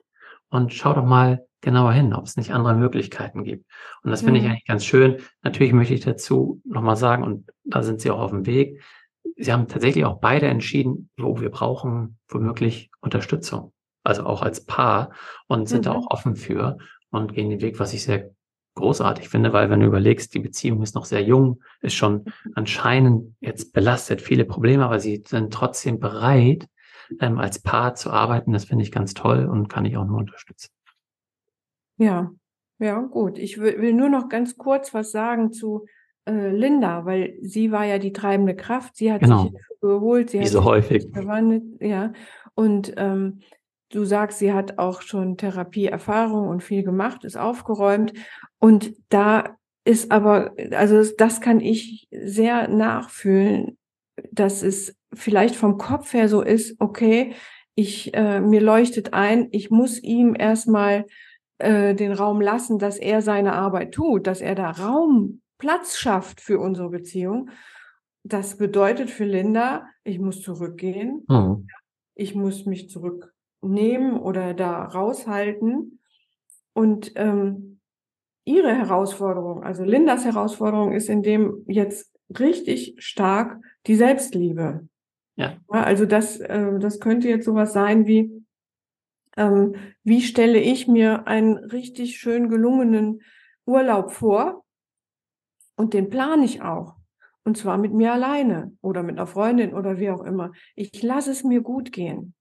und 0.50 0.74
schau 0.74 0.92
doch 0.92 1.04
mal, 1.04 1.44
genauer 1.60 1.92
hin, 1.92 2.14
ob 2.14 2.24
es 2.24 2.36
nicht 2.36 2.52
andere 2.52 2.74
Möglichkeiten 2.74 3.42
gibt. 3.42 3.66
Und 4.04 4.12
das 4.12 4.22
finde 4.22 4.38
ich 4.38 4.44
mhm. 4.44 4.52
eigentlich 4.52 4.66
ganz 4.66 4.84
schön. 4.84 5.16
Natürlich 5.42 5.72
möchte 5.72 5.92
ich 5.92 6.00
dazu 6.00 6.60
nochmal 6.64 6.96
sagen, 6.96 7.24
und 7.24 7.50
da 7.64 7.82
sind 7.82 8.00
Sie 8.00 8.10
auch 8.12 8.20
auf 8.20 8.30
dem 8.30 8.46
Weg, 8.46 8.80
Sie 9.36 9.52
haben 9.52 9.66
tatsächlich 9.66 10.04
auch 10.04 10.20
beide 10.20 10.46
entschieden, 10.46 11.10
wo 11.16 11.40
wir 11.40 11.50
brauchen 11.50 12.18
womöglich 12.28 12.90
Unterstützung. 13.00 13.72
Also 14.08 14.24
auch 14.24 14.42
als 14.42 14.64
Paar 14.64 15.10
und 15.46 15.68
sind 15.68 15.80
mhm. 15.80 15.84
da 15.84 15.92
auch 15.92 16.10
offen 16.10 16.34
für 16.34 16.78
und 17.10 17.34
gehen 17.34 17.50
den 17.50 17.60
Weg, 17.60 17.78
was 17.78 17.92
ich 17.92 18.02
sehr 18.04 18.30
großartig 18.74 19.28
finde, 19.28 19.52
weil 19.52 19.70
wenn 19.70 19.80
du 19.80 19.86
überlegst, 19.86 20.32
die 20.34 20.38
Beziehung 20.38 20.82
ist 20.82 20.94
noch 20.94 21.04
sehr 21.04 21.22
jung, 21.22 21.60
ist 21.80 21.94
schon 21.94 22.14
mhm. 22.14 22.52
anscheinend 22.54 23.34
jetzt 23.40 23.72
belastet, 23.72 24.22
viele 24.22 24.44
Probleme, 24.44 24.84
aber 24.84 24.98
sie 24.98 25.22
sind 25.26 25.52
trotzdem 25.52 26.00
bereit, 26.00 26.66
ähm, 27.20 27.38
als 27.38 27.58
Paar 27.60 27.94
zu 27.94 28.10
arbeiten. 28.10 28.52
Das 28.52 28.64
finde 28.64 28.84
ich 28.84 28.92
ganz 28.92 29.14
toll 29.14 29.46
und 29.46 29.68
kann 29.68 29.84
ich 29.84 29.96
auch 29.96 30.06
nur 30.06 30.18
unterstützen. 30.18 30.70
Ja, 31.98 32.30
ja, 32.78 33.00
gut. 33.00 33.38
Ich 33.38 33.58
will, 33.58 33.80
will 33.80 33.92
nur 33.92 34.08
noch 34.08 34.28
ganz 34.28 34.56
kurz 34.56 34.94
was 34.94 35.10
sagen 35.10 35.52
zu 35.52 35.86
äh, 36.26 36.50
Linda, 36.50 37.04
weil 37.04 37.36
sie 37.42 37.72
war 37.72 37.84
ja 37.84 37.98
die 37.98 38.12
treibende 38.12 38.54
Kraft. 38.54 38.96
Sie 38.96 39.12
hat 39.12 39.20
genau. 39.20 39.44
sich 39.44 39.52
geholt, 39.80 40.30
sie 40.30 40.38
Wie 40.38 40.44
hat 40.44 40.50
so 40.50 40.64
häufig. 40.64 41.08
verwandelt, 41.12 41.64
ja. 41.80 42.12
Und 42.54 42.92
ähm, 42.96 43.40
du 43.90 44.04
sagst, 44.04 44.38
sie 44.38 44.52
hat 44.52 44.78
auch 44.78 45.02
schon 45.02 45.36
Therapieerfahrung 45.36 46.48
und 46.48 46.62
viel 46.62 46.82
gemacht, 46.82 47.24
ist 47.24 47.36
aufgeräumt. 47.36 48.12
Und 48.58 48.94
da 49.08 49.56
ist 49.84 50.10
aber, 50.10 50.52
also 50.72 51.02
das 51.16 51.40
kann 51.40 51.60
ich 51.60 52.08
sehr 52.10 52.68
nachfühlen, 52.68 53.78
dass 54.32 54.62
es 54.62 54.96
vielleicht 55.14 55.56
vom 55.56 55.78
Kopf 55.78 56.12
her 56.12 56.28
so 56.28 56.42
ist, 56.42 56.76
okay, 56.80 57.34
ich, 57.74 58.12
äh, 58.14 58.40
mir 58.40 58.60
leuchtet 58.60 59.14
ein, 59.14 59.48
ich 59.52 59.70
muss 59.70 60.02
ihm 60.02 60.34
erstmal 60.38 61.06
äh, 61.58 61.94
den 61.94 62.12
Raum 62.12 62.40
lassen, 62.40 62.78
dass 62.78 62.98
er 62.98 63.22
seine 63.22 63.52
Arbeit 63.52 63.92
tut, 63.92 64.26
dass 64.26 64.40
er 64.40 64.54
da 64.54 64.70
Raum, 64.70 65.40
Platz 65.58 65.96
schafft 65.96 66.40
für 66.40 66.58
unsere 66.60 66.90
Beziehung. 66.90 67.50
Das 68.24 68.58
bedeutet 68.58 69.10
für 69.10 69.24
Linda, 69.24 69.86
ich 70.04 70.18
muss 70.18 70.42
zurückgehen, 70.42 71.24
mhm. 71.28 71.66
ich 72.14 72.34
muss 72.34 72.66
mich 72.66 72.88
zurücknehmen 73.60 74.18
oder 74.18 74.54
da 74.54 74.84
raushalten. 74.84 76.00
Und 76.72 77.12
ähm, 77.16 77.80
ihre 78.44 78.74
Herausforderung, 78.74 79.62
also 79.62 79.84
Lindas 79.84 80.24
Herausforderung 80.24 80.92
ist 80.92 81.08
in 81.08 81.22
dem 81.22 81.64
jetzt 81.66 82.14
richtig 82.38 82.94
stark 82.98 83.60
die 83.86 83.96
Selbstliebe. 83.96 84.88
Ja. 85.36 85.56
ja 85.72 85.82
also 85.82 86.06
das, 86.06 86.38
äh, 86.40 86.78
das 86.78 87.00
könnte 87.00 87.28
jetzt 87.28 87.44
sowas 87.44 87.72
sein 87.72 88.06
wie, 88.06 88.44
ähm, 89.36 89.74
wie 90.04 90.22
stelle 90.22 90.58
ich 90.58 90.86
mir 90.88 91.26
einen 91.26 91.56
richtig 91.56 92.18
schön 92.18 92.48
gelungenen 92.48 93.22
Urlaub 93.66 94.12
vor? 94.12 94.64
Und 95.76 95.94
den 95.94 96.10
plane 96.10 96.44
ich 96.44 96.62
auch. 96.62 96.96
Und 97.44 97.56
zwar 97.56 97.78
mit 97.78 97.92
mir 97.92 98.12
alleine 98.12 98.76
oder 98.82 99.02
mit 99.02 99.16
einer 99.16 99.26
Freundin 99.26 99.74
oder 99.74 99.98
wie 99.98 100.10
auch 100.10 100.22
immer. 100.22 100.52
Ich 100.74 101.02
lasse 101.02 101.30
es 101.30 101.44
mir 101.44 101.62
gut 101.62 101.92
gehen. 101.92 102.34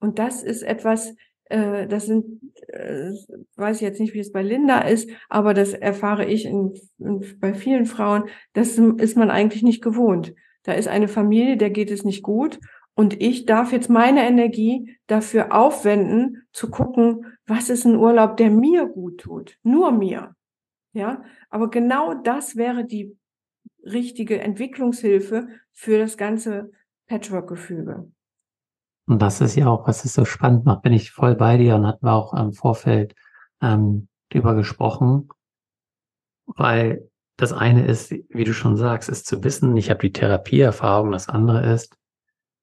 Und 0.00 0.18
das 0.18 0.42
ist 0.42 0.62
etwas, 0.62 1.14
äh, 1.44 1.86
das 1.86 2.06
sind 2.06 2.40
äh, 2.68 3.12
weiß 3.56 3.76
ich 3.76 3.82
jetzt 3.82 4.00
nicht, 4.00 4.14
wie 4.14 4.20
es 4.20 4.32
bei 4.32 4.42
Linda 4.42 4.80
ist, 4.80 5.10
aber 5.28 5.54
das 5.54 5.72
erfahre 5.72 6.24
ich 6.24 6.46
in, 6.46 6.74
in, 6.98 7.24
bei 7.38 7.54
vielen 7.54 7.86
Frauen, 7.86 8.24
das 8.52 8.78
ist 8.78 9.16
man 9.16 9.30
eigentlich 9.30 9.62
nicht 9.62 9.82
gewohnt. 9.82 10.34
Da 10.62 10.72
ist 10.72 10.88
eine 10.88 11.08
Familie, 11.08 11.56
der 11.56 11.70
geht 11.70 11.90
es 11.90 12.04
nicht 12.04 12.22
gut 12.22 12.58
und 12.94 13.20
ich 13.20 13.46
darf 13.46 13.72
jetzt 13.72 13.88
meine 13.88 14.26
Energie 14.26 14.96
dafür 15.06 15.54
aufwenden, 15.54 16.46
zu 16.52 16.70
gucken, 16.70 17.26
was 17.46 17.70
ist 17.70 17.84
ein 17.84 17.96
Urlaub, 17.96 18.36
der 18.36 18.50
mir 18.50 18.86
gut 18.86 19.20
tut. 19.20 19.58
Nur 19.62 19.92
mir. 19.92 20.34
Ja, 20.92 21.22
aber 21.50 21.70
genau 21.70 22.14
das 22.14 22.56
wäre 22.56 22.84
die 22.84 23.16
richtige 23.84 24.40
Entwicklungshilfe 24.40 25.48
für 25.72 25.98
das 25.98 26.16
ganze 26.16 26.72
Patchwork-Gefüge. 27.06 28.10
Und 29.10 29.20
das 29.20 29.40
ist 29.40 29.56
ja 29.56 29.66
auch, 29.66 29.88
was 29.88 30.04
es 30.04 30.14
so 30.14 30.24
spannend 30.24 30.66
macht, 30.66 30.82
bin 30.82 30.92
ich 30.92 31.10
voll 31.10 31.34
bei 31.34 31.56
dir 31.56 31.74
und 31.74 31.84
hatten 31.84 32.06
wir 32.06 32.12
auch 32.12 32.32
im 32.32 32.52
Vorfeld 32.52 33.16
ähm, 33.60 34.06
drüber 34.28 34.54
gesprochen, 34.54 35.28
weil 36.46 37.10
das 37.36 37.52
eine 37.52 37.86
ist, 37.86 38.12
wie 38.12 38.44
du 38.44 38.54
schon 38.54 38.76
sagst, 38.76 39.08
ist 39.08 39.26
zu 39.26 39.42
wissen, 39.42 39.76
ich 39.76 39.90
habe 39.90 39.98
die 39.98 40.12
Therapieerfahrung, 40.12 41.10
das 41.10 41.28
andere 41.28 41.72
ist, 41.72 41.96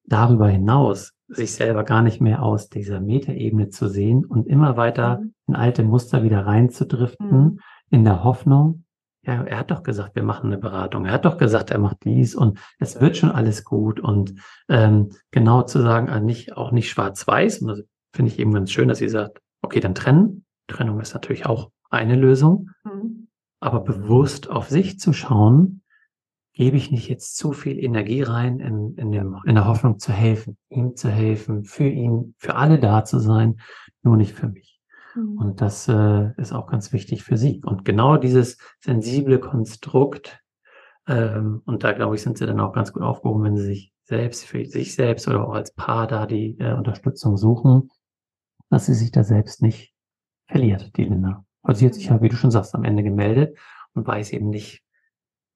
darüber 0.06 0.48
hinaus 0.48 1.12
sich 1.28 1.52
selber 1.52 1.84
gar 1.84 2.02
nicht 2.02 2.22
mehr 2.22 2.42
aus 2.42 2.70
dieser 2.70 3.02
Metaebene 3.02 3.68
zu 3.68 3.90
sehen 3.90 4.24
und 4.24 4.48
immer 4.48 4.78
weiter 4.78 5.18
mhm. 5.18 5.34
in 5.48 5.56
alte 5.56 5.84
Muster 5.84 6.24
wieder 6.24 6.46
reinzudriften, 6.46 7.30
mhm. 7.30 7.60
in 7.90 8.06
der 8.06 8.24
Hoffnung, 8.24 8.86
ja, 9.28 9.44
er 9.44 9.60
hat 9.60 9.72
doch 9.72 9.84
gesagt, 9.84 10.16
wir 10.16 10.24
machen 10.24 10.48
eine 10.48 10.58
Beratung. 10.58 11.06
Er 11.06 11.12
hat 11.12 11.26
doch 11.26 11.38
gesagt, 11.38 11.70
er 11.70 11.80
macht 11.80 12.06
dies 12.06 12.34
und 12.34 12.60
es 12.80 13.02
wird 13.02 13.18
schon 13.18 13.30
alles 13.30 13.66
gut. 13.66 14.00
Und 14.00 14.36
ähm, 14.70 15.10
genau 15.32 15.64
zu 15.64 15.82
sagen, 15.82 16.08
also 16.10 16.26
nicht, 16.26 16.56
auch 16.56 16.72
nicht 16.72 16.90
schwarz-weiß. 16.90 17.62
Und 17.62 17.68
das 17.68 17.84
finde 18.14 18.32
ich 18.32 18.40
eben 18.40 18.54
ganz 18.54 18.72
schön, 18.72 18.88
dass 18.88 19.00
sie 19.00 19.10
sagt, 19.10 19.42
okay, 19.62 19.82
dann 19.82 19.96
trennen. 19.96 20.46
Trennung 20.68 21.02
ist 21.02 21.14
natürlich 21.14 21.46
auch 21.46 21.72
eine 21.90 22.16
Lösung. 22.16 22.70
Mhm. 22.86 23.28
Aber 23.60 23.82
bewusst 23.82 24.50
auf 24.50 24.70
sich 24.70 24.98
zu 24.98 25.12
schauen, 25.12 25.82
gebe 26.54 26.78
ich 26.78 26.90
nicht 26.90 27.10
jetzt 27.10 27.36
zu 27.36 27.52
viel 27.52 27.84
Energie 27.84 28.22
rein, 28.22 28.62
in, 28.62 28.96
in, 28.96 29.12
dem, 29.12 29.38
in 29.46 29.56
der 29.56 29.68
Hoffnung 29.68 30.00
zu 30.00 30.14
helfen, 30.14 30.58
ihm 30.70 30.96
zu 30.96 31.10
helfen, 31.10 31.66
für 31.66 31.88
ihn, 31.88 32.34
für 32.38 32.56
alle 32.56 32.80
da 32.80 33.04
zu 33.04 33.20
sein, 33.20 33.60
nur 34.04 34.16
nicht 34.16 34.34
für 34.34 34.48
mich. 34.48 34.77
Mhm. 35.18 35.38
Und 35.38 35.62
das 35.62 35.88
äh, 35.88 36.32
ist 36.38 36.54
auch 36.54 36.68
ganz 36.68 36.94
wichtig 36.94 37.24
für 37.24 37.38
sie. 37.38 37.62
Und 37.66 37.86
genau 37.86 38.18
dieses 38.18 38.58
sensible 38.80 39.40
Konstrukt, 39.40 40.40
ähm, 41.08 41.62
und 41.66 41.84
da 41.84 41.94
glaube 41.94 42.16
ich, 42.16 42.22
sind 42.22 42.38
sie 42.38 42.46
dann 42.46 42.60
auch 42.60 42.74
ganz 42.74 42.94
gut 42.94 43.04
aufgehoben, 43.04 43.44
wenn 43.44 43.58
sie 43.58 43.66
sich 43.66 43.94
selbst, 44.04 44.46
für 44.46 44.64
sich 44.66 44.96
selbst 44.96 45.28
oder 45.28 45.48
auch 45.48 45.54
als 45.54 45.74
Paar 45.74 46.08
da 46.08 46.26
die 46.26 46.58
äh, 46.60 46.74
Unterstützung 46.74 47.38
suchen, 47.38 47.90
dass 48.70 48.86
sie 48.86 48.94
sich 48.94 49.12
da 49.12 49.24
selbst 49.24 49.62
nicht 49.62 49.94
verliert, 50.48 50.96
die 50.98 51.06
Linda. 51.06 51.46
Also 51.64 51.80
sie 51.80 51.86
hat 51.88 51.96
sich 51.96 52.06
ja, 52.06 52.22
wie 52.22 52.30
du 52.30 52.36
schon 52.36 52.52
sagst, 52.52 52.76
am 52.76 52.84
Ende 52.84 53.04
gemeldet 53.04 53.58
und 53.94 54.08
weiß 54.08 54.32
eben 54.32 54.50
nicht, 54.50 54.84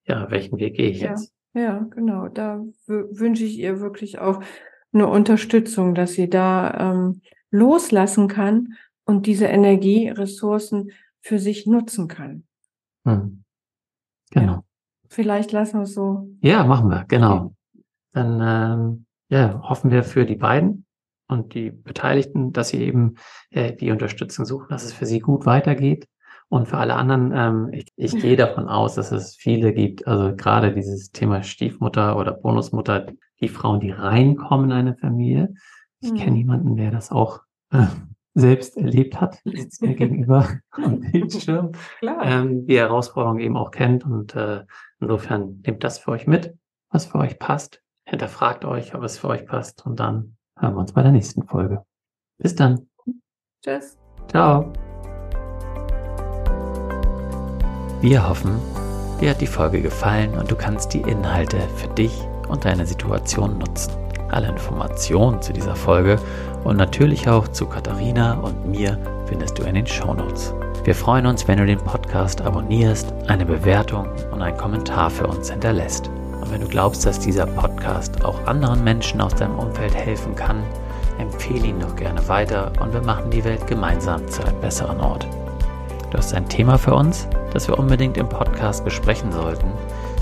ja, 0.05 0.29
welchen 0.29 0.57
Weg 0.59 0.75
gehe 0.75 0.89
ich 0.89 0.99
ja, 0.99 1.11
jetzt. 1.11 1.33
Ja, 1.53 1.79
genau. 1.91 2.27
Da 2.27 2.63
wünsche 2.87 3.43
ich 3.43 3.57
ihr 3.57 3.79
wirklich 3.79 4.19
auch 4.19 4.41
eine 4.93 5.07
Unterstützung, 5.07 5.95
dass 5.95 6.13
sie 6.13 6.29
da 6.29 6.91
ähm, 6.91 7.21
loslassen 7.51 8.27
kann 8.27 8.73
und 9.11 9.25
diese 9.25 9.45
Energieressourcen 9.45 10.91
für 11.19 11.37
sich 11.37 11.67
nutzen 11.67 12.07
kann. 12.07 12.45
Hm. 13.05 13.43
Genau. 14.31 14.53
Ja. 14.53 14.63
Vielleicht 15.09 15.51
lassen 15.51 15.79
wir 15.79 15.83
es 15.83 15.93
so. 15.93 16.29
Ja, 16.41 16.63
machen 16.63 16.89
wir, 16.89 17.03
genau. 17.07 17.53
Dann 18.13 18.39
ähm, 18.41 19.05
ja, 19.29 19.61
hoffen 19.61 19.91
wir 19.91 20.03
für 20.03 20.25
die 20.25 20.37
beiden 20.37 20.85
und 21.27 21.53
die 21.53 21.71
Beteiligten, 21.71 22.53
dass 22.53 22.69
sie 22.69 22.81
eben 22.81 23.15
äh, 23.49 23.73
die 23.73 23.91
Unterstützung 23.91 24.45
suchen, 24.45 24.67
dass 24.69 24.85
es 24.85 24.93
für 24.93 25.05
sie 25.05 25.19
gut 25.19 25.45
weitergeht. 25.45 26.07
Und 26.47 26.67
für 26.67 26.77
alle 26.77 26.95
anderen, 26.95 27.31
ähm, 27.33 27.69
ich, 27.73 27.87
ich 27.95 28.17
gehe 28.17 28.35
davon 28.35 28.67
aus, 28.67 28.95
dass 28.95 29.11
es 29.11 29.35
viele 29.35 29.73
gibt, 29.73 30.07
also 30.07 30.35
gerade 30.35 30.73
dieses 30.73 31.11
Thema 31.11 31.43
Stiefmutter 31.43 32.17
oder 32.17 32.33
Bonusmutter, 32.33 33.07
die 33.39 33.47
Frauen, 33.47 33.79
die 33.79 33.91
reinkommen 33.91 34.71
in 34.71 34.77
eine 34.77 34.95
Familie. 34.95 35.53
Ich 35.99 36.13
kenne 36.13 36.31
hm. 36.31 36.35
jemanden, 36.35 36.75
der 36.75 36.91
das 36.91 37.11
auch 37.11 37.41
äh, 37.71 37.85
selbst 38.33 38.77
erlebt 38.77 39.19
hat, 39.19 39.41
sitzt 39.45 39.81
mir 39.81 39.95
gegenüber 39.95 40.47
am 40.71 40.99
Bildschirm, 40.99 41.71
ähm, 42.01 42.65
die 42.65 42.77
Herausforderung 42.77 43.39
eben 43.39 43.57
auch 43.57 43.71
kennt. 43.71 44.05
Und 44.05 44.35
äh, 44.35 44.65
insofern 44.99 45.61
nehmt 45.65 45.83
das 45.83 45.99
für 45.99 46.11
euch 46.11 46.27
mit, 46.27 46.55
was 46.89 47.05
für 47.05 47.19
euch 47.19 47.39
passt. 47.39 47.81
Hinterfragt 48.05 48.65
euch, 48.65 48.95
ob 48.95 49.03
es 49.03 49.19
für 49.19 49.29
euch 49.29 49.45
passt. 49.45 49.85
Und 49.85 49.99
dann 49.99 50.37
hören 50.57 50.73
wir 50.73 50.79
uns 50.79 50.93
bei 50.93 51.03
der 51.03 51.11
nächsten 51.11 51.43
Folge. 51.43 51.83
Bis 52.37 52.55
dann. 52.55 52.87
Tschüss. 53.63 53.97
Ciao. 54.27 54.71
Wir 58.01 58.27
hoffen, 58.27 58.57
dir 59.19 59.29
hat 59.29 59.41
die 59.41 59.47
Folge 59.47 59.79
gefallen 59.79 60.33
und 60.33 60.49
du 60.49 60.55
kannst 60.55 60.91
die 60.93 61.01
Inhalte 61.01 61.59
für 61.75 61.87
dich 61.89 62.19
und 62.49 62.65
deine 62.65 62.87
Situation 62.87 63.59
nutzen. 63.59 63.93
Alle 64.31 64.47
Informationen 64.47 65.41
zu 65.41 65.53
dieser 65.53 65.75
Folge 65.75 66.17
und 66.63 66.77
natürlich 66.77 67.27
auch 67.27 67.47
zu 67.49 67.65
Katharina 67.65 68.35
und 68.35 68.65
mir 68.65 68.97
findest 69.25 69.59
du 69.59 69.63
in 69.63 69.75
den 69.75 69.85
Show 69.85 70.13
Notes. 70.13 70.53
Wir 70.83 70.95
freuen 70.95 71.25
uns, 71.25 71.47
wenn 71.47 71.59
du 71.59 71.65
den 71.65 71.79
Podcast 71.79 72.41
abonnierst, 72.41 73.13
eine 73.27 73.45
Bewertung 73.45 74.07
und 74.31 74.41
einen 74.41 74.57
Kommentar 74.57 75.09
für 75.09 75.27
uns 75.27 75.51
hinterlässt. 75.51 76.09
Und 76.41 76.51
wenn 76.51 76.61
du 76.61 76.67
glaubst, 76.67 77.05
dass 77.05 77.19
dieser 77.19 77.45
Podcast 77.45 78.25
auch 78.25 78.47
anderen 78.47 78.83
Menschen 78.83 79.21
aus 79.21 79.35
deinem 79.35 79.59
Umfeld 79.59 79.93
helfen 79.93 80.35
kann, 80.35 80.63
empfehle 81.19 81.67
ihn 81.67 81.79
doch 81.79 81.95
gerne 81.95 82.27
weiter 82.27 82.71
und 82.81 82.93
wir 82.93 83.01
machen 83.01 83.29
die 83.29 83.43
Welt 83.43 83.67
gemeinsam 83.67 84.27
zu 84.27 84.43
einem 84.43 84.59
besseren 84.59 84.99
Ort. 85.01 85.27
Du 86.09 86.17
hast 86.17 86.33
ein 86.33 86.49
Thema 86.49 86.77
für 86.77 86.95
uns, 86.95 87.27
das 87.53 87.67
wir 87.67 87.77
unbedingt 87.77 88.17
im 88.17 88.27
Podcast 88.27 88.83
besprechen 88.83 89.31
sollten, 89.31 89.71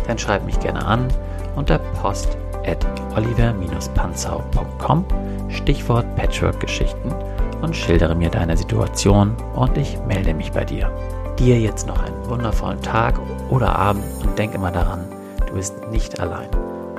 dann 0.07 0.17
schreib 0.17 0.45
mich 0.45 0.59
gerne 0.59 0.85
an 0.85 1.07
unter 1.55 1.77
post 1.77 2.37
at 2.65 2.85
oliver-panzau.com, 3.15 5.05
Stichwort 5.49 6.15
Patchwork-Geschichten 6.15 7.13
und 7.61 7.75
schildere 7.75 8.15
mir 8.15 8.29
deine 8.29 8.55
Situation 8.57 9.35
und 9.55 9.77
ich 9.77 9.97
melde 10.07 10.33
mich 10.33 10.51
bei 10.51 10.63
dir. 10.65 10.91
Dir 11.37 11.59
jetzt 11.59 11.87
noch 11.87 12.01
einen 12.01 12.29
wundervollen 12.29 12.81
Tag 12.81 13.19
oder 13.49 13.75
Abend 13.75 14.03
und 14.23 14.37
denk 14.37 14.53
immer 14.53 14.71
daran, 14.71 15.05
du 15.47 15.53
bist 15.53 15.75
nicht 15.91 16.19
allein. 16.19 16.49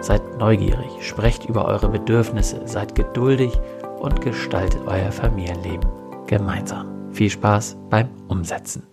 Seid 0.01 0.23
neugierig, 0.39 0.89
sprecht 1.01 1.45
über 1.45 1.67
eure 1.67 1.89
Bedürfnisse, 1.89 2.63
seid 2.67 2.95
geduldig 2.95 3.53
und 4.01 4.23
gestaltet 4.23 4.81
euer 4.87 5.13
Familienleben 5.13 5.89
gemeinsam. 6.27 6.87
Viel 7.13 7.29
Spaß 7.29 7.77
beim 7.91 8.09
Umsetzen. 8.29 8.90